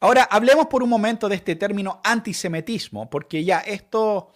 Ahora, 0.00 0.24
hablemos 0.24 0.66
por 0.66 0.82
un 0.82 0.88
momento 0.88 1.28
de 1.28 1.36
este 1.36 1.56
término 1.56 2.00
antisemitismo, 2.02 3.10
porque 3.10 3.44
ya 3.44 3.58
esto 3.58 4.32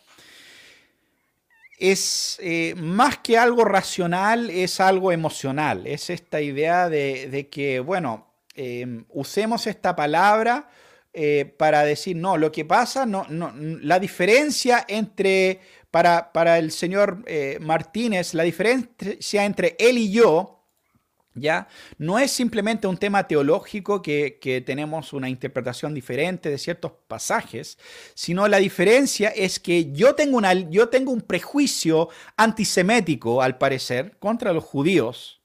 es 1.79 2.39
eh, 2.43 2.75
más 2.77 3.19
que 3.19 3.39
algo 3.39 3.65
racional, 3.65 4.51
es 4.51 4.79
algo 4.79 5.11
emocional. 5.11 5.87
Es 5.87 6.11
esta 6.11 6.43
idea 6.43 6.91
de, 6.91 7.49
que, 7.51 7.81
bueno, 7.81 8.27
em, 8.55 9.07
usemos 9.09 9.67
esta 9.67 9.97
palabra 9.97 10.69
eh, 11.15 11.55
para 11.57 11.83
decir, 11.85 12.17
no, 12.17 12.37
lo 12.37 12.53
que 12.53 12.67
pasa, 12.67 13.07
no, 13.07 13.25
no, 13.31 13.53
la 13.57 13.99
diferencia 13.99 14.85
entre, 14.87 15.61
para, 15.91 16.31
para 16.33 16.59
el 16.59 16.73
señor 16.73 17.23
eh, 17.27 17.57
Martínez, 17.61 18.35
la 18.35 18.43
diferencia 18.43 19.45
entre 19.47 19.77
él 19.79 19.97
y 19.97 20.12
yo, 20.12 20.54
¿Ya? 21.37 21.66
No 21.99 22.20
es 22.20 22.30
simplemente 22.30 22.87
un 22.87 22.97
tema 22.97 23.26
teológico 23.26 24.01
que, 24.01 24.62
tenemos 24.64 25.12
una 25.12 25.28
interpretación 25.28 25.93
diferente 25.93 26.49
de 26.49 26.59
ciertos 26.59 26.93
pasajes, 27.09 27.76
sino 28.14 28.47
la 28.47 28.59
diferencia 28.59 29.30
es 29.30 29.59
que 29.59 29.91
yo 29.91 30.14
tengo, 30.14 30.37
una, 30.39 30.53
yo 30.53 30.89
tengo 30.89 31.11
un 31.11 31.22
prejuicio 31.22 32.09
antisemético, 32.37 33.43
al 33.43 33.59
parecer, 33.59 34.16
contra 34.18 34.53
los 34.53 34.62
judíos, 34.62 35.43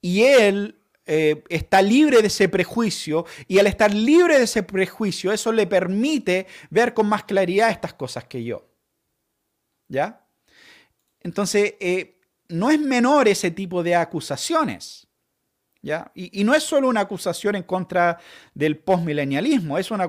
y 0.00 0.22
él 0.22 0.80
eh, 1.06 1.44
está 1.50 1.82
libre 1.82 2.20
de 2.20 2.26
ese 2.26 2.48
prejuicio, 2.48 3.26
y 3.46 3.60
al 3.60 3.68
estar 3.68 3.94
libre 3.94 4.38
de 4.38 4.44
ese 4.44 4.64
prejuicio, 4.64 5.32
eso 5.32 5.52
le 5.52 5.68
permite 5.68 6.48
ver 6.68 6.94
con 6.94 7.06
más 7.08 7.22
claridad 7.22 7.70
estas 7.70 7.94
cosas 7.94 8.24
que 8.24 8.42
yo. 8.42 8.66
¿Ya? 9.88 10.26
Entonces, 11.20 11.74
eh, 11.78 12.15
no 12.48 12.70
es 12.70 12.80
menor 12.80 13.28
ese 13.28 13.50
tipo 13.50 13.82
de 13.82 13.94
acusaciones. 13.94 15.06
¿ya? 15.82 16.10
Y, 16.14 16.42
no 16.44 16.54
es 16.54 16.64
solo 16.64 16.88
una 16.88 17.02
acusación 17.02 17.54
en 17.54 17.62
contra 17.62 18.18
del 18.54 18.78
postmilenialismo, 18.78 19.78
es 19.78 19.90
una 19.90 20.08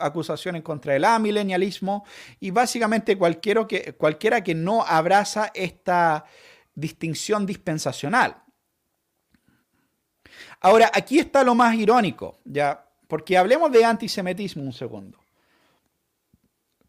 acusación 0.00 0.56
en 0.56 0.62
contra 0.62 0.94
del 0.94 1.04
amilenialismo 1.04 2.04
y 2.40 2.50
básicamente 2.50 3.18
cualquiera 3.18 3.66
que, 3.66 4.54
no 4.54 4.82
abraza 4.82 5.50
esta 5.54 6.24
distinción 6.74 7.44
dispensacional. 7.44 8.42
Ahora, 10.60 10.90
aquí 10.94 11.18
está 11.18 11.44
lo 11.44 11.54
más 11.54 11.74
irónico, 11.74 12.38
¿ya? 12.44 12.84
Porque 13.06 13.36
hablemos 13.36 13.70
de 13.70 13.84
antisemitismo 13.84 14.62
un 14.62 14.72
segundo. 14.72 15.18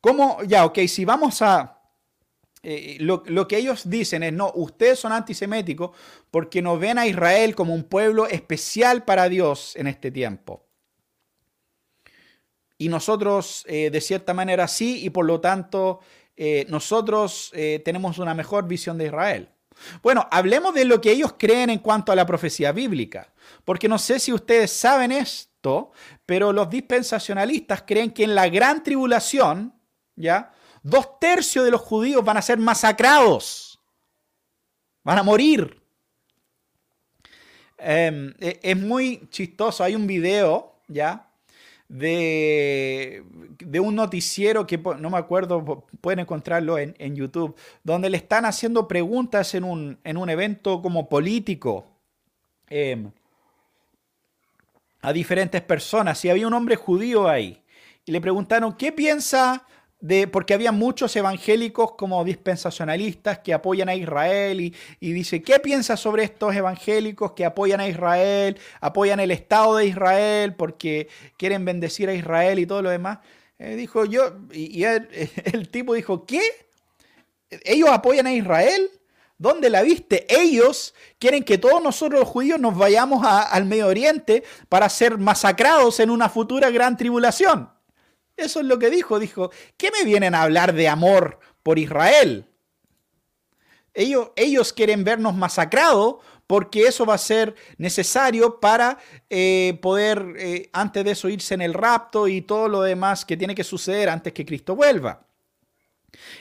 ¿Cómo, 0.02 0.44
ya, 0.44 0.66
ok, 0.66 0.80
si 0.88 1.04
vamos 1.04 1.42
a 1.42 1.79
eh, 2.62 2.98
lo, 3.00 3.48
que 3.48 3.58
ellos 3.58 3.90
dicen 3.90 4.22
es, 4.24 4.34
no, 4.34 4.52
ustedes 4.54 5.00
son 5.00 5.14
antiseméticos 5.14 5.92
porque 6.30 6.62
no 6.62 6.78
ven 6.78 6.98
a 6.98 7.08
Israel 7.08 7.56
como 7.56 7.74
un 7.74 7.84
pueblo 7.84 8.28
especial 8.28 9.06
para 9.06 9.30
Dios 9.30 9.76
en 9.78 9.88
este 9.88 10.12
tiempo. 10.12 10.66
Y 12.78 12.90
nosotros, 12.90 13.66
eh, 13.68 13.90
de 13.90 14.02
cierta 14.02 14.34
manera, 14.34 14.68
sí, 14.68 15.04
y 15.04 15.10
por 15.10 15.26
lo 15.26 15.40
tanto, 15.40 16.00
eh, 16.36 16.66
nosotros 16.70 17.52
tenemos 17.84 18.18
una 18.20 18.34
mejor 18.34 18.68
visión 18.68 18.98
de 18.98 19.08
Israel. 19.08 19.50
Bueno, 20.02 20.28
hablemos 20.32 20.74
de 20.74 20.86
lo 20.86 21.00
que 21.00 21.12
ellos 21.12 21.36
creen 21.38 21.70
en 21.70 21.80
cuanto 21.80 22.12
a 22.12 22.16
la 22.16 22.26
profecía 22.26 22.72
bíblica, 22.72 23.34
porque 23.66 23.88
no 23.88 23.98
sé 23.98 24.20
si 24.20 24.32
ustedes 24.32 24.72
saben 24.72 25.12
esto, 25.12 25.92
pero 26.26 26.52
los 26.54 26.70
dispensacionalistas 26.70 27.84
creen 27.84 28.12
que 28.12 28.24
en 28.24 28.36
la 28.36 28.50
gran 28.50 28.84
tribulación, 28.84 29.74
¿ya? 30.16 30.54
Dos 30.90 31.20
tercios 31.20 31.66
de 31.66 31.72
los 31.72 31.82
judíos 31.82 32.24
van 32.24 32.38
a 32.38 32.42
ser 32.42 32.58
masacrados. 32.58 33.80
Van 35.04 35.18
a 35.18 35.24
morir. 35.24 35.82
Em, 37.78 38.34
e, 38.40 38.60
es 38.62 38.78
muy 38.78 39.28
chistoso. 39.30 39.84
Hay 39.84 39.96
un 39.96 40.08
video, 40.08 40.74
¿ya? 40.88 41.28
De, 41.88 43.24
de, 43.60 43.80
un 43.80 43.96
noticiero 43.96 44.68
que 44.68 44.78
no 44.78 45.10
me 45.10 45.18
acuerdo, 45.18 45.88
pueden 46.02 46.20
encontrarlo 46.20 46.78
en, 46.78 47.16
YouTube, 47.16 47.56
donde 47.84 48.12
le 48.12 48.18
están 48.18 48.46
haciendo 48.46 48.88
preguntas 48.88 49.56
en 49.56 49.64
un, 49.64 49.98
en 50.04 50.18
un 50.18 50.30
evento 50.30 50.82
como 50.82 51.10
político. 51.10 51.88
Em, 52.68 53.12
a 55.02 55.14
diferentes 55.14 55.62
personas 55.62 56.24
y 56.26 56.30
había 56.30 56.48
un 56.48 56.54
hombre 56.54 56.76
judío 56.76 57.28
ahí. 57.28 57.64
Y 58.06 58.12
le 58.12 58.22
preguntaron, 58.22 58.74
¿qué 58.74 58.92
piensa 58.92 59.66
de, 60.00 60.28
porque 60.28 60.54
había 60.54 60.72
muchos 60.72 61.16
evangélicos 61.16 61.94
como 61.94 62.24
dispensacionalistas 62.24 63.40
que 63.40 63.54
apoyan 63.54 63.90
a 63.90 63.96
Israel 63.96 64.62
y, 64.62 64.74
dice, 65.14 65.42
¿qué 65.42 65.60
piensa 65.60 65.98
sobre 65.98 66.24
estos 66.24 66.56
evangélicos 66.56 67.34
que 67.34 67.46
apoyan 67.46 67.82
a 67.82 67.88
Israel, 67.88 68.58
apoyan 68.80 69.20
el 69.20 69.32
Estado 69.32 69.76
de 69.76 69.88
Israel 69.88 70.56
porque 70.56 71.10
quieren 71.38 71.66
bendecir 71.66 72.08
a 72.10 72.14
Israel 72.14 72.60
y 72.60 72.66
todo 72.66 72.82
lo 72.82 72.90
demás? 72.90 73.20
Eh, 73.58 73.76
dijo 73.76 74.06
yo, 74.06 74.38
y, 74.52 74.84
el 74.86 75.70
tipo 75.70 75.94
dijo, 75.94 76.26
¿qué? 76.26 76.42
¿Ellos 77.50 77.90
apoyan 77.90 78.28
a 78.28 78.34
Israel? 78.34 78.90
¿Dónde 79.38 79.70
la 79.70 79.82
viste? 79.82 80.26
Ellos 80.30 80.94
quieren 81.18 81.44
que 81.44 81.58
todos 81.58 81.82
nosotros 81.82 82.20
los 82.20 82.30
judíos 82.30 82.60
nos 82.60 82.78
vayamos 82.78 83.26
al 83.26 83.66
Medio 83.66 83.88
Oriente 83.88 84.44
para 84.68 84.90
ser 84.90 85.18
masacrados 85.18 86.00
en 86.00 86.10
una 86.10 86.30
futura 86.30 86.70
gran 86.70 86.98
tribulación. 86.98 87.70
Eso 88.40 88.60
es 88.60 88.66
lo 88.66 88.80
que 88.80 88.90
dijo. 88.90 89.20
Dijo, 89.20 89.52
¿qué 89.78 89.92
me 89.92 90.04
vienen 90.04 90.36
a 90.36 90.44
hablar 90.44 90.74
de 90.74 90.88
amor 90.88 91.40
por 91.64 91.78
Israel? 91.80 92.46
Ellos, 93.94 94.32
ellos 94.36 94.74
quieren 94.74 95.04
vernos 95.04 95.36
masacrados 95.36 96.18
porque 96.48 96.88
eso 96.88 97.06
va 97.06 97.16
a 97.16 97.20
ser 97.20 97.54
necesario 97.78 98.60
para 98.60 98.98
eh, 99.30 99.78
poder, 99.82 100.34
eh, 100.38 100.70
antes 100.74 101.04
de 101.06 101.12
eso, 101.12 101.30
irse 101.30 101.54
en 101.54 101.62
el 101.62 101.74
rapto 101.74 102.28
y 102.28 102.42
todo 102.42 102.68
lo 102.68 102.82
demás 102.82 103.24
que 103.24 103.38
tiene 103.38 103.54
que 103.54 103.64
suceder 103.64 104.10
antes 104.10 104.34
que 104.34 104.46
Cristo 104.46 104.76
vuelva. 104.76 105.28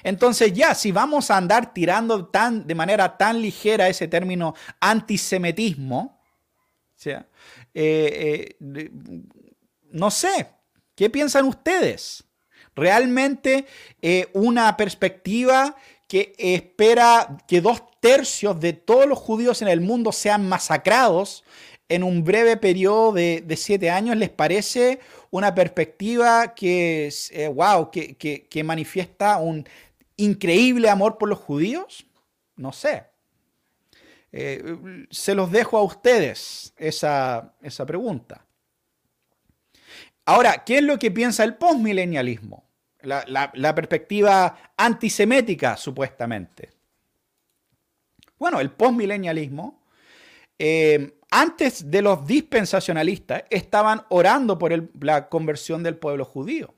Entonces 0.03 0.53
ya, 0.53 0.75
si 0.75 0.93
vamos 0.93 1.31
a 1.31 1.37
andar 1.37 1.75
tirando 1.75 2.27
tan, 2.27 2.67
de 2.67 2.75
manera 2.75 3.17
tan 3.17 3.41
ligera 3.41 3.89
ese 3.89 4.09
término 4.09 4.55
antisemitismo, 4.81 6.19
eh, 7.05 7.25
eh, 7.75 8.91
no 9.91 10.11
sé, 10.11 10.49
¿qué 10.99 11.09
piensan 11.09 11.45
ustedes? 11.45 12.25
Realmente 12.75 13.67
eh, 14.03 14.27
una 14.33 14.77
perspectiva 14.77 15.77
que 16.09 16.35
espera 16.37 17.39
que 17.47 17.61
dos 17.61 17.85
tercios 18.01 18.59
de 18.59 18.73
todos 18.73 19.07
los 19.07 19.17
judíos 19.17 19.63
en 19.63 19.69
el 19.69 19.81
mundo 19.81 20.11
sean 20.11 20.49
masacrados 20.49 21.45
en 21.89 22.03
un 22.03 22.25
breve 22.25 22.57
periodo 22.57 23.13
de, 23.13 23.57
siete 23.57 23.91
años, 23.91 24.17
¿les 24.17 24.29
parece 24.29 24.99
una 25.31 25.55
perspectiva 25.55 26.53
que, 26.55 27.13
wow, 27.55 27.91
eh, 27.95 28.47
que, 28.49 28.65
manifiesta 28.65 29.37
un 29.39 29.69
increíble 30.17 30.91
amor 30.91 31.17
por 31.17 31.29
los 31.29 31.39
judíos? 31.39 32.07
No 32.57 32.73
sé. 32.73 33.05
Eh, 34.33 35.07
se 35.11 35.37
los 35.37 35.53
dejo 35.53 35.79
a 35.79 35.85
ustedes 35.85 36.75
esa, 36.77 37.55
esa 37.63 37.87
pregunta. 37.87 38.48
Ahora, 40.29 40.65
¿qué 40.65 40.79
es 40.79 40.85
lo 40.85 40.99
que 40.99 41.11
piensa 41.11 41.45
el 41.45 41.57
postmilenialismo? 41.57 42.65
La, 43.01 43.51
la, 43.55 43.75
perspectiva 43.75 44.73
antisemética, 44.77 45.77
supuestamente. 45.77 46.71
Bueno, 48.39 48.61
el 48.61 48.71
postmilenialismo 48.73 49.85
eh, 50.59 51.19
antes 51.31 51.91
de 51.91 52.03
los 52.03 52.27
dispensacionalistas, 52.27 53.45
estaban 53.51 54.03
orando 54.09 54.59
por 54.59 54.73
la 55.01 55.29
conversión 55.29 55.83
del 55.83 55.97
pueblo 55.97 56.25
judío. 56.25 56.75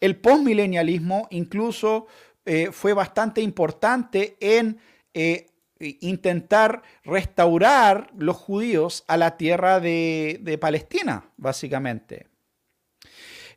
El 0.00 0.16
postmilenialismo 0.16 1.28
incluso 1.30 2.06
eh, 2.44 2.70
fue 2.72 2.92
bastante 2.92 3.40
importante 3.40 4.36
en 4.40 4.78
eh, 5.14 5.46
intentar 5.78 6.82
restaurar 7.04 8.10
los 8.16 8.36
judíos 8.36 9.04
a 9.08 9.16
la 9.16 9.36
tierra 9.36 9.80
de 9.80 10.58
Palestina, 10.60 11.30
básicamente. 11.36 12.34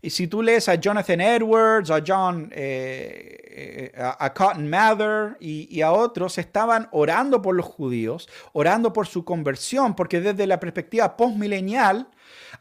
Y 0.01 0.09
si 0.09 0.27
tú 0.27 0.41
lees 0.41 0.69
a 0.69 0.75
Jonathan 0.75 1.21
Edwards, 1.21 1.89
a 1.89 2.03
John, 2.05 2.49
eh, 2.53 3.91
eh, 3.95 4.01
a, 4.01 4.33
Cotton 4.33 4.69
Mather 4.69 5.37
y, 5.39 5.81
a 5.81 5.91
otros, 5.91 6.37
estaban 6.37 6.87
orando 6.91 7.41
por 7.41 7.55
los 7.55 7.65
judíos, 7.65 8.29
orando 8.53 8.93
por 8.93 9.07
su 9.07 9.25
conversión, 9.25 9.95
porque 9.95 10.21
desde 10.21 10.45
la 10.45 10.59
perspectiva 10.59 11.17
postmilenial 11.17 12.07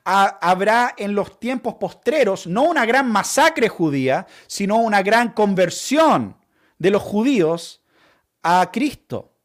habrá 0.05 0.95
en 0.97 1.15
los 1.15 1.39
tiempos 1.39 1.75
postreros 1.75 2.47
no 2.47 2.63
una 2.65 2.87
gran 2.87 3.11
masacre 3.11 3.69
judía, 3.69 4.27
sino 4.47 4.77
una 4.77 5.03
gran 5.03 5.33
conversión 5.33 6.37
de 6.79 6.91
los 6.91 7.03
judíos 7.03 7.83
a 8.43 8.71
Cristo. 8.73 9.36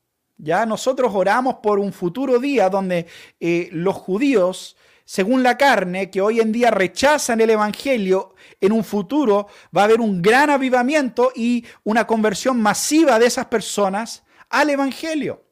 Ya 0.44 0.66
nosotros 0.66 1.12
oramos 1.14 1.58
por 1.62 1.78
un 1.78 1.94
futuro 1.94 2.40
día 2.40 2.68
donde 2.68 3.06
eh, 3.40 3.70
los 3.72 3.96
judíos 3.96 4.76
según 5.06 5.44
la 5.44 5.58
carne, 5.58 6.10
que 6.10 6.22
hoy 6.22 6.40
en 6.40 6.54
día 6.54 6.72
rechazan 6.72 7.42
el 7.42 7.50
Evangelio, 7.50 8.34
en 8.62 8.72
un 8.72 8.82
futuro 8.82 9.48
va 9.76 9.82
a 9.82 9.84
haber 9.84 10.00
un 10.00 10.22
gran 10.22 10.50
avivamiento 10.50 11.34
y 11.36 11.66
una 11.84 12.08
conversión 12.08 12.62
masiva 12.62 13.20
de 13.20 13.26
esas 13.26 13.48
personas 13.48 14.24
al 14.50 14.70
Evangelio. 14.70 15.44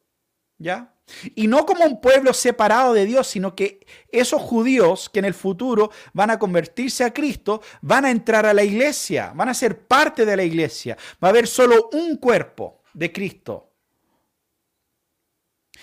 ¿Ya? 0.57 0.93
Y 1.35 1.47
no 1.47 1.65
como 1.65 1.83
un 1.83 1.99
pueblo 1.99 2.33
separado 2.33 2.93
de 2.93 3.05
Dios, 3.05 3.27
sino 3.27 3.53
que 3.53 3.85
esos 4.09 4.41
judíos 4.41 5.09
que 5.09 5.19
en 5.19 5.25
el 5.25 5.33
futuro 5.33 5.91
van 6.13 6.29
a 6.31 6.39
convertirse 6.39 7.03
a 7.03 7.13
Cristo, 7.13 7.61
van 7.81 8.05
a 8.05 8.11
entrar 8.11 8.45
a 8.45 8.53
la 8.53 8.63
iglesia, 8.63 9.33
van 9.35 9.49
a 9.49 9.53
ser 9.53 9.87
parte 9.87 10.25
de 10.25 10.37
la 10.37 10.43
iglesia. 10.43 10.97
Va 11.21 11.27
a 11.27 11.31
haber 11.31 11.47
solo 11.47 11.89
un 11.91 12.15
cuerpo 12.15 12.81
de 12.93 13.11
Cristo. 13.11 13.68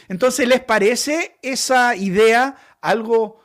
Entonces, 0.09 0.47
¿les 0.49 0.61
parece 0.61 1.36
esa 1.42 1.97
idea 1.97 2.57
algo 2.80 3.40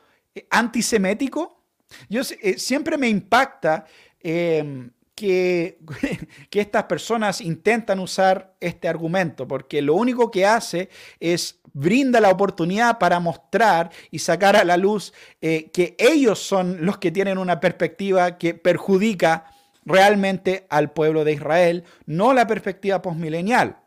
antisemético. 0.50 1.64
Yo 2.08 2.22
eh, 2.40 2.58
siempre 2.58 2.96
me 2.96 3.08
impacta 3.08 3.84
em, 4.20 4.90
que, 5.14 5.78
que, 6.50 6.60
estas 6.60 6.84
personas 6.84 7.40
intentan 7.40 7.98
usar 7.98 8.54
este 8.60 8.88
argumento, 8.88 9.46
porque 9.46 9.82
lo 9.82 9.94
único 9.94 10.30
que 10.30 10.46
hace 10.46 10.88
es 11.20 11.60
brinda 11.74 12.20
la 12.20 12.30
oportunidad 12.30 12.98
para 12.98 13.20
mostrar 13.20 13.90
y 14.10 14.18
sacar 14.18 14.56
a 14.56 14.64
la 14.64 14.76
luz 14.76 15.12
eh, 15.40 15.70
que 15.72 15.96
ellos 15.98 16.38
son 16.38 16.84
los 16.84 16.98
que 16.98 17.10
tienen 17.10 17.38
una 17.38 17.60
perspectiva 17.60 18.38
que 18.38 18.54
perjudica 18.54 19.46
realmente 19.84 20.66
al 20.70 20.92
pueblo 20.92 21.24
de 21.24 21.32
Israel, 21.32 21.84
no 22.06 22.32
la 22.32 22.46
perspectiva 22.46 23.02
postmilenial. 23.02 23.78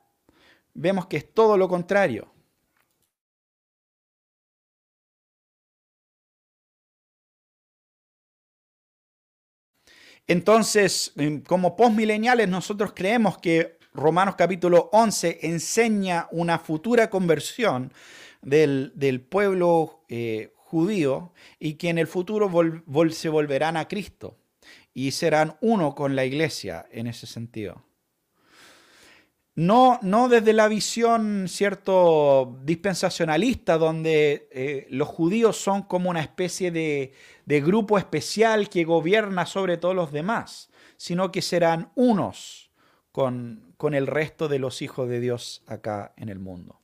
Vemos 0.74 1.06
que 1.08 1.18
es 1.18 1.34
todo 1.34 1.58
lo 1.58 1.70
contrario. 1.70 2.35
Entonces, 10.28 11.14
em, 11.18 11.42
como 11.42 11.76
postmileniales, 11.76 12.50
nosotros 12.50 12.94
creemos 12.96 13.38
que 13.38 13.78
Romanos 13.94 14.36
capítulo 14.36 14.90
11 14.92 15.40
enseña 15.44 16.28
una 16.32 16.60
futura 16.60 17.10
conversión 17.10 17.94
del, 18.42 18.92
pueblo 19.30 20.04
eh, 20.10 20.52
judío 20.56 21.32
y 21.60 21.76
que 21.76 21.90
en 21.90 21.98
el 21.98 22.08
futuro 22.08 22.52
se 23.12 23.30
volverán 23.30 23.78
a 23.78 23.88
Cristo 23.88 24.38
y 24.94 25.12
serán 25.12 25.58
uno 25.62 25.96
con 25.96 26.16
la 26.16 26.26
iglesia 26.26 26.86
en 26.92 27.08
ese 27.08 27.28
sentido. 27.28 27.84
No, 29.56 30.00
no 30.02 30.28
desde 30.28 30.52
la 30.52 30.68
visión, 30.68 31.48
cierto, 31.48 32.60
dispensacionalista, 32.64 33.78
donde 33.78 34.50
eh, 34.52 34.86
los 34.90 35.08
judíos 35.08 35.56
son 35.56 35.84
como 35.84 36.10
una 36.10 36.20
especie 36.20 36.72
de, 36.72 37.14
grupo 37.62 37.98
especial 37.98 38.70
que 38.70 38.84
gobierna 38.84 39.46
sobre 39.46 39.78
todos 39.78 39.96
los 39.96 40.12
demás, 40.12 40.70
sino 40.98 41.32
que 41.32 41.42
serán 41.42 41.92
unos 41.96 42.70
con 43.12 43.94
el 43.94 44.08
resto 44.08 44.50
de 44.50 44.60
los 44.60 44.82
hijos 44.82 45.08
de 45.08 45.22
Dios 45.22 45.64
acá 45.68 46.14
en 46.18 46.28
el 46.28 46.40
mundo. 46.40 46.82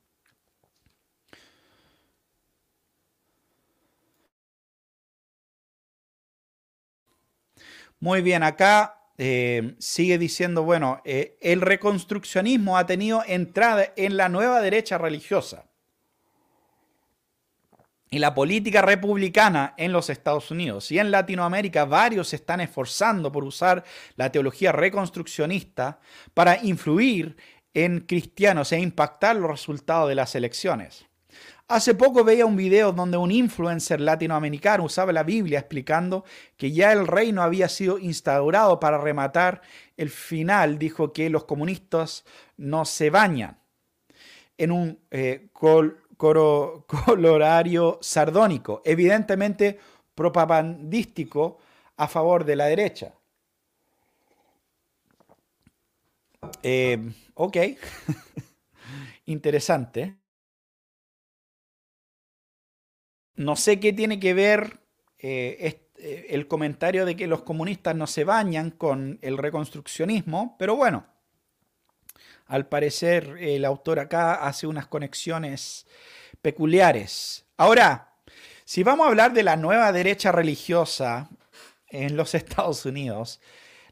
Muy 7.99 8.21
bien, 8.21 8.43
acá 8.43 9.00
eh, 9.23 9.75
sigue 9.77 10.17
diciendo, 10.17 10.63
bueno, 10.63 10.99
eh, 11.05 11.37
el 11.41 11.61
reconstruccionismo 11.61 12.75
ha 12.75 12.87
tenido 12.87 13.23
entrada 13.27 13.93
en 13.95 14.17
la 14.17 14.29
nueva 14.29 14.61
derecha 14.61 14.97
religiosa 14.97 15.65
y 18.09 18.17
la 18.17 18.33
política 18.33 18.81
republicana 18.81 19.75
en 19.77 19.91
los 19.91 20.09
Estados 20.09 20.49
Unidos 20.49 20.91
y 20.91 20.97
en 20.97 21.11
Latinoamérica 21.11 21.85
varios 21.85 22.29
se 22.29 22.37
están 22.37 22.61
esforzando 22.61 23.31
por 23.31 23.43
usar 23.43 23.83
la 24.15 24.31
teología 24.31 24.71
reconstruccionista 24.71 25.99
para 26.33 26.57
influir 26.63 27.37
en 27.75 27.99
cristianos 27.99 28.71
e 28.71 28.79
impactar 28.79 29.35
los 29.35 29.51
resultados 29.51 30.09
de 30.09 30.15
las 30.15 30.33
elecciones. 30.33 31.05
Hace 31.71 31.95
poco 31.95 32.25
veía 32.25 32.45
un 32.45 32.57
video 32.57 32.91
donde 32.91 33.15
un 33.15 33.31
influencer 33.31 34.01
latinoamericano 34.01 34.83
usaba 34.83 35.13
la 35.13 35.23
Biblia 35.23 35.59
explicando 35.59 36.25
que 36.57 36.73
ya 36.73 36.91
el 36.91 37.07
reino 37.07 37.41
había 37.41 37.69
sido 37.69 37.97
instaurado 37.97 38.77
para 38.77 38.97
rematar 38.97 39.61
el 39.95 40.09
final. 40.09 40.77
Dijo 40.77 41.13
que 41.13 41.29
los 41.29 41.45
comunistas 41.45 42.25
no 42.57 42.83
se 42.83 43.09
bañan. 43.09 43.57
En 44.57 44.73
un, 44.73 44.99
eh, 45.11 45.47
colorario 46.17 47.99
sardónico, 48.01 48.81
evidentemente 48.83 49.79
propagandístico 50.13 51.57
a 51.95 52.09
favor 52.09 52.43
de 52.43 52.55
la 52.57 52.65
derecha. 52.65 53.13
Eh, 56.63 57.13
ok, 57.35 57.57
interesante. 59.27 60.20
No 63.41 63.55
sé 63.55 63.79
qué 63.79 63.91
tiene 63.91 64.19
que 64.19 64.35
ver 64.35 64.79
eh, 65.17 65.81
eh, 65.97 66.27
el 66.29 66.47
comentario 66.47 67.05
de 67.05 67.15
que 67.15 67.25
los 67.25 67.41
comunistas 67.41 67.95
no 67.95 68.05
se 68.05 68.23
bañan 68.23 68.69
con 68.69 69.17
el 69.23 69.37
reconstruccionismo, 69.37 70.55
pero 70.59 70.75
bueno, 70.75 71.07
al 72.45 72.67
parecer 72.67 73.37
el 73.39 73.65
autor 73.65 73.99
acá 73.99 74.35
hace 74.35 74.67
unas 74.67 74.85
conexiones 74.85 75.87
peculiares. 76.43 77.45
Ahora, 77.57 78.13
si 78.63 78.83
vamos 78.83 79.07
a 79.07 79.09
hablar 79.09 79.33
de 79.33 79.41
la 79.41 79.55
nueva 79.55 79.91
derecha 79.91 80.31
religiosa 80.31 81.27
en 81.87 82.15
los 82.15 82.35
Estados 82.35 82.85
Unidos, 82.85 83.41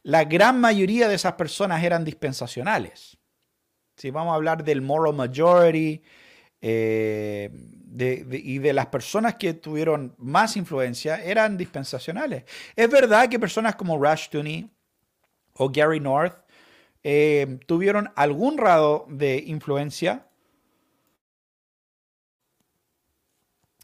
la 0.03 0.25
gran 0.25 0.61
mayoría 0.61 1.07
de 1.07 1.15
esas 1.15 1.33
personas 1.33 1.83
eran 1.83 2.05
dispensacionales. 2.05 3.17
Si 3.97 4.11
vamos 4.11 4.31
a 4.31 4.35
hablar 4.35 4.63
del 4.63 4.81
moral 4.81 5.15
majority 5.15 6.03
eh, 6.61 7.49
y 8.31 8.59
de 8.59 8.73
las 8.73 8.87
personas 8.87 9.35
que 9.35 9.53
tuvieron 9.53 10.15
más 10.17 10.57
influencia, 10.57 11.23
eran 11.23 11.57
dispensacionales. 11.57 12.43
Es 12.75 12.89
verdad 12.89 13.29
que 13.29 13.39
personas 13.39 13.75
como 13.75 13.97
Rush 13.97 14.27
o 15.53 15.69
Gary 15.69 15.99
North 15.99 16.35
eh, 17.03 17.59
tuvieron 17.65 18.11
algún 18.15 18.55
grado 18.57 19.05
de 19.09 19.43
influencia 19.47 20.27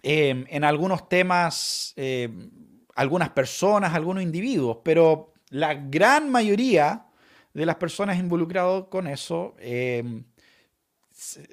em, 0.03 0.45
en 0.49 0.63
algunos 0.63 1.07
temas, 1.09 1.93
em, 1.95 2.51
algunas 2.95 3.29
personas, 3.29 3.93
algunos 3.93 4.23
individuos, 4.23 4.79
pero 4.83 5.33
la 5.49 5.73
gran 5.73 6.29
mayoría 6.29 7.07
de 7.53 7.65
las 7.65 7.77
personas 7.77 8.17
involucradas 8.19 8.85
con 8.89 9.07
eso 9.07 9.55
em, 9.59 10.25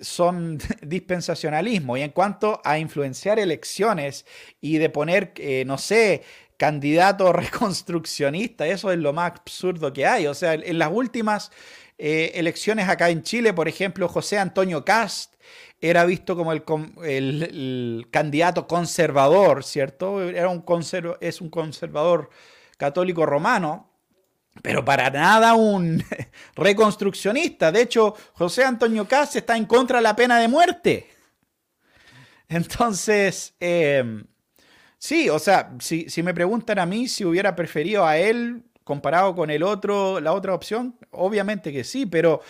son 0.00 0.58
dispensacionalismo. 0.82 1.96
Y 1.96 2.02
en 2.02 2.10
cuanto 2.10 2.60
a 2.64 2.78
influenciar 2.78 3.38
elecciones 3.38 4.26
y 4.60 4.78
de 4.78 4.90
poner, 4.90 5.32
eh, 5.36 5.64
no 5.66 5.78
sé, 5.78 6.22
candidato 6.56 7.32
reconstruccionista, 7.32 8.66
eso 8.66 8.90
es 8.92 8.98
lo 8.98 9.12
más 9.12 9.32
absurdo 9.32 9.92
que 9.92 10.06
hay. 10.06 10.26
O 10.26 10.34
sea, 10.34 10.54
en 10.54 10.78
las 10.78 10.90
últimas 10.92 11.50
eh, 11.98 12.32
elecciones 12.34 12.88
acá 12.88 13.10
en 13.10 13.22
Chile, 13.22 13.52
por 13.52 13.68
ejemplo, 13.68 14.08
José 14.08 14.38
Antonio 14.38 14.84
Cast 14.84 15.34
era 15.80 16.04
visto 16.04 16.36
como 16.36 16.52
el, 16.52 18.06
candidato 18.12 18.68
conservador, 18.68 19.64
¿cierto? 19.64 20.22
Era 20.22 20.48
un 20.48 20.64
es 21.20 21.40
un 21.40 21.50
conservador 21.50 22.30
católico 22.76 23.26
romano, 23.26 23.91
pero 24.60 24.84
para 24.84 25.08
nada 25.10 25.54
un 25.54 26.04
reconstruccionista. 26.54 27.72
De 27.72 27.82
hecho, 27.82 28.14
José 28.34 28.64
Antonio 28.64 29.06
Cast 29.08 29.36
está 29.36 29.56
en 29.56 29.66
contra 29.66 29.98
de 29.98 30.02
la 30.02 30.16
pena 30.16 30.38
de 30.38 30.48
muerte. 30.48 31.08
Entonces, 32.48 33.54
eh, 33.60 34.24
Sí, 35.02 35.28
o 35.28 35.40
sea, 35.40 35.74
si, 35.80 36.06
me 36.22 36.32
preguntan 36.32 36.78
a 36.78 36.86
mí 36.86 37.08
si 37.08 37.24
hubiera 37.24 37.56
preferido 37.56 38.06
a 38.06 38.18
él 38.18 38.62
comparado 38.84 39.34
con 39.34 39.50
el 39.50 39.64
otro, 39.64 40.20
la 40.20 40.32
otra 40.32 40.54
opción, 40.54 40.96
obviamente 41.10 41.72
que 41.72 41.82
sí, 41.82 42.06
pero 42.06 42.40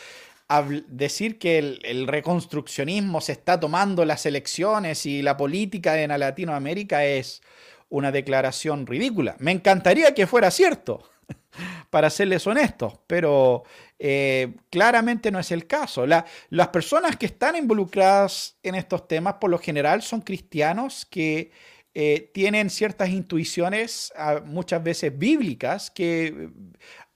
decir 0.88 1.38
que 1.38 1.56
el, 1.82 2.06
reconstruccionismo 2.06 3.22
se 3.22 3.32
está 3.32 3.58
tomando 3.58 4.04
las 4.04 4.26
elecciones 4.26 5.06
y 5.06 5.22
la 5.22 5.38
política 5.38 5.98
en 6.02 6.10
Latinoamérica 6.10 7.06
es 7.06 7.40
una 7.88 8.12
declaración 8.12 8.86
ridícula. 8.86 9.34
Me 9.38 9.52
encantaría 9.52 10.12
que 10.12 10.26
fuera 10.26 10.50
cierto, 10.50 11.10
para 11.90 12.10
serles 12.10 12.46
honestos, 12.46 12.94
pero 13.06 13.64
eh, 13.98 14.54
claramente 14.70 15.30
no 15.30 15.38
es 15.38 15.50
el 15.50 15.66
caso. 15.66 16.06
las 16.06 16.68
personas 16.68 17.16
que 17.16 17.26
están 17.26 17.56
involucradas 17.56 18.56
en 18.62 18.74
estos 18.74 19.06
temas, 19.06 19.34
por 19.34 19.50
lo 19.50 19.58
general, 19.58 20.02
son 20.02 20.20
cristianos 20.20 21.06
que 21.06 21.50
eh, 21.94 22.30
tienen 22.32 22.70
ciertas 22.70 23.10
intuiciones, 23.10 24.12
ah, 24.16 24.40
muchas 24.44 24.82
veces 24.82 25.16
bíblicas, 25.16 25.90
que 25.90 26.26
eh, 26.26 26.50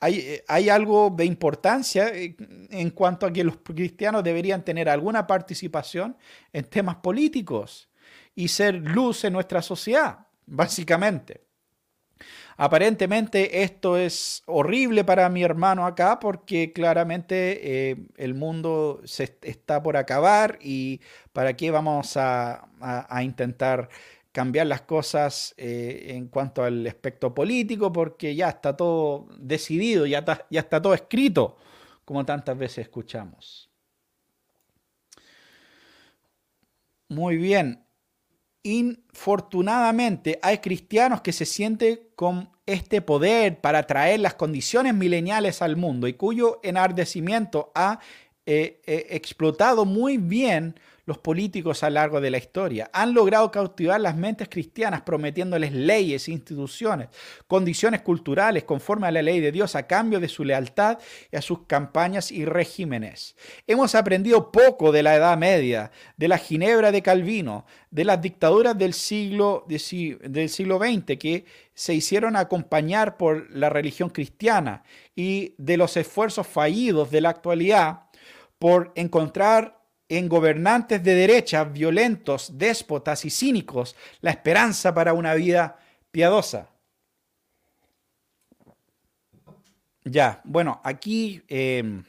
hay, 0.01 0.41
hay, 0.47 0.69
algo 0.69 1.09
de 1.09 1.25
importancia 1.25 2.12
en 2.12 2.91
cuanto 2.91 3.25
a 3.25 3.33
que 3.33 3.43
los 3.43 3.57
cristianos 3.57 4.23
deberían 4.23 4.62
tener 4.62 4.91
alguna 4.91 5.27
participación 5.27 6.17
en 6.53 6.64
temas 6.64 6.97
políticos 6.97 7.89
y 8.35 8.49
ser 8.49 8.75
luz 8.75 9.25
en 9.25 9.33
nuestra 9.33 9.62
sociedad, 9.62 10.27
básicamente. 10.45 11.45
Aparentemente 12.59 13.62
esto 13.62 13.98
es 13.98 14.42
horrible 14.46 15.04
para 15.04 15.28
mi 15.28 15.42
hermano 15.42 15.86
acá 15.86 16.18
porque 16.18 16.72
claramente 16.72 17.90
el 18.16 18.34
mundo 18.34 19.02
se 19.04 19.36
está 19.42 19.82
por 19.82 19.96
acabar 19.98 20.59
y 20.62 21.00
para 21.34 21.54
qué 21.54 21.70
vamos 21.70 22.16
a, 22.16 22.68
a 22.80 23.22
intentar 23.22 23.90
cambiar 24.36 24.66
las 24.66 24.82
cosas 24.82 25.54
eh, 25.57 26.09
en 26.11 26.28
cuanto 26.28 26.62
al 26.62 26.86
aspecto 26.86 27.32
político, 27.34 27.90
porque 27.90 28.34
ya 28.34 28.50
está 28.50 28.76
todo 28.76 29.28
decidido, 29.38 30.04
ya 30.04 30.18
está, 30.18 30.46
ya 30.50 30.61
está 30.61 30.82
todo 30.82 30.92
escrito, 30.92 31.57
como 32.04 32.22
tantas 32.26 32.59
veces 32.59 32.78
escuchamos. 32.84 33.70
Muy 37.09 37.36
bien. 37.38 37.86
Infortunadamente 38.67 40.41
hay 40.43 40.59
cristianos 40.59 41.21
que 41.21 41.33
se 41.33 41.47
sienten 41.47 42.01
con 42.17 42.51
este 42.67 43.01
poder 43.01 43.61
para 43.61 43.87
traer 43.87 44.19
las 44.19 44.35
condiciones 44.35 44.93
mileniales 44.93 45.62
al 45.62 45.77
mundo 45.77 46.09
y 46.09 46.14
cuyo 46.14 46.59
enardecimiento 46.64 47.71
ha 47.77 48.01
eh, 48.45 48.83
eh, 48.85 49.07
explotado 49.11 49.85
muy 49.85 50.17
bien 50.17 50.75
los 51.07 51.18
políticos 51.18 51.82
a 51.82 51.90
lo 51.90 51.94
largo 51.94 52.20
de 52.20 52.30
la 52.30 52.38
historia. 52.38 52.90
Han 52.92 53.14
logrado 53.14 53.50
cautivar 53.50 54.00
las 54.00 54.16
mentes 54.16 54.48
cristianas 54.48 55.02
prometiéndoles 55.02 55.72
leyes, 55.72 56.28
instituciones, 56.28 57.09
condiciones 57.46 58.02
culturales 58.02 58.64
conforme 58.64 59.07
a 59.07 59.12
la 59.12 59.22
ley 59.22 59.40
de 59.40 59.52
Dios 59.52 59.76
a 59.76 59.86
cambio 59.86 60.20
de 60.20 60.28
su 60.28 60.44
lealtad 60.44 60.98
y 61.30 61.36
a 61.36 61.42
sus 61.42 61.61
campañas 61.66 62.32
y 62.32 62.44
regímenes. 62.44 63.36
Hemos 63.66 63.94
aprendido 63.94 64.50
poco 64.50 64.90
de 64.90 65.04
la 65.04 65.14
Edad 65.14 65.38
Media, 65.38 65.92
de 66.16 66.28
la 66.28 66.38
Ginebra 66.38 66.90
de 66.90 67.02
Calvino, 67.02 67.66
de 67.90 68.04
las 68.04 68.20
dictaduras 68.20 68.76
del 68.76 68.92
siglo, 68.92 69.64
del 69.68 70.48
siglo 70.48 70.78
XX 70.78 71.16
que 71.18 71.44
se 71.72 71.94
hicieron 71.94 72.34
acompañar 72.34 73.16
por 73.16 73.48
la 73.50 73.70
religión 73.70 74.11
cristiana 74.11 74.82
y 75.14 75.54
de 75.59 75.76
los 75.76 75.96
esfuerzos 75.96 76.46
fallidos 76.46 77.11
de 77.12 77.20
la 77.20 77.28
actualidad 77.28 78.07
por 78.59 78.92
encontrar 78.96 79.86
en 80.09 80.28
gobernantes 80.28 81.02
de 81.02 81.14
derecha 81.14 81.64
violentos, 81.64 82.57
déspotas 82.57 83.24
y 83.24 83.30
cínicos 83.30 83.96
la 84.20 84.30
esperanza 84.30 84.94
para 84.94 85.12
una 85.12 85.34
vida 85.34 85.78
piadosa. 86.11 86.70
Ya, 90.04 90.40
bueno, 90.44 90.80
aquí 90.84 91.42
em, 91.48 92.04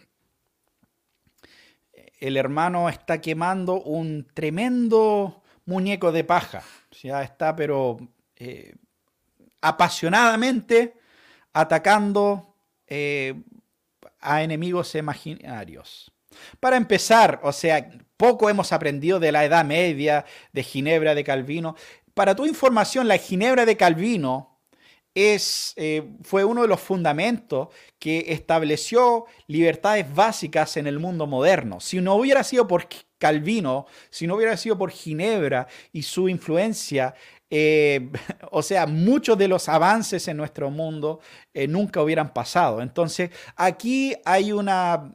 el 2.19 2.37
hermano 2.37 2.89
está 2.89 3.19
quemando 3.19 3.81
un 3.81 4.27
tremendo 4.33 5.41
muñeco 5.65 6.11
de 6.11 6.23
paja. 6.23 6.63
Ya 7.01 7.23
está, 7.23 7.55
pero 7.55 7.97
eh, 8.35 8.75
apasionadamente 9.61 10.95
atacando 11.53 12.55
eh, 12.85 13.33
a 14.19 14.43
enemigos 14.43 14.93
imaginarios. 14.93 16.11
Para 16.59 16.77
empezar, 16.77 17.39
o 17.43 17.51
sea, 17.51 17.89
poco 18.17 18.49
hemos 18.49 18.73
aprendido 18.73 19.19
de 19.19 19.31
la 19.31 19.45
Edad 19.45 19.63
Media, 19.63 20.25
de 20.51 20.63
Ginebra 20.63 21.15
de 21.15 21.23
Calvino. 21.23 21.75
Para 22.13 22.35
tu 22.35 22.45
información, 22.45 23.07
la 23.07 23.17
Ginebra 23.17 23.65
de 23.65 23.77
Calvino 23.77 24.57
es, 25.13 25.73
eh, 25.77 26.03
fue 26.23 26.45
uno 26.45 26.61
de 26.61 26.67
los 26.67 26.79
fundamentos 26.79 27.69
que 27.97 28.25
estableció 28.27 29.25
libertades 29.47 30.13
básicas 30.13 30.77
en 30.77 30.85
el 30.85 30.99
mundo 30.99 31.25
moderno. 31.25 31.79
Si 31.79 32.01
no 32.01 32.15
hubiera 32.15 32.43
sido 32.43 32.67
por 32.67 32.87
Calvino, 33.17 33.87
si 34.09 34.27
no 34.27 34.35
hubiera 34.35 34.55
sido 34.57 34.77
por 34.77 34.91
Ginebra 34.91 35.67
y 35.91 36.03
su 36.03 36.29
influencia, 36.29 37.15
eh, 37.49 38.11
o 38.51 38.61
sea, 38.61 38.85
muchos 38.85 39.37
de 39.37 39.47
los 39.47 39.67
avances 39.69 40.27
en 40.27 40.37
nuestro 40.37 40.69
mundo 40.69 41.19
eh, 41.53 41.67
nunca 41.67 42.01
hubieran 42.01 42.31
pasado. 42.31 42.81
Entonces, 42.81 43.31
aquí 43.55 44.15
hay 44.23 44.51
una, 44.51 45.13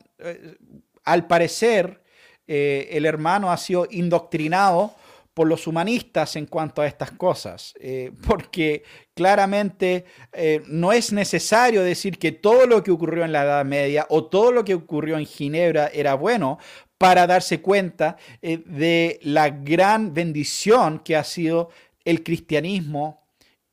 al 1.04 1.26
parecer, 1.26 2.02
eh, 2.46 2.88
el 2.92 3.06
hermano 3.06 3.50
ha 3.50 3.56
sido 3.56 3.86
indoctrinado 3.90 4.94
por 5.34 5.48
los 5.48 5.66
humanistas 5.66 6.36
en 6.36 6.46
cuanto 6.46 6.82
a 6.82 6.86
estas 6.86 7.10
cosas, 7.12 7.74
eh, 7.80 8.12
porque 8.26 8.82
claramente 9.14 10.04
eh, 10.32 10.62
no 10.66 10.92
es 10.92 11.12
necesario 11.12 11.82
decir 11.82 12.18
que 12.18 12.32
todo 12.32 12.66
lo 12.66 12.82
que 12.82 12.90
ocurrió 12.90 13.24
en 13.24 13.32
la 13.32 13.44
Edad 13.44 13.64
Media 13.64 14.06
o 14.10 14.26
todo 14.26 14.52
lo 14.52 14.64
que 14.64 14.74
ocurrió 14.74 15.16
en 15.16 15.24
Ginebra 15.24 15.88
era 15.88 16.14
bueno 16.14 16.58
para 16.98 17.26
darse 17.26 17.60
cuenta 17.60 18.16
de 18.40 19.18
la 19.22 19.50
gran 19.50 20.14
bendición 20.14 21.00
que 21.00 21.16
ha 21.16 21.24
sido 21.24 21.70
el 22.04 22.22
cristianismo 22.22 23.22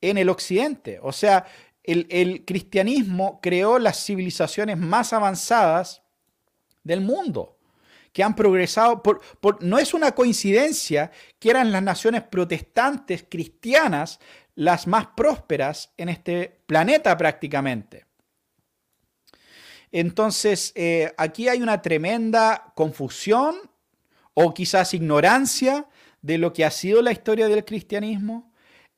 en 0.00 0.18
el 0.18 0.28
occidente. 0.28 0.98
O 1.02 1.12
sea, 1.12 1.46
el, 1.84 2.44
cristianismo 2.44 3.40
creó 3.42 3.78
las 3.78 4.04
civilizaciones 4.04 4.78
más 4.78 5.12
avanzadas 5.12 6.02
del 6.82 7.00
mundo 7.00 7.56
que 8.12 8.22
han 8.22 8.34
progresado. 8.34 9.02
Por, 9.02 9.20
no 9.62 9.78
es 9.78 9.94
una 9.94 10.12
coincidencia 10.12 11.10
que 11.38 11.50
eran 11.50 11.72
las 11.72 11.82
naciones 11.82 12.22
protestantes 12.22 13.24
cristianas 13.28 14.20
las 14.54 14.86
más 14.86 15.06
prósperas 15.16 15.92
en 15.96 16.08
este 16.08 16.60
planeta 16.66 17.16
prácticamente. 17.16 18.04
Entonces, 19.92 20.72
eh, 20.74 21.12
aquí 21.16 21.48
hay 21.48 21.62
una 21.62 21.82
tremenda 21.82 22.72
confusión 22.74 23.56
o 24.34 24.54
quizás 24.54 24.94
ignorancia 24.94 25.86
de 26.22 26.38
lo 26.38 26.52
que 26.52 26.64
ha 26.64 26.70
sido 26.70 27.02
la 27.02 27.12
historia 27.12 27.48
del 27.48 27.64
cristianismo 27.64 28.49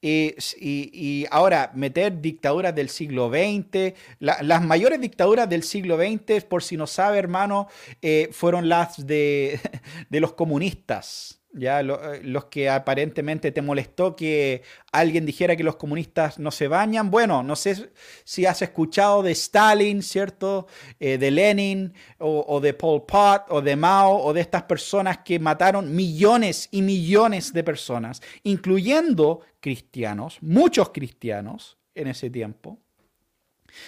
y, 0.02 1.26
ahora, 1.30 1.70
meter 1.74 2.20
dictaduras 2.20 2.74
del 2.74 2.88
siglo 2.88 3.30
XX, 3.30 3.94
las 4.18 4.62
mayores 4.62 5.00
dictaduras 5.00 5.48
del 5.48 5.62
siglo 5.62 5.96
XX, 5.96 6.44
por 6.44 6.62
si 6.62 6.76
no 6.76 6.86
sabe, 6.86 7.18
hermano, 7.18 7.68
eh, 8.02 8.28
fueron 8.32 8.68
las 8.68 9.06
de, 9.06 9.60
de 10.10 10.20
los 10.20 10.32
comunistas. 10.32 11.41
¿Ya? 11.52 11.80
Eh, 11.80 12.20
los 12.22 12.46
que 12.46 12.68
aparentemente 12.68 13.52
te 13.52 13.62
molestó 13.62 14.16
que 14.16 14.62
alguien 14.92 15.26
dijera 15.26 15.56
que 15.56 15.64
los 15.64 15.76
comunistas 15.76 16.38
no 16.38 16.50
se 16.50 16.68
bañan. 16.68 17.10
Bueno, 17.10 17.42
no 17.42 17.56
sé 17.56 17.90
si 18.24 18.46
has 18.46 18.62
escuchado 18.62 19.22
de 19.22 19.32
Stalin, 19.32 20.02
¿cierto? 20.02 20.66
Eh, 20.98 21.18
de 21.18 21.30
Lenin, 21.30 21.94
o, 22.18 22.60
de 22.60 22.74
Pol 22.74 23.04
Pot, 23.04 23.44
o 23.48 23.60
de 23.60 23.76
Mao, 23.76 24.16
o 24.22 24.32
de 24.32 24.40
estas 24.40 24.64
personas 24.64 25.18
que 25.18 25.38
mataron 25.38 25.94
millones 25.94 26.68
y 26.70 26.82
millones 26.82 27.52
de 27.52 27.64
personas, 27.64 28.22
incluyendo 28.42 29.40
cristianos, 29.60 30.38
muchos 30.40 30.90
cristianos 30.90 31.78
en 31.94 32.08
ese 32.08 32.30
tiempo. 32.30 32.78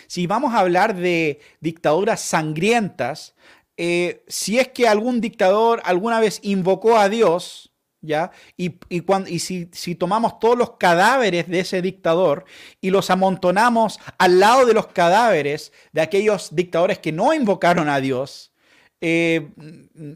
Si 0.07 0.27
vamos 0.27 0.55
a 0.55 0.61
hablar 0.61 0.97
de 0.97 1.41
dictaduras 1.61 2.21
sangrientas, 2.21 3.35
eh, 3.77 4.25
si 4.29 4.59
es 4.59 4.69
que 4.69 4.87
algún 4.87 5.21
dictador 5.21 5.83
alguna 5.85 6.21
vez 6.21 6.39
invocó 6.43 6.97
a 6.97 7.09
Dios, 7.09 7.73
¿ya? 8.01 8.31
Y, 8.57 8.77
y 8.89 9.39
si, 9.39 9.69
si, 9.73 9.95
tomamos 9.95 10.39
todos 10.39 10.57
los 10.57 10.77
cadáveres 10.77 11.49
de 11.49 11.61
ese 11.61 11.83
dictador 11.83 12.45
y 12.81 12.91
los 12.91 13.11
amontonamos 13.11 13.99
al 14.19 14.39
lado 14.39 14.67
de 14.67 14.75
los 14.75 14.89
cadáveres 14.89 15.73
de 15.93 16.03
aquellos 16.03 16.55
dictadores 16.55 16.99
que 16.99 17.13
no 17.13 17.33
invocaron 17.35 17.89
a 17.89 18.01
Dios, 18.01 18.53
eh, 19.01 19.51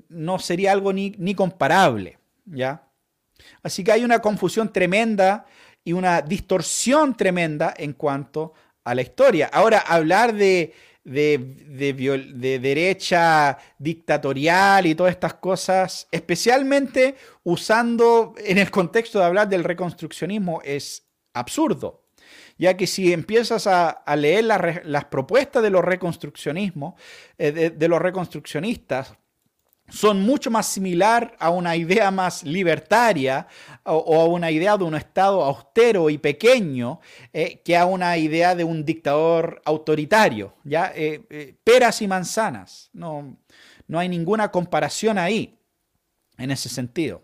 no 0.08 0.38
sería 0.38 0.72
algo 0.72 0.92
ni, 0.92 1.14
ni 1.18 1.34
comparable, 1.34 2.18
¿ya? 2.44 2.84
Así 3.62 3.82
que 3.82 3.92
hay 3.92 4.04
una 4.04 4.20
confusión 4.20 4.72
tremenda 4.72 5.46
y 5.84 5.92
una 5.92 6.22
distorsión 6.22 7.16
tremenda 7.16 7.74
en 7.76 7.92
cuanto 7.92 8.54
a 8.84 8.94
la 8.94 9.02
historia. 9.02 9.50
Ahora, 9.52 9.80
hablar 9.80 10.34
de 10.34 10.72
de, 11.08 12.58
derecha 12.60 13.58
dictatorial 13.78 14.86
y 14.86 14.94
todas 14.94 15.12
estas 15.12 15.34
cosas, 15.34 16.08
especialmente 16.10 17.16
usando 17.44 18.34
en 18.38 18.58
el 18.58 18.70
contexto 18.70 19.18
de 19.18 19.24
hablar 19.24 19.48
del 19.48 19.64
reconstruccionismo, 19.64 20.60
es 20.64 21.06
absurdo. 21.34 22.04
Ya 22.58 22.76
que 22.76 22.86
si 22.86 23.12
empiezas 23.12 23.66
a, 23.66 24.02
leer 24.16 24.44
las 24.44 25.04
propuestas 25.06 25.62
de 25.62 25.70
los 25.70 25.84
eh, 27.38 27.72
de 27.74 27.88
los 27.88 28.02
reconstruccionistas, 28.02 29.14
son 29.88 30.20
mucho 30.20 30.50
más 30.50 30.66
similar 30.66 31.34
a 31.38 31.50
una 31.50 31.74
idea 31.74 32.10
más 32.10 32.42
libertaria 32.44 33.46
o, 33.84 34.20
a 34.20 34.26
una 34.26 34.50
idea 34.50 34.76
de 34.76 34.84
un 34.84 34.94
Estado 34.94 35.42
austero 35.42 36.10
y 36.10 36.18
pequeño 36.18 37.00
eh, 37.32 37.62
que 37.64 37.76
a 37.76 37.86
una 37.86 38.16
idea 38.16 38.54
de 38.54 38.64
un 38.64 38.84
dictador 38.84 39.62
autoritario. 39.64 40.54
¿ya? 40.64 40.92
Eh, 40.94 41.22
eh, 41.30 41.56
peras 41.64 42.02
y 42.02 42.08
manzanas. 42.08 42.90
No, 42.92 43.38
no 43.86 43.98
hay 43.98 44.08
ninguna 44.08 44.50
comparación 44.50 45.16
ahí 45.16 45.58
en 46.36 46.50
ese 46.50 46.68
sentido. 46.68 47.22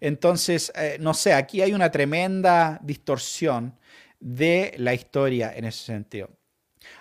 Entonces, 0.00 0.72
no 1.00 1.12
sé, 1.12 1.34
aquí 1.34 1.60
hay 1.60 1.74
una 1.74 1.90
tremenda 1.90 2.80
distorsión 2.82 3.78
de 4.18 4.74
la 4.78 4.94
historia 4.94 5.52
en 5.54 5.66
ese 5.66 5.84
sentido. 5.84 6.30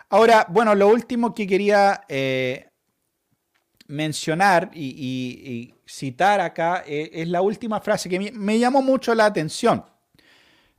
Ahora, 0.09 0.45
bueno, 0.49 0.75
lo 0.75 0.89
último 0.89 1.33
que 1.33 1.47
quería 1.47 2.01
mencionar 3.91 4.71
y, 4.73 5.73
citar 5.85 6.39
acá 6.39 6.83
eh, 6.87 7.09
es 7.13 7.27
la 7.27 7.41
última 7.41 7.81
frase 7.81 8.07
que 8.07 8.31
me, 8.31 8.59
llamó 8.59 8.81
mucho 8.81 9.13
la 9.13 9.25
atención. 9.25 9.85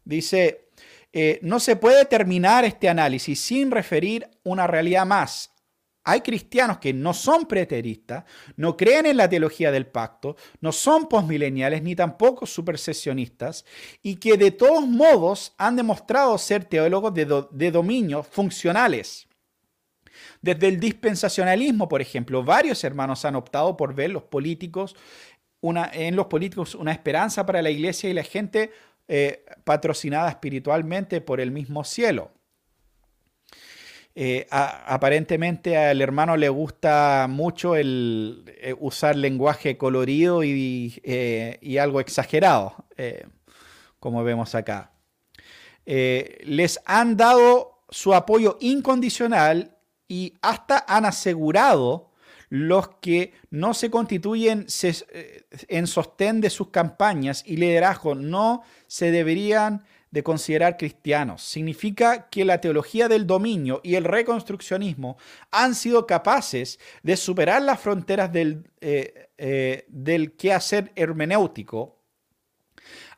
Dice, 0.05 0.71
eh, 1.13 1.39
no 1.43 1.61
se 1.61 1.77
puede 1.77 2.07
terminar 2.07 2.65
este 2.65 2.89
análisis 2.89 3.39
sin 3.39 3.71
referir 3.71 4.29
una 4.43 4.67
realidad 4.67 5.07
más. 5.07 5.51
Hay 6.05 6.23
cristianos 6.23 6.79
que 6.79 6.93
no 6.93 7.15
son 7.15 7.47
preteristas, 7.47 8.25
no 8.57 8.77
creen 8.77 9.07
en 9.07 9.19
la 9.19 9.29
teología 9.29 9.71
del 9.71 9.87
pacto, 9.87 10.37
no 10.61 10.73
son 10.73 11.09
posmileniales 11.09 11.83
ni 11.83 11.95
tampoco 11.95 12.45
supersesionistas 12.45 13.65
y 14.03 14.17
que 14.17 14.37
de 14.37 14.51
todos 14.51 14.85
modos 14.85 15.55
han 15.59 15.77
demostrado 15.77 16.37
ser 16.39 16.65
teólogos 16.65 17.15
de, 17.15 17.45
de 17.53 17.71
dominio 17.71 18.25
funcionales. 18.25 19.29
Desde 20.43 20.69
el 20.69 20.81
dispensacionalismo, 20.81 21.89
por 21.89 22.03
ejemplo, 22.03 22.43
varios 22.43 22.83
hermanos 22.83 23.25
han 23.25 23.37
optado 23.37 23.77
por 23.77 23.95
ver 23.95 24.11
los 24.11 24.25
políticos 24.25 24.97
en 25.63 26.17
los 26.17 26.27
políticos 26.27 26.75
una 26.75 26.93
esperanza 26.93 27.47
para 27.47 27.63
la 27.63 27.71
iglesia 27.71 28.11
y 28.11 28.15
la 28.15 28.25
gente 28.25 28.73
eh, 29.09 29.45
patrocinada 29.65 30.29
espiritualmente 30.29 31.21
por 31.21 31.41
el 31.41 31.51
mismo 31.51 31.85
cielo. 31.85 32.33
Eh, 34.15 34.47
aparentemente 34.51 35.79
al 35.79 36.03
hermano 36.03 36.37
le 36.37 36.51
gusta 36.51 37.27
mucho 37.31 37.77
el 37.77 38.45
eh, 38.61 38.75
usar 38.79 39.17
lenguaje 39.17 39.79
colorido 39.79 40.45
y 40.45 41.79
algo 41.81 42.01
exagerado, 42.01 42.85
como 44.01 44.25
vemos 44.25 44.55
acá. 44.55 44.93
les 45.85 46.81
han 46.85 47.17
dado 47.17 47.85
su 47.89 48.15
apoyo 48.15 48.59
incondicional 48.61 49.72
y 50.13 50.35
hasta 50.43 50.85
han 50.87 51.07
asegurado 51.07 52.11
los 52.51 52.97
que 53.01 53.33
no 53.49 53.73
se 53.73 53.91
constituyen 53.91 54.67
eh, 54.83 55.45
en 55.69 55.87
sostén 55.87 56.43
de 56.43 56.51
sus 56.51 56.69
campañas 56.69 57.43
y 57.47 57.57
liderazgo 57.57 58.15
no 58.15 58.63
se 58.87 59.11
deberían 59.11 59.87
de 60.11 60.23
considerar 60.23 60.77
cristianos. 60.77 61.43
Significa 61.43 62.29
que 62.29 62.45
la 62.45 62.61
teología 62.61 63.09
del 63.09 63.27
dominio 63.27 63.81
y 63.83 63.95
el 63.95 64.05
reconstruccionismo 64.05 65.17
han 65.51 65.75
sido 65.75 66.07
capaces 66.07 66.79
de 67.03 67.17
superar 67.17 67.63
las 67.63 67.81
fronteras 67.81 68.31
del, 68.31 68.69
eh, 68.83 69.31
eh, 69.39 70.35
quehacer 70.37 70.93
hermenéutico, 70.95 72.03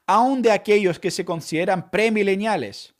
aun 0.06 0.42
de 0.42 0.52
aquellos 0.52 1.00
que 1.00 1.10
se 1.10 1.24
consideran 1.24 1.90
premileniales 1.90 2.93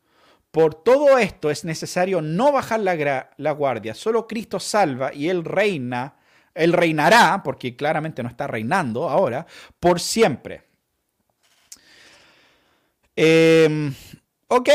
por 0.55 0.77
todo 0.77 1.19
esto 1.19 1.51
es 1.51 1.65
necesario 1.65 2.23
no 2.23 2.53
bajar 2.53 2.79
la, 2.79 3.51
guardia. 3.51 3.93
Solo 3.93 4.29
Cristo 4.29 4.61
salva 4.61 5.13
y 5.13 5.29
Él 5.29 5.45
reina. 5.45 6.15
Él 6.55 6.73
reinará, 6.73 7.43
porque 7.43 7.75
claramente 7.75 8.23
no 8.23 8.29
está 8.29 8.47
reinando 8.47 9.09
ahora, 9.09 9.45
por 9.81 9.99
siempre. 9.99 10.63
Em, 13.17 13.93
ok. 14.47 14.69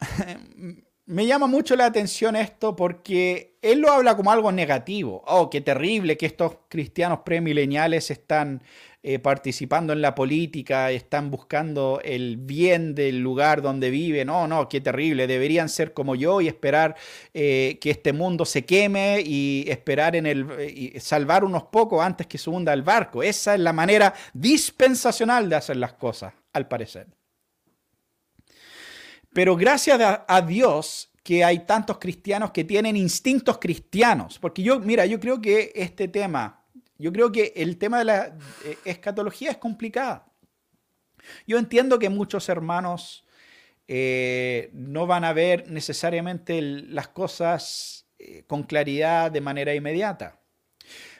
Me 1.06 1.26
llama 1.26 1.46
mucho 1.46 1.74
la 1.74 1.86
atención 1.86 2.36
esto 2.36 2.76
porque 2.76 3.56
él 3.62 3.78
lo 3.78 3.90
habla 3.90 4.14
como 4.18 4.30
algo 4.30 4.52
negativo. 4.52 5.24
Oh, 5.26 5.48
qué 5.48 5.62
terrible 5.62 6.18
que 6.18 6.26
estos 6.26 6.58
cristianos 6.68 7.20
premileniales 7.20 8.10
están 8.10 8.62
eh, 9.00 9.20
participando 9.20 9.92
en 9.92 10.02
la 10.02 10.14
política, 10.14 10.90
están 10.90 11.30
buscando 11.30 12.00
el 12.02 12.36
bien 12.36 12.96
del 12.96 13.20
lugar 13.20 13.62
donde 13.62 13.90
viven. 13.90 14.26
No, 14.26 14.48
no, 14.48 14.68
qué 14.68 14.80
terrible. 14.80 15.28
Deberían 15.28 15.68
ser 15.68 15.92
como 15.92 16.16
yo 16.16 16.40
y 16.40 16.48
esperar 16.48 16.96
eh, 17.32 17.78
que 17.80 17.90
este 17.90 18.12
mundo 18.12 18.44
se 18.44 18.64
queme 18.64 19.22
y 19.24 19.64
esperar 19.68 20.16
en 20.16 20.26
el 20.26 20.46
y 20.74 20.98
salvar 20.98 21.44
unos 21.44 21.62
pocos 21.64 22.04
antes 22.04 22.26
que 22.26 22.38
se 22.38 22.50
hunda 22.50 22.72
el 22.72 22.82
barco. 22.82 23.22
Esa 23.22 23.54
es 23.54 23.60
la 23.60 23.72
manera 23.72 24.12
dispensacional 24.32 25.48
de 25.48 25.56
hacer 25.56 25.76
las 25.76 25.92
cosas, 25.92 26.34
al 26.52 26.66
parecer. 26.66 27.06
Pero 29.32 29.54
gracias 29.54 30.00
a 30.26 30.42
Dios 30.42 31.08
que 31.22 31.44
hay 31.44 31.66
tantos 31.66 31.98
cristianos 31.98 32.52
que 32.52 32.64
tienen 32.64 32.96
instintos 32.96 33.58
cristianos. 33.58 34.38
Porque 34.38 34.62
yo, 34.62 34.80
mira, 34.80 35.04
yo 35.06 35.20
creo 35.20 35.40
que 35.40 35.70
este 35.74 36.08
tema 36.08 36.64
yo 36.98 37.12
creo 37.12 37.32
que 37.32 37.52
el 37.56 37.78
tema 37.78 37.98
de 37.98 38.04
la 38.04 38.36
eh, 38.64 38.78
escatología 38.84 39.52
es 39.52 39.56
complicada. 39.56 40.26
Yo 41.46 41.58
entiendo 41.58 41.98
que 41.98 42.08
muchos 42.08 42.48
hermanos 42.48 43.24
eh, 43.90 44.68
no 44.74 45.06
van 45.06 45.24
a 45.24 45.32
ver 45.32 45.70
necesariamente 45.70 46.60
las 46.60 47.08
cosas 47.08 48.06
eh, 48.18 48.44
con 48.46 48.64
claridad 48.64 49.30
de 49.30 49.40
manera 49.40 49.74
inmediata. 49.74 50.38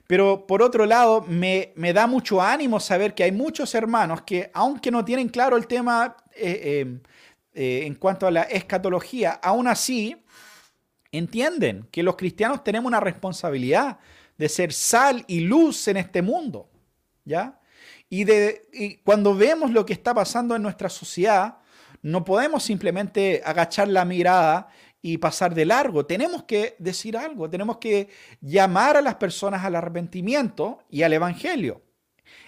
Pero 0.07 0.47
por 0.47 0.63
otro 0.63 0.85
lado, 0.87 1.23
me, 1.23 1.73
da 1.95 2.07
mucho 2.07 2.43
ánimo 2.43 2.79
saber 2.79 3.15
que 3.15 3.25
hay 3.25 3.33
muchos 3.33 3.75
hermanos 3.75 4.23
que, 4.23 4.51
aunque 4.55 4.91
no 4.91 5.05
tienen 5.05 5.29
claro 5.29 5.57
el 5.57 5.67
tema 5.67 6.17
eh, 6.35 7.01
en 7.55 7.95
cuanto 7.95 8.27
a 8.27 8.31
la 8.31 8.43
escatología, 8.43 9.33
aún 9.33 9.67
así 9.67 10.23
entienden 11.11 11.89
que 11.91 12.03
los 12.03 12.17
cristianos 12.17 12.63
tenemos 12.65 12.89
una 12.89 13.01
responsabilidad 13.01 13.99
de 14.39 14.49
ser 14.49 14.73
sal 14.73 15.25
y 15.27 15.41
luz 15.41 15.89
en 15.89 15.99
este 15.99 16.23
mundo. 16.23 16.71
¿Ya? 17.25 17.61
Y, 18.09 18.25
de, 18.25 19.01
cuando 19.05 19.35
vemos 19.35 19.71
lo 19.71 19.85
que 19.85 19.93
está 19.93 20.15
pasando 20.15 20.57
en 20.57 20.63
nuestra 20.63 20.89
sociedad, 20.89 21.59
no 22.01 22.25
podemos 22.25 22.63
simplemente 22.63 23.43
agachar 23.45 23.89
la 23.89 24.05
mirada 24.05 24.69
y 25.03 25.19
pasar 25.19 25.55
de 25.55 25.67
largo. 25.67 26.07
Tenemos 26.07 26.45
que 26.45 26.77
decir 26.79 27.17
algo, 27.17 27.51
tenemos 27.51 27.77
que 27.79 28.09
llamar 28.41 28.97
a 28.97 29.03
las 29.03 29.17
personas 29.17 29.65
al 29.65 29.77
arrepentimiento 29.77 30.79
y 30.89 31.03
al 31.03 31.13
Evangelio. 31.13 31.83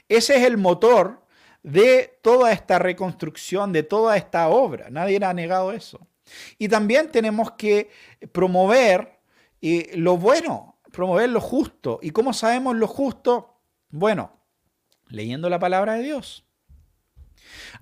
Ese 0.09 0.37
es 0.37 0.45
el 0.45 0.57
motor 0.57 1.27
de 1.63 2.19
toda 2.23 2.53
esta 2.53 2.79
reconstrucción, 2.79 3.73
de 3.73 3.83
toda 3.83 4.17
esta 4.17 4.49
obra. 4.49 4.89
Nadie 4.91 5.21
ha 5.23 5.35
negado 5.35 5.73
eso. 5.73 6.07
Y 6.59 6.69
también 6.69 7.11
tenemos 7.11 7.53
que 7.53 7.91
promover 8.33 9.19
eh, 9.61 9.91
lo 9.95 10.17
bueno, 10.17 10.70
promover 10.93 11.31
lo 11.31 11.41
justo. 11.41 11.99
¿Y 12.03 12.11
cómo 12.11 12.33
sabemos 12.33 12.77
lo 12.77 12.87
justo? 12.87 13.61
Bueno, 13.89 14.41
leyendo 15.09 15.49
la 15.49 15.59
palabra 15.59 15.95
de 15.95 16.03
Dios. 16.03 16.45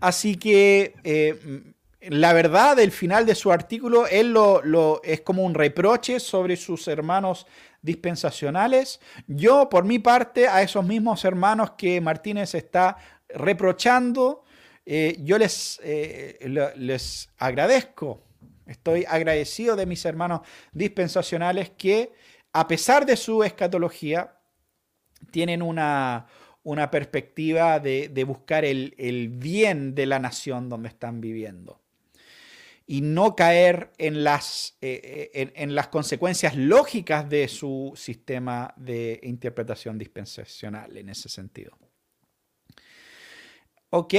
Así 0.00 0.36
que 0.36 0.94
eh, 1.04 1.74
la 2.00 2.32
verdad 2.32 2.76
del 2.76 2.92
final 2.92 3.26
de 3.26 3.34
su 3.34 3.52
artículo, 3.52 4.06
él 4.06 4.32
lo, 4.32 5.02
es 5.02 5.20
como 5.22 5.44
un 5.44 5.54
reproche 5.54 6.20
sobre 6.20 6.56
sus 6.56 6.86
hermanos 6.88 7.46
dispensacionales. 7.82 9.00
Yo, 9.26 9.68
por 9.68 9.84
mi 9.84 9.98
parte, 9.98 10.48
a 10.48 10.62
esos 10.62 10.84
mismos 10.84 11.24
hermanos 11.24 11.72
que 11.76 12.00
Martínez 12.00 12.54
está 12.54 12.96
reprochando, 13.28 14.44
eh, 14.86 15.16
yo 15.20 15.38
les, 15.38 15.80
eh, 15.82 16.38
les 16.76 17.28
agradezco, 17.36 18.22
estoy 18.66 19.04
agradecido 19.06 19.76
de 19.76 19.86
mis 19.86 20.04
hermanos 20.04 20.40
dispensacionales 20.72 21.70
que, 21.70 22.12
a 22.52 22.66
pesar 22.66 23.06
de 23.06 23.16
su 23.16 23.42
escatología, 23.42 24.38
tienen 25.30 25.62
una, 25.62 26.26
una 26.62 26.90
perspectiva 26.90 27.80
de, 27.80 28.24
buscar 28.26 28.64
el, 28.64 29.28
bien 29.32 29.94
de 29.94 30.06
la 30.06 30.18
nación 30.18 30.68
donde 30.68 30.88
están 30.88 31.20
viviendo 31.20 31.80
y 32.86 33.00
no 33.00 33.36
caer 33.36 33.92
en 33.98 34.24
las, 34.24 34.76
eh, 34.80 35.30
eh, 35.34 35.52
en, 35.56 35.74
las 35.74 35.88
consecuencias 35.88 36.56
lógicas 36.56 37.28
de 37.28 37.48
su 37.48 37.92
sistema 37.96 38.72
de 38.76 39.20
interpretación 39.22 39.98
dispensacional 39.98 40.96
en 40.96 41.10
ese 41.10 41.28
sentido. 41.28 41.76
Ok, 43.90 44.14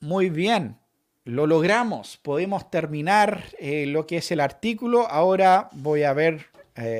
muy 0.00 0.30
bien, 0.30 0.78
lo 1.24 1.46
logramos, 1.46 2.16
podemos 2.16 2.70
terminar 2.70 3.44
eh, 3.58 3.86
lo 3.86 4.06
que 4.06 4.16
es 4.16 4.30
el 4.32 4.40
artículo. 4.40 5.06
Ahora 5.08 5.68
voy 5.72 6.02
a 6.02 6.12
ver 6.12 6.46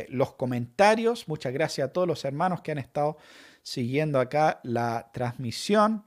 los 0.09 0.35
comentarios. 0.35 1.29
Muchas 1.29 1.53
gracias 1.53 1.89
a 1.89 1.93
todos 1.93 2.09
los 2.09 2.25
hermanos 2.25 2.63
que 2.63 2.73
han 2.73 2.79
estado 2.79 3.17
siguiendo 3.63 4.19
acá 4.19 4.61
la 4.63 5.11
transmisión. 5.13 6.05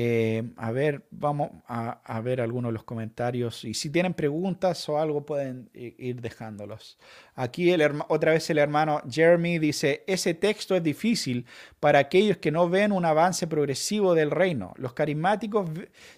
Eh, 0.00 0.52
a 0.56 0.70
ver, 0.70 1.08
vamos 1.10 1.50
a, 1.66 2.20
ver 2.20 2.40
algunos 2.40 2.68
de 2.68 2.74
los 2.74 2.84
comentarios. 2.84 3.64
Y 3.64 3.74
si 3.74 3.90
tienen 3.90 4.14
preguntas 4.14 4.88
o 4.88 4.98
algo, 4.98 5.26
pueden 5.26 5.70
ir 5.72 6.20
dejándolos. 6.20 6.98
Aquí 7.34 7.74
otra 8.08 8.32
vez 8.32 8.48
el 8.50 8.58
hermano 8.58 9.02
Jeremy 9.10 9.58
dice, 9.58 10.04
ese 10.06 10.34
texto 10.34 10.76
es 10.76 10.84
difícil 10.84 11.46
para 11.80 11.98
aquellos 11.98 12.36
que 12.36 12.52
no 12.52 12.68
ven 12.68 12.92
un 12.92 13.04
avance 13.04 13.48
progresivo 13.48 14.14
del 14.14 14.30
reino. 14.30 14.72
Los 14.76 14.92
carismáticos 14.92 15.68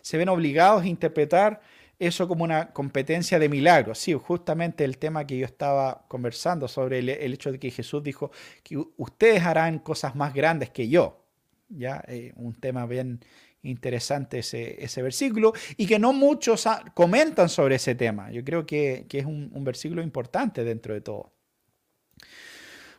se 0.03 0.19
ven 0.19 0.29
obligados 0.29 0.83
a 0.83 0.87
interpretar 0.87 1.63
eso 2.01 2.27
como 2.27 2.45
una 2.45 2.73
competencia 2.73 3.39
de 3.39 3.49
milagros. 3.49 3.99
Sí, 3.99 4.15
justamente 4.15 4.85
el 4.85 4.97
tema 4.97 5.27
que 5.27 5.39
yo 5.39 5.45
estaba 5.45 6.07
conversando 6.09 6.67
sobre 6.67 6.99
el, 6.99 7.11
hecho 7.11 7.53
de 7.53 7.59
que 7.59 7.71
Jesús 7.71 8.03
dijo 8.03 8.31
que 8.63 8.83
ustedes 8.97 9.43
harán 9.43 9.79
cosas 9.81 10.17
más 10.17 10.33
grandes 10.33 10.71
que 10.71 10.89
yo. 10.89 11.27
Ya, 11.69 12.03
eh, 12.09 12.33
un 12.37 12.55
tema 12.55 12.87
bien 12.87 13.21
interesante 13.63 14.39
ese, 14.39 14.83
ese, 14.83 15.03
versículo 15.03 15.53
y 15.77 15.87
que 15.87 15.99
no 15.99 16.15
muchos 16.15 16.67
comentan 16.95 17.51
sobre 17.51 17.77
ese 17.77 17.95
tema. 17.95 18.31
Yo 18.31 18.43
creo 18.43 18.65
que, 18.65 19.07
es 19.11 19.27
un, 19.27 19.63
versículo 19.63 20.03
importante 20.03 20.65
dentro 20.65 20.95
de 20.95 21.03
todo. 21.03 21.35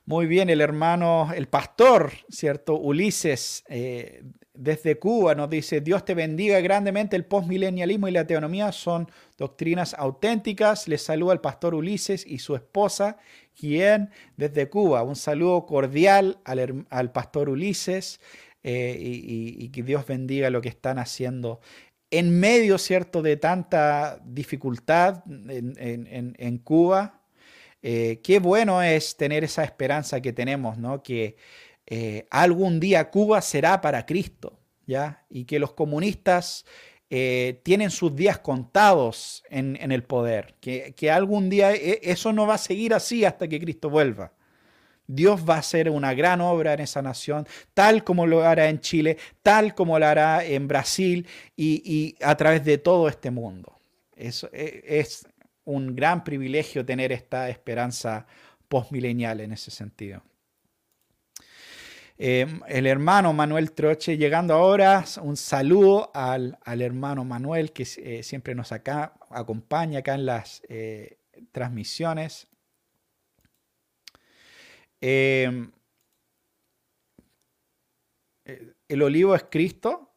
Muy 0.06 0.28
bien, 0.28 0.52
el 0.52 0.62
hermano, 0.62 1.32
el 1.34 1.48
pastor, 1.48 2.12
¿cierto? 2.30 2.78
Ulises, 2.78 3.64
eh, 3.68 4.24
desde 4.54 5.00
Cuba 5.00 5.34
nos 5.34 5.50
dice, 5.50 5.80
Dios 5.80 6.04
te 6.04 6.14
bendiga 6.14 6.60
grandemente, 6.60 7.16
el 7.16 7.26
postmilenialismo 7.26 8.08
y 8.08 8.12
la 8.12 8.28
teonomía 8.28 8.72
son 8.72 9.10
doctrinas 9.38 9.94
auténticas. 9.94 10.88
Les 10.88 11.02
saluda 11.02 11.34
el 11.34 11.40
pastor 11.40 11.74
Ulises 11.74 12.26
y 12.28 12.40
su 12.40 12.56
esposa, 12.56 13.18
quien 13.58 14.10
desde 14.36 14.70
Cuba. 14.70 15.04
Un 15.04 15.16
saludo 15.16 15.66
cordial 15.66 16.40
al, 16.44 17.12
pastor 17.12 17.50
Ulises 17.50 18.20
eh, 18.64 18.98
y, 19.00 19.70
que 19.70 19.84
Dios 19.84 20.06
bendiga 20.06 20.50
lo 20.50 20.62
que 20.62 20.70
están 20.70 21.00
haciendo 21.00 21.62
en 22.10 22.38
medio, 22.38 22.78
¿cierto?, 22.78 23.22
de 23.22 23.38
tanta 23.38 24.20
dificultad 24.26 25.24
en, 25.28 26.58
Cuba. 26.58 27.22
Eh, 27.84 28.20
qué 28.22 28.40
bueno 28.40 28.84
es 28.84 29.16
tener 29.16 29.46
esa 29.46 29.64
esperanza 29.64 30.22
que 30.22 30.34
tenemos, 30.34 30.78
¿no? 30.78 31.02
Que 31.02 31.38
eh, 31.94 32.26
algún 32.30 32.80
día 32.80 33.10
Cuba 33.10 33.42
será 33.42 33.82
para 33.82 34.06
Cristo, 34.06 34.58
¿ya? 34.88 35.26
Y 35.30 35.44
que 35.44 35.60
los 35.60 35.74
comunistas 35.74 36.66
eh, 37.10 37.60
tienen 37.64 37.92
sus 37.92 38.16
días 38.16 38.40
contados 38.40 39.44
en, 39.50 39.76
el 39.92 40.02
poder, 40.02 40.56
que, 40.62 41.12
algún 41.12 41.50
día 41.50 41.74
eh, 41.74 42.00
eso 42.04 42.32
no 42.32 42.48
va 42.48 42.54
a 42.54 42.60
seguir 42.60 42.94
así 42.94 43.26
hasta 43.26 43.46
que 43.46 43.60
Cristo 43.60 43.90
vuelva. 43.90 44.32
Dios 45.06 45.44
va 45.44 45.56
a 45.56 45.60
hacer 45.60 45.90
una 45.90 46.14
gran 46.14 46.40
obra 46.40 46.74
en 46.76 46.80
esa 46.80 47.02
nación, 47.02 47.46
tal 47.74 48.06
como 48.06 48.26
lo 48.26 48.42
hará 48.46 48.70
en 48.70 48.80
Chile, 48.80 49.18
tal 49.42 49.76
como 49.76 50.00
lo 50.00 50.06
hará 50.06 50.46
en 50.46 50.70
Brasil 50.70 51.28
y, 51.58 52.16
a 52.22 52.38
través 52.38 52.64
de 52.64 52.78
todo 52.78 53.10
este 53.10 53.32
mundo. 53.32 53.82
Es, 54.16 54.48
es 54.54 55.28
un 55.66 55.94
gran 55.94 56.24
privilegio 56.24 56.86
tener 56.86 57.12
esta 57.12 57.50
esperanza 57.50 58.26
postmilenial 58.70 59.42
en 59.42 59.52
ese 59.52 59.72
sentido. 59.72 60.24
Eh, 62.24 62.46
el 62.68 62.86
hermano 62.86 63.34
Manuel 63.34 63.72
Troche 63.72 64.16
llegando 64.16 64.54
ahora, 64.54 65.04
un 65.24 65.36
saludo 65.36 66.12
al, 66.14 66.56
hermano 66.64 67.26
Manuel 67.26 67.72
que 67.72 67.82
eh, 67.98 68.22
siempre 68.22 68.54
nos 68.54 68.72
acá, 68.72 69.16
acompaña 69.32 69.98
acá 70.00 70.14
en 70.14 70.28
las 70.28 70.62
eh, 70.70 71.18
transmisiones. 71.52 72.48
el 75.02 75.72
olivo 78.88 79.34
es 79.34 79.46
Cristo, 79.50 80.11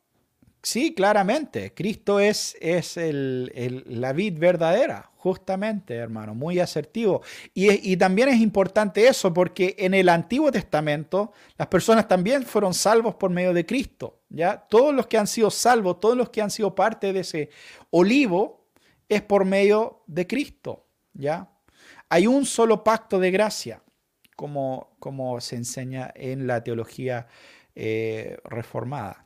Sí, 0.64 0.94
claramente. 0.94 1.74
Cristo 1.74 2.20
es, 2.20 2.56
es 2.58 2.96
el, 2.96 3.84
la 3.86 4.14
vid 4.14 4.38
verdadera, 4.38 5.10
justamente, 5.16 5.94
hermano, 5.94 6.34
muy 6.34 6.58
asertivo. 6.58 7.20
Y, 7.52 7.94
también 7.98 8.30
es 8.30 8.40
importante 8.40 9.06
eso, 9.06 9.34
porque 9.34 9.76
en 9.78 9.92
el 9.92 10.08
Antiguo 10.08 10.50
Testamento 10.50 11.32
las 11.58 11.68
personas 11.68 12.08
también 12.08 12.44
fueron 12.44 12.72
salvos 12.72 13.14
por 13.16 13.30
medio 13.30 13.52
de 13.52 13.66
Cristo. 13.66 14.22
¿ya? 14.30 14.56
Todos 14.56 14.94
los 14.94 15.06
que 15.06 15.18
han 15.18 15.26
sido 15.26 15.50
salvos, 15.50 16.00
todos 16.00 16.16
los 16.16 16.30
que 16.30 16.40
han 16.40 16.50
sido 16.50 16.74
parte 16.74 17.12
de 17.12 17.20
ese 17.20 17.50
olivo, 17.90 18.64
es 19.06 19.20
por 19.20 19.44
medio 19.44 20.02
de 20.06 20.26
Cristo. 20.26 20.86
¿ya? 21.12 21.46
Hay 22.08 22.26
un 22.26 22.46
solo 22.46 22.82
pacto 22.82 23.18
de 23.18 23.30
gracia, 23.30 23.82
como, 24.34 24.96
como 24.98 25.42
se 25.42 25.56
enseña 25.56 26.10
en 26.14 26.46
la 26.46 26.64
teología 26.64 27.26
eh, 27.74 28.38
reformada. 28.44 29.23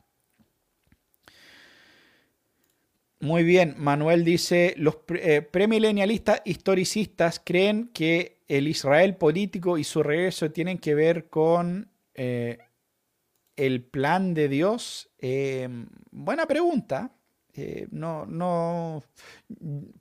Muy 3.21 3.43
bien, 3.43 3.75
Manuel 3.77 4.23
dice, 4.23 4.73
los 4.77 4.99
eh, 5.09 5.41
premilenialistas 5.41 6.41
historicistas 6.45 7.41
creen 7.43 7.89
que 7.93 8.39
el 8.47 8.67
Israel 8.69 9.17
político 9.17 9.77
y 9.77 9.83
su 9.83 10.01
regreso 10.03 10.51
tienen 10.51 10.77
que 10.77 10.95
ver 10.95 11.27
con 11.27 11.91
eh, 12.13 12.59
el 13.57 13.83
plan 13.83 14.33
de 14.33 14.47
Dios. 14.47 15.09
Em, 15.17 15.89
buena 16.11 16.45
pregunta. 16.47 17.11
Eh, 17.53 17.87
no, 17.91 18.25
no, 18.25 19.03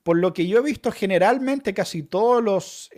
por 0.05 0.17
lo 0.17 0.33
que 0.33 0.47
yo 0.47 0.59
he 0.59 0.63
visto, 0.63 0.93
generalmente 0.93 1.75
casi 1.75 2.05
todos 2.05 2.41
los 2.41 2.91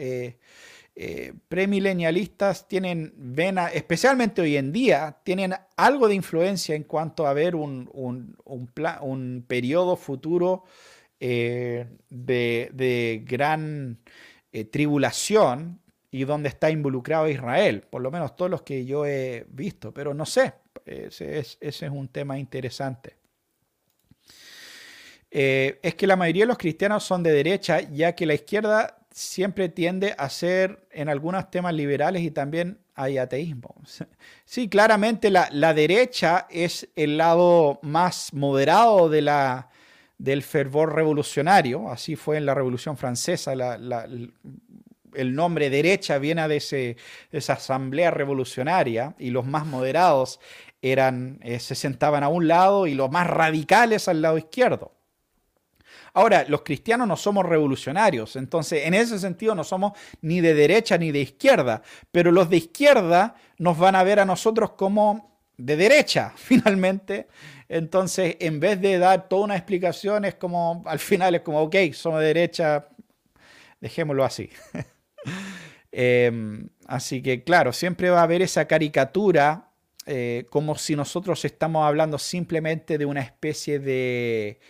eh, 1.03 1.33
premilenialistas 1.49 2.69
tienen 2.69 3.15
vena, 3.17 3.69
especialmente 3.69 4.43
hoy 4.43 4.59
en 4.59 4.71
día, 4.71 5.17
tienen 5.25 5.55
algo 5.75 6.09
de 6.09 6.15
influencia 6.15 6.75
en 6.75 6.83
cuanto 6.83 7.27
a 7.27 7.33
ver 7.33 7.57
un, 7.57 7.89
un, 7.95 9.45
periodo 9.49 9.97
futuro 9.97 10.65
eh, 11.19 11.87
de, 12.11 13.23
gran 13.25 13.99
eh, 14.53 14.67
tribulación 14.67 15.81
y 16.11 16.25
donde 16.25 16.51
está 16.51 16.71
involucrado 16.71 17.31
Israel, 17.31 17.81
por 17.89 18.03
lo 18.03 18.11
menos 18.11 18.37
todos 18.37 18.51
los 18.51 18.61
que 18.61 18.85
yo 18.85 19.07
he 19.07 19.47
visto, 19.49 19.95
pero 19.95 20.13
no 20.13 20.27
sé, 20.27 20.53
ese 20.85 21.39
es, 21.39 21.81
un 21.81 22.09
tema 22.09 22.39
interesante. 22.39 23.17
Es 25.31 25.95
que 25.95 26.07
la 26.07 26.17
mayoría 26.17 26.43
de 26.43 26.49
los 26.49 26.59
cristianos 26.59 27.05
son 27.05 27.23
de 27.23 27.33
derecha, 27.33 27.81
ya 27.81 28.15
que 28.15 28.27
la 28.27 28.35
izquierda 28.35 29.00
siempre 29.11 29.69
tiende 29.69 30.15
a 30.17 30.29
ser 30.29 30.87
en 30.91 31.09
algunos 31.09 31.51
temas 31.51 31.75
liberales 31.75 32.23
y 32.23 32.31
también 32.31 32.79
hay 32.95 33.19
ateísmo. 33.19 33.75
Sí, 34.45 34.69
claramente 34.69 35.31
la, 35.31 35.75
derecha 35.75 36.49
es 36.51 36.89
el 36.97 37.17
lado 37.17 37.79
más 37.83 38.35
moderado 38.35 39.09
de 39.09 39.23
la, 39.23 39.71
del 40.19 40.43
fervor 40.43 40.93
revolucionario, 40.93 41.89
así 41.89 42.17
fue 42.17 42.37
en 42.37 42.47
la 42.47 42.55
Revolución 42.55 42.97
Francesa, 42.97 43.53
el 43.53 45.35
nombre 45.37 45.71
derecha 45.71 46.19
viene 46.19 46.49
de, 46.49 46.57
ese, 46.57 46.97
esa 47.31 47.53
asamblea 47.53 48.11
revolucionaria 48.11 49.15
y 49.21 49.31
los 49.31 49.47
más 49.47 49.67
moderados 49.67 50.41
eran, 50.83 51.39
eh, 51.43 51.61
se 51.61 51.77
sentaban 51.77 52.25
a 52.25 52.29
un 52.29 52.49
lado 52.49 52.89
y 52.89 52.95
los 52.95 53.11
más 53.11 53.29
radicales 53.29 54.09
al 54.09 54.21
lado 54.21 54.37
izquierdo. 54.37 55.00
Ahora, 56.15 56.45
los 56.49 56.63
cristianos 56.63 57.07
no 57.07 57.17
somos 57.17 57.47
revolucionarios, 57.47 58.37
entonces 58.37 58.87
en 58.87 58.95
ese 58.95 59.19
sentido 59.19 59.55
no 59.55 59.65
somos 59.65 59.93
ni 60.23 60.41
de 60.41 60.55
derecha 60.55 60.99
ni 60.99 61.13
de 61.13 61.21
izquierda, 61.21 61.83
pero 62.11 62.33
los 62.33 62.51
de 62.51 62.57
izquierda 62.57 63.35
nos 63.59 63.79
van 63.79 63.95
a 63.95 64.03
ver 64.03 64.21
a 64.21 64.25
nosotros 64.25 64.73
como 64.73 65.39
de 65.57 65.77
derecha, 65.77 66.33
finalmente. 66.37 67.29
Entonces, 67.69 68.37
en 68.41 68.59
vez 68.59 68.81
de 68.81 68.99
dar 68.99 69.29
toda 69.29 69.45
una 69.45 69.57
explicación, 69.57 70.25
es 70.25 70.35
como, 70.35 70.83
al 70.87 70.99
final 70.99 71.35
es 71.35 71.43
como, 71.43 71.61
ok, 71.63 71.77
somos 71.93 72.21
de 72.21 72.27
derecha, 72.27 72.89
dejémoslo 73.81 74.25
así. 74.25 74.51
Em, 75.93 76.69
así 76.87 77.21
que, 77.21 77.43
claro, 77.43 77.73
siempre 77.73 78.11
va 78.11 78.21
a 78.21 78.23
haber 78.23 78.43
esa 78.43 78.67
caricatura 78.67 79.71
eh, 80.07 80.47
como 80.49 80.77
si 80.77 80.95
nosotros 80.95 81.45
estamos 81.45 81.85
hablando 81.85 82.17
simplemente 82.17 82.97
de 82.97 83.07
una 83.07 83.21
especie 83.21 83.81
de 83.81 84.61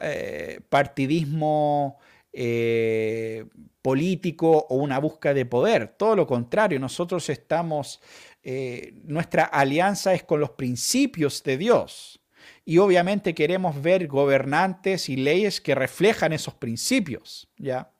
eh, 0.00 0.60
partidismo 0.68 1.98
eh, 2.32 3.44
político 3.82 4.66
o 4.68 4.76
una 4.76 4.98
búsqueda 4.98 5.34
de 5.34 5.46
poder. 5.46 5.88
Todo 5.88 6.16
lo 6.16 6.26
contrario, 6.26 6.78
nosotros 6.78 7.28
estamos, 7.28 8.00
eh, 8.42 8.94
nuestra 9.04 9.44
alianza 9.44 10.14
es 10.14 10.22
con 10.22 10.40
los 10.40 10.50
principios 10.50 11.42
de 11.42 11.56
Dios. 11.56 12.20
Y 12.64 12.78
obviamente 12.78 13.34
queremos 13.34 13.80
ver 13.80 14.06
gobernantes 14.06 15.08
y 15.08 15.16
leyes 15.16 15.60
que 15.60 15.74
reflejan 15.74 16.32
esos 16.32 16.54
principios, 16.54 17.48
¿ya? 17.56 17.92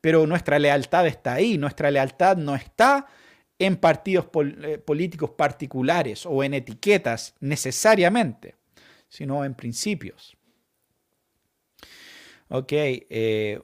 Pero 0.00 0.26
nuestra 0.26 0.58
lealtad 0.58 1.06
está 1.06 1.34
ahí, 1.34 1.58
nuestra 1.58 1.90
lealtad 1.90 2.36
no 2.36 2.54
está 2.54 3.06
en 3.58 3.76
partidos 3.76 4.26
políticos 4.84 5.30
particulares 5.30 6.26
o 6.26 6.44
en 6.44 6.54
etiquetas 6.54 7.34
necesariamente, 7.40 8.56
sino 9.08 9.44
en 9.44 9.54
principios. 9.54 10.33
Ok, 12.56 12.70
eh, 12.70 13.60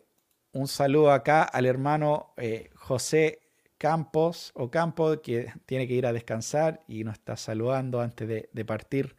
un 0.50 0.66
saludo 0.66 1.12
acá 1.12 1.44
al 1.44 1.64
hermano 1.64 2.34
eh, 2.36 2.70
José 2.74 3.38
Campos 3.78 4.50
o 4.56 4.68
Campo, 4.68 5.22
que 5.22 5.52
tiene 5.64 5.86
que 5.86 5.94
ir 5.94 6.06
a 6.06 6.12
descansar 6.12 6.82
y 6.88 7.04
nos 7.04 7.14
está 7.14 7.36
saludando 7.36 8.00
antes 8.00 8.26
de, 8.52 8.64
partir. 8.64 9.14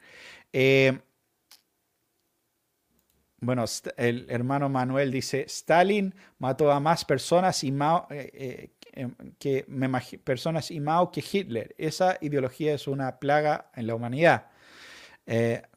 Eh, 0.51 0.99
bueno, 3.39 3.63
el 3.95 4.25
hermano 4.29 4.67
Manuel 4.67 5.09
dice, 5.09 5.45
Stalin 5.47 6.13
mató 6.37 6.69
a 6.69 6.81
más 6.81 7.05
personas 7.05 7.63
y 7.63 7.71
Mao, 7.71 8.09
que, 9.39 9.65
personas 10.25 10.69
y 10.69 10.81
Mao 10.81 11.13
que 11.13 11.23
Hitler. 11.31 11.75
Esa 11.77 12.17
ideología 12.19 12.73
es 12.73 12.87
una 12.89 13.19
plaga 13.19 13.71
en 13.75 13.87
la 13.87 13.95
humanidad 13.95 14.50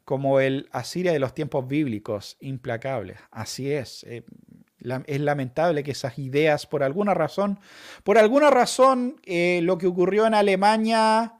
como 0.04 0.40
el 0.40 0.68
Asiria 0.70 1.12
de 1.12 1.18
los 1.18 1.34
tiempos 1.34 1.66
bíblicos, 1.66 2.36
implacable. 2.40 3.16
Así 3.30 3.72
es. 3.72 4.04
Eh, 4.04 4.22
es 5.06 5.20
lamentable 5.20 5.82
que 5.82 5.92
esas 5.92 6.18
ideas, 6.18 6.66
por 6.66 6.82
alguna 6.82 7.14
razón, 7.14 7.58
por 8.02 8.18
alguna 8.18 8.50
razón, 8.50 9.16
eh, 9.24 9.60
lo 9.62 9.78
que 9.78 9.86
ocurrió 9.86 10.26
en 10.26 10.34
Alemania 10.34 11.36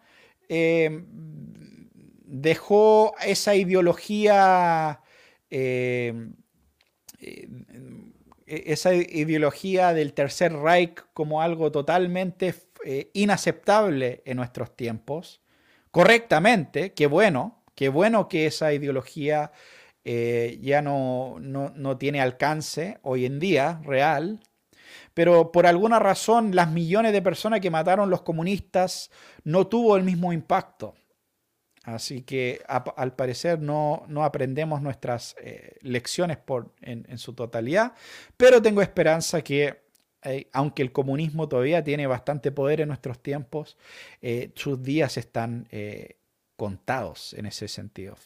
eh, 0.49 1.05
dejó 2.25 3.15
esa 3.25 3.55
ideología, 3.55 5.03
esa 8.47 8.95
ideología 8.95 9.93
del 9.93 10.15
Tercer 10.15 10.55
Reich 10.55 11.05
como 11.13 11.43
algo 11.43 11.71
totalmente 11.71 12.55
inaceptable 13.13 14.23
en 14.25 14.39
nuestros 14.39 14.75
tiempos. 14.75 15.43
Correctamente, 15.91 16.93
qué 16.93 17.07
bueno, 17.07 17.64
Qué 17.75 17.89
bueno 17.89 18.29
que 18.29 18.47
esa 18.47 18.73
ideología 18.73 19.51
eh, 20.05 20.59
ya 20.61 20.83
no, 20.83 21.39
no, 21.41 21.97
tiene 21.97 22.21
alcance 22.21 22.99
hoy 23.03 23.25
en 23.25 23.39
día 23.41 23.81
real, 23.85 24.41
pero 25.15 25.51
por 25.51 25.67
alguna 25.67 25.99
razón 25.99 26.55
las 26.55 26.71
millones 26.71 27.13
de 27.13 27.23
personas 27.23 27.61
que 27.61 27.71
mataron 27.71 28.11
los 28.11 28.23
comunistas 28.23 29.11
no 29.45 29.67
tuvo 29.67 29.97
el 29.97 30.05
mismo 30.05 30.33
impacto. 30.33 30.95
Así 31.85 32.23
que 32.23 32.63
al 32.67 33.15
parecer 33.15 33.61
no, 33.61 34.05
no 34.09 34.25
aprendemos 34.25 34.81
nuestras 34.81 35.37
eh, 35.43 35.77
lecciones 35.83 36.39
por, 36.39 36.73
en, 36.81 37.19
su 37.19 37.35
totalidad, 37.35 37.93
pero 38.39 38.63
tengo 38.63 38.81
esperanza 38.81 39.43
que, 39.43 39.83
eh, 40.23 40.49
aunque 40.53 40.83
el 40.83 40.93
comunismo 40.93 41.47
todavía 41.47 41.85
tiene 41.85 42.07
bastante 42.07 42.53
poder 42.53 42.81
en 42.81 42.89
nuestros 42.89 43.23
tiempos, 43.23 43.77
sus 44.55 44.83
días 44.83 45.19
están 45.19 45.69
contados 46.57 47.35
en 47.35 47.47
ese 47.47 47.69
sentido. 47.69 48.17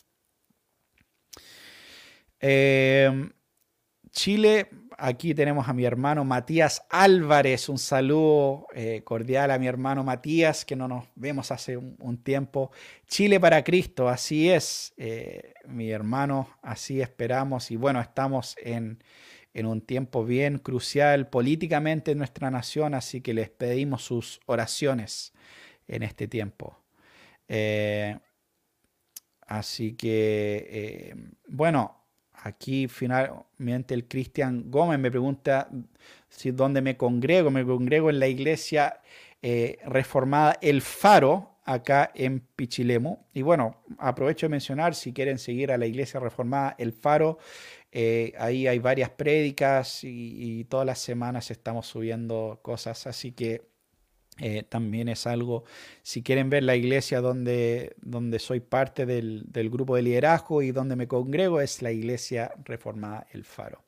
Em, 2.41 3.33
Chile, 4.11 4.68
aquí 4.97 5.35
tenemos 5.35 5.68
a 5.68 5.72
mi 5.72 5.85
hermano 5.85 6.24
Matías 6.24 6.83
Álvarez, 6.89 7.68
un 7.68 7.79
saludo 7.79 8.66
eh, 8.74 9.03
cordial 9.05 9.51
a 9.51 9.59
mi 9.59 9.66
hermano 9.66 10.03
Matías, 10.05 10.64
que 10.64 10.76
no 10.76 10.89
nos 10.89 11.05
vemos 11.14 11.51
hace 11.51 11.76
un, 11.76 12.22
tiempo. 12.22 12.70
Chile 13.07 13.39
para 13.41 13.62
Cristo, 13.64 14.09
así 14.09 14.51
es, 14.51 14.95
eh, 14.97 15.55
mi 15.66 15.91
hermano, 15.91 16.49
así 16.62 17.01
esperamos 17.01 17.70
y 17.70 17.76
bueno, 17.76 18.01
estamos 18.01 18.57
en, 18.62 19.03
en, 19.53 19.66
un 19.66 19.81
tiempo 19.81 20.24
bien 20.24 20.59
crucial 20.59 21.29
políticamente 21.29 22.12
en 22.12 22.18
nuestra 22.18 22.51
nación, 22.51 22.95
así 22.95 23.20
que 23.20 23.35
les 23.35 23.51
pedimos 23.51 24.03
sus 24.03 24.41
oraciones 24.47 25.33
en 25.87 26.03
este 26.03 26.29
tiempo. 26.29 26.79
Eh, 27.49 28.19
así 29.47 29.95
que, 29.95 30.67
eh, 30.71 31.15
bueno, 31.49 32.05
aquí 32.35 32.87
finalmente 32.89 33.95
el 33.95 34.07
Cristian 34.07 34.71
Gómez 34.71 34.99
me 34.99 35.11
pregunta 35.11 35.69
si 36.29 36.51
dónde 36.51 36.83
me 36.83 36.97
congrego. 36.97 37.51
Me 37.51 37.65
congrego 37.65 38.11
en 38.11 38.21
la 38.21 38.29
iglesia 38.29 39.01
eh, 39.43 39.79
reformada 39.87 40.59
El 40.61 40.83
Faro, 40.83 41.57
acá 41.65 42.13
en 42.15 42.41
Pichilemu. 42.41 43.19
Y 43.33 43.43
bueno, 43.43 43.83
aprovecho 43.99 44.47
de 44.47 44.51
mencionar, 44.51 44.95
si 44.95 45.13
quieren 45.13 45.39
seguir 45.39 45.73
a 45.73 45.79
la 45.79 45.87
iglesia 45.87 46.21
reformada 46.21 46.75
El 46.79 46.93
Faro, 46.93 47.39
ahí 48.39 48.67
hay 48.67 48.79
varias 48.79 49.11
prédicas 49.11 50.05
y, 50.05 50.61
y, 50.61 50.65
todas 50.65 50.87
las 50.87 50.99
semanas 50.99 51.51
estamos 51.51 51.87
subiendo 51.87 52.61
cosas, 52.63 53.07
así 53.07 53.33
que 53.33 53.68
eh, 54.41 54.62
también 54.62 55.09
es 55.09 55.26
algo, 55.26 55.64
si 56.03 56.22
quieren 56.22 56.49
ver 56.49 56.62
la 56.62 56.76
iglesia 56.76 57.20
donde, 57.20 57.97
donde 58.01 58.39
soy 58.39 58.61
parte 58.61 59.05
del, 59.05 59.45
grupo 59.70 59.97
de 59.97 60.03
liderazgo 60.03 60.62
y 60.62 60.70
donde 60.70 60.97
me 60.97 61.09
congrego, 61.09 61.61
es 61.61 61.82
la 61.82 61.91
iglesia 61.91 62.53
reformada 62.64 63.26
El 63.32 63.45
Faro. 63.45 63.84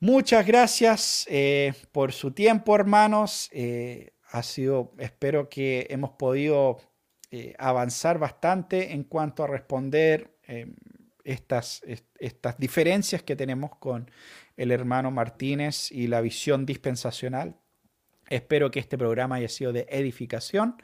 Muchas 0.00 0.46
gracias 0.46 1.26
eh, 1.30 1.74
por 1.92 2.12
su 2.12 2.30
tiempo, 2.30 2.74
hermanos. 2.74 3.50
Eh, 3.52 4.12
ha 4.30 4.42
sido, 4.42 4.92
espero 4.98 5.48
que 5.48 5.86
hemos 5.90 6.10
podido 6.12 6.78
avanzar 7.58 8.18
bastante 8.18 8.92
en 8.92 9.04
cuanto 9.04 9.44
a 9.44 9.46
responder 9.46 10.38
estas, 11.22 11.82
estas 12.18 12.56
diferencias 12.56 13.22
que 13.22 13.36
tenemos 13.36 13.76
con 13.78 14.10
el 14.56 14.70
hermano 14.70 15.10
Martínez 15.10 15.92
y 15.92 16.06
la 16.06 16.22
visión 16.22 16.64
dispensacional. 16.64 17.56
Espero 18.28 18.70
que 18.70 18.80
este 18.80 18.98
programa 18.98 19.36
haya 19.36 19.48
sido 19.48 19.72
de 19.72 19.86
edificación. 19.88 20.76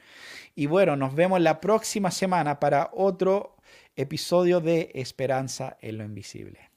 Y 0.55 0.67
bueno, 0.67 0.95
nos 0.95 1.15
vemos 1.15 1.41
la 1.41 1.59
próxima 1.59 2.11
semana 2.11 2.59
para 2.59 2.89
otro 2.93 3.57
episodio 3.95 4.59
de 4.59 4.91
Esperanza 4.93 5.77
en 5.81 5.97
lo 5.97 6.03
Invisible. 6.03 6.72